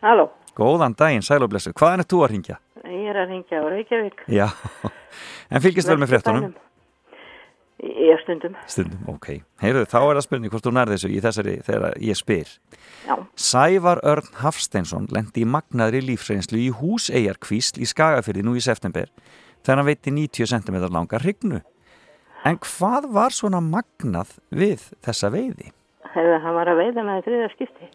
[0.05, 2.59] Halló, góðan daginn, sælublessu, hvaðan er þú að ringja?
[2.85, 4.23] ég er að ringja á Reykjavík.
[4.29, 4.47] já,
[5.53, 6.53] en fylgist vel með fréttunum
[7.85, 8.53] Ég stundum.
[8.71, 9.27] Stundum, ok.
[9.59, 12.51] Heyrðu, þá er það spurning hvort þú nærði þessu í þessari þegar ég spyr.
[13.03, 13.15] Já.
[13.35, 19.11] Sævar Örn Hafsteinsson lendi í magnaðri lífsreynslu í húseigarkvísl í Skagafyrði nú í september
[19.65, 21.59] þegar hann veitti 90 cm langa hrygnu.
[22.45, 25.71] En hvað var svona magnað við þessa veiði?
[26.15, 27.87] Hefur hann var að veiða með þriða skipti.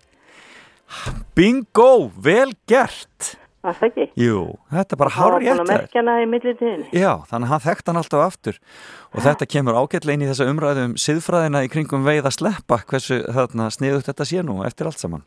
[1.38, 2.10] Bingo!
[2.18, 3.36] Vel gert!
[3.60, 4.04] Var það ekki?
[4.16, 4.36] Jú,
[4.72, 6.86] þetta er bara Það var búin að merkja hana í millitíðinni.
[6.96, 8.58] Já, þannig að hann þekkt hann alltaf aftur
[9.12, 12.78] og þetta kemur ágætlega inn í þessa umræðu um siðfræðina í kringum veið að sleppa
[12.88, 15.26] hversu þarna sniðugt þetta sé nú eftir allt saman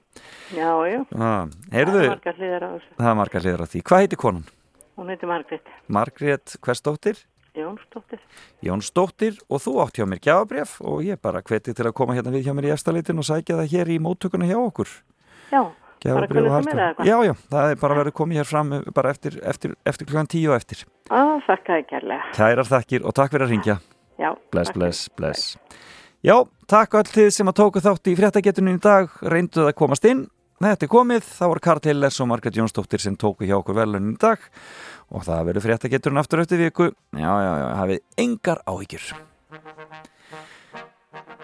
[0.49, 0.97] Já, já.
[1.13, 2.89] Það er margar hliðar á þessu.
[2.97, 4.49] það er margar hliðar á því Hvað heiti konan?
[4.97, 7.21] Hún heitir Margrét Margrét Hversdóttir?
[7.53, 8.19] Jónsdóttir.
[8.65, 12.33] Jónsdóttir og þú átt hjá mér gjafabref og ég bara hveti til að koma hérna
[12.33, 14.89] við hjá mér í efstalitin og sækja það hér í móttökuna hjá okkur
[15.53, 15.61] Já,
[16.03, 16.73] bara allt sem er það.
[16.73, 17.07] eða eitthvað.
[17.07, 20.49] Já, já, það er bara verið komið hér fram bara eftir, eftir, eftir klukkan tíu
[20.49, 20.81] og eftir
[21.13, 22.33] Á, þakka þið kærlega.
[22.35, 23.77] Kærar þakkir og takk fyrir að ringja
[24.17, 24.29] Já.
[24.51, 25.57] Bless, bless, bless
[26.25, 30.09] Já, takk öll þið sem að tóku þátt í fréttagetunum í dag reynduð að komast
[30.09, 30.25] inn
[30.63, 34.13] Þetta er komið, þá var Karl Hillers og Margret Jónsdóttir sem tóku hjá okkur velunin
[34.13, 34.39] í dag
[35.11, 36.91] og það verður fréttageturinn aftur eftir viku.
[37.15, 39.11] Já, já, já, hafið engar áhyggjur.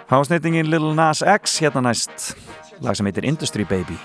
[0.10, 2.34] Hásneitingin Lil Nas X hérna næst.
[2.82, 4.00] Lag sem heitir Industry Baby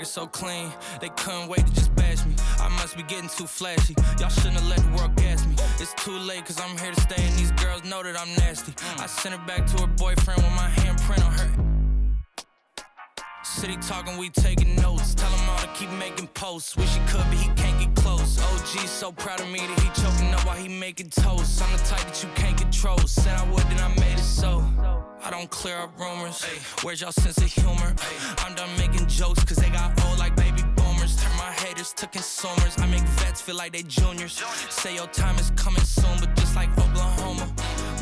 [0.00, 0.70] record so clean,
[1.00, 2.34] they couldn't wait to just bash me.
[2.58, 3.94] I must be getting too flashy.
[4.18, 5.54] Y'all shouldn't have let the world gas me.
[5.78, 8.72] It's too late, cause I'm here to stay, and these girls know that I'm nasty.
[8.98, 11.50] I sent her back to her boyfriend with my handprint on her.
[13.42, 15.14] City talking, we taking notes.
[15.14, 16.76] Tell him all to keep making posts.
[16.76, 18.38] Wish he could, but he can't get close.
[18.38, 21.62] OG so proud of me that he choking up while he making toast.
[21.62, 22.98] I'm the type that you can't control.
[22.98, 24.64] Said I would, then I made it so.
[25.30, 26.44] I don't clear up rumors.
[26.82, 27.94] Where's y'all sense of humor?
[28.38, 31.14] I'm done making jokes cause they got old like baby boomers.
[31.22, 32.74] Turn my haters to consumers.
[32.78, 34.42] I make vets feel like they juniors.
[34.70, 37.46] Say your time is coming soon, but just like Oklahoma,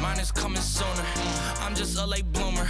[0.00, 1.04] mine is coming sooner.
[1.60, 2.66] I'm just a late bloomer.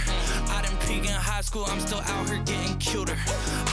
[0.49, 3.17] I didn't peak in high school, I'm still out here getting cuter.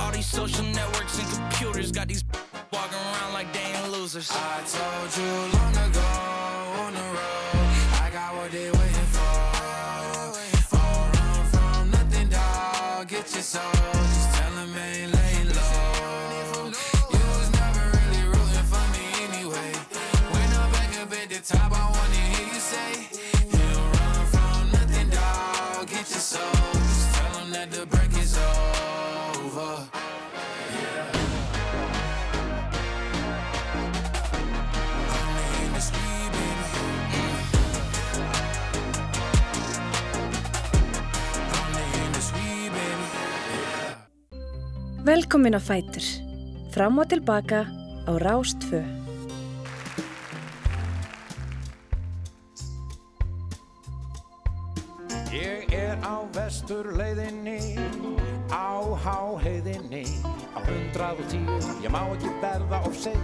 [0.00, 2.22] All these social networks and computers got these
[2.72, 4.30] walking around like they ain't losers.
[4.30, 6.15] I told you long ago
[45.06, 46.02] Velkomin á Fætur.
[46.74, 47.60] Fram og tilbaka
[48.10, 48.82] á Rástfö.
[55.30, 57.78] Ég er á vesturleiðinni,
[58.50, 61.54] á háheiðinni, á hundrað og tíu,
[61.86, 63.22] ég má ekki verða of sein.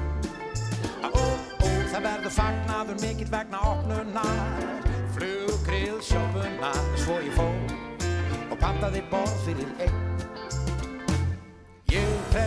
[1.02, 4.86] Ó, ó, það verður fagnaður mikill vegna opnunar,
[5.18, 7.58] flugrið sjópunar, svo ég fór
[8.52, 10.11] og pantaði borð fyrir einn.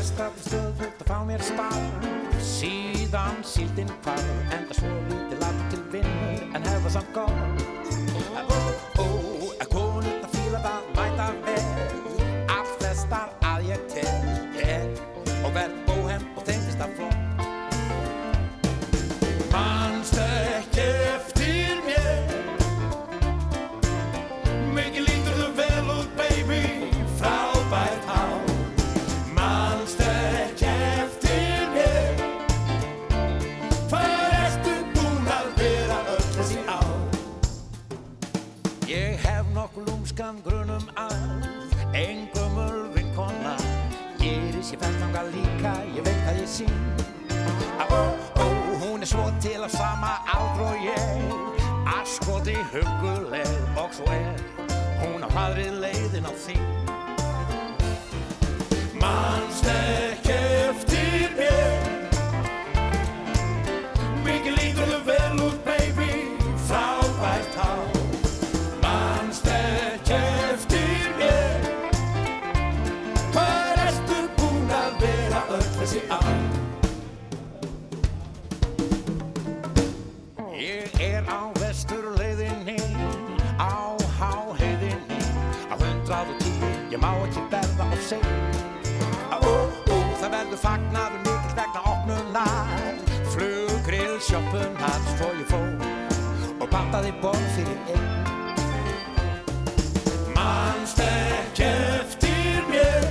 [0.05, 2.09] Prestar stöð þótt að fá mér spara.
[2.45, 4.21] Síðan síldinn hvar
[4.53, 7.94] Enda svo lítið lagt til vinnu En hefða samt góð
[46.55, 46.71] sín.
[47.91, 47.99] Ó,
[48.39, 48.45] ó,
[48.81, 51.33] hún er svo til að sama aldru og ég.
[51.97, 54.39] Askoti huguleg og svo er
[55.01, 56.63] Hún á hladrið leiðin á þín.
[59.01, 60.44] Mannst ekki
[90.45, 92.99] verður fagnaður mikill vegna opnunar
[93.33, 95.61] flug, grill, sjöppun, hatt, fói, fó
[96.61, 98.05] og pantaði borð fyrir einn.
[100.35, 103.09] Mannst ekki eftir mér?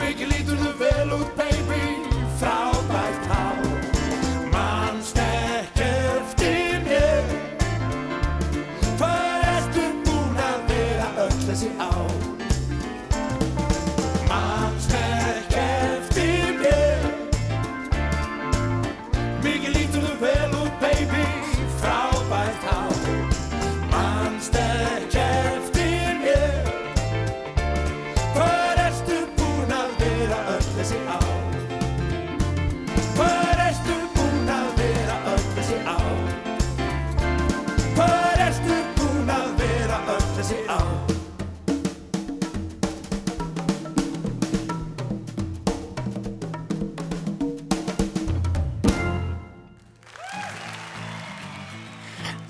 [0.00, 1.57] Mikið lítur þau vel út bein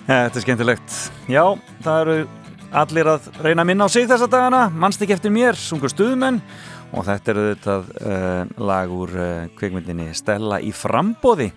[0.09, 0.95] Þetta er skemmtilegt.
[1.29, 1.43] Já,
[1.85, 2.15] það eru
[2.81, 4.61] allir að reyna að minna á sig þessa dagana.
[4.73, 6.41] Mannst ekki eftir mér, sungur stuðmenn
[6.97, 11.51] og þetta eru þetta uh, eh, lag úr eh, uh, kveikmyndinni Stella í frambóði.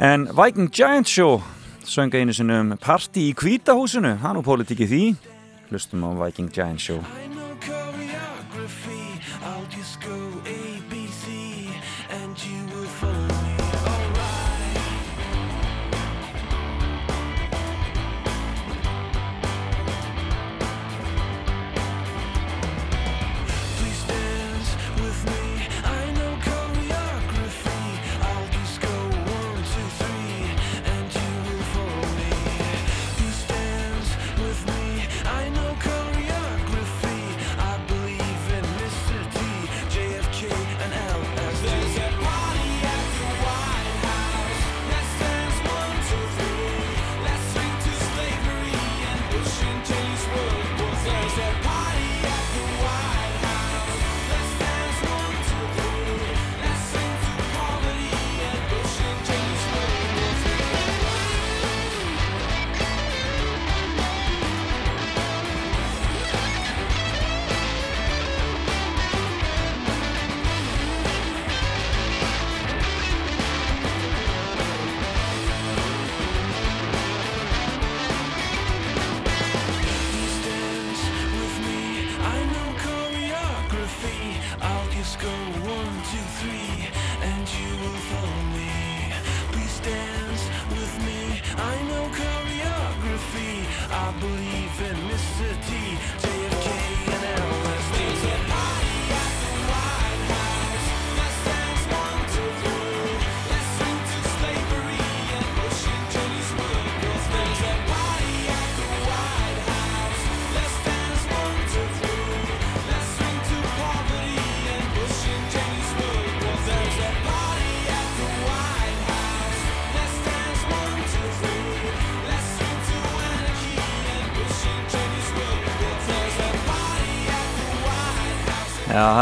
[0.00, 1.42] En Viking Giant Show
[1.84, 4.16] sönga einu sinum parti í kvítahúsinu.
[4.24, 5.04] Hann og politíki því.
[5.68, 7.04] Hlustum á Viking Giant Show.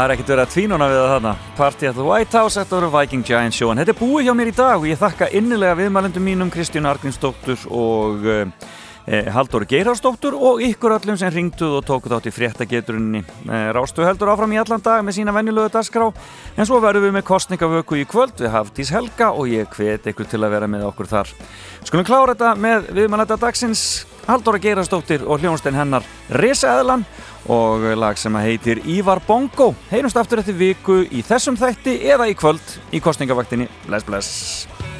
[0.01, 1.31] Það er ekkert verið að tvínuna við það þarna.
[1.57, 3.69] Party at the White House, þetta voru Viking Giant Show.
[3.71, 6.89] En þetta er búið hjá mér í dag og ég þakka innilega viðmælendum mínum, Kristján
[6.89, 8.71] Argrínsdóttur og uh,
[9.05, 13.21] eh, Halldóri Geirhársdóttur og ykkur öllum sem ringduð og tókuð átt í fréttageturinni.
[13.45, 16.09] Eh, Rástu heldur áfram í allan dag með sína venjulegu dagskrá,
[16.57, 20.29] en svo verðum við með kostningavöku í kvöld við Hafdís Helga og ég hvet ykkur
[20.31, 21.35] til að vera með okkur þar.
[21.85, 26.05] Skulum klára þetta með viðmælenda dagsins, Halldóri Geirhársdóttir og hljónstein hennar
[26.41, 27.05] Risaðlan
[27.49, 29.71] og lag sem heitir Ívar Bongo.
[29.89, 33.69] Heyrumst aftur eftir viku í þessum þætti eða í kvöld í kostningavaktinni.
[33.87, 34.90] Bless, bless.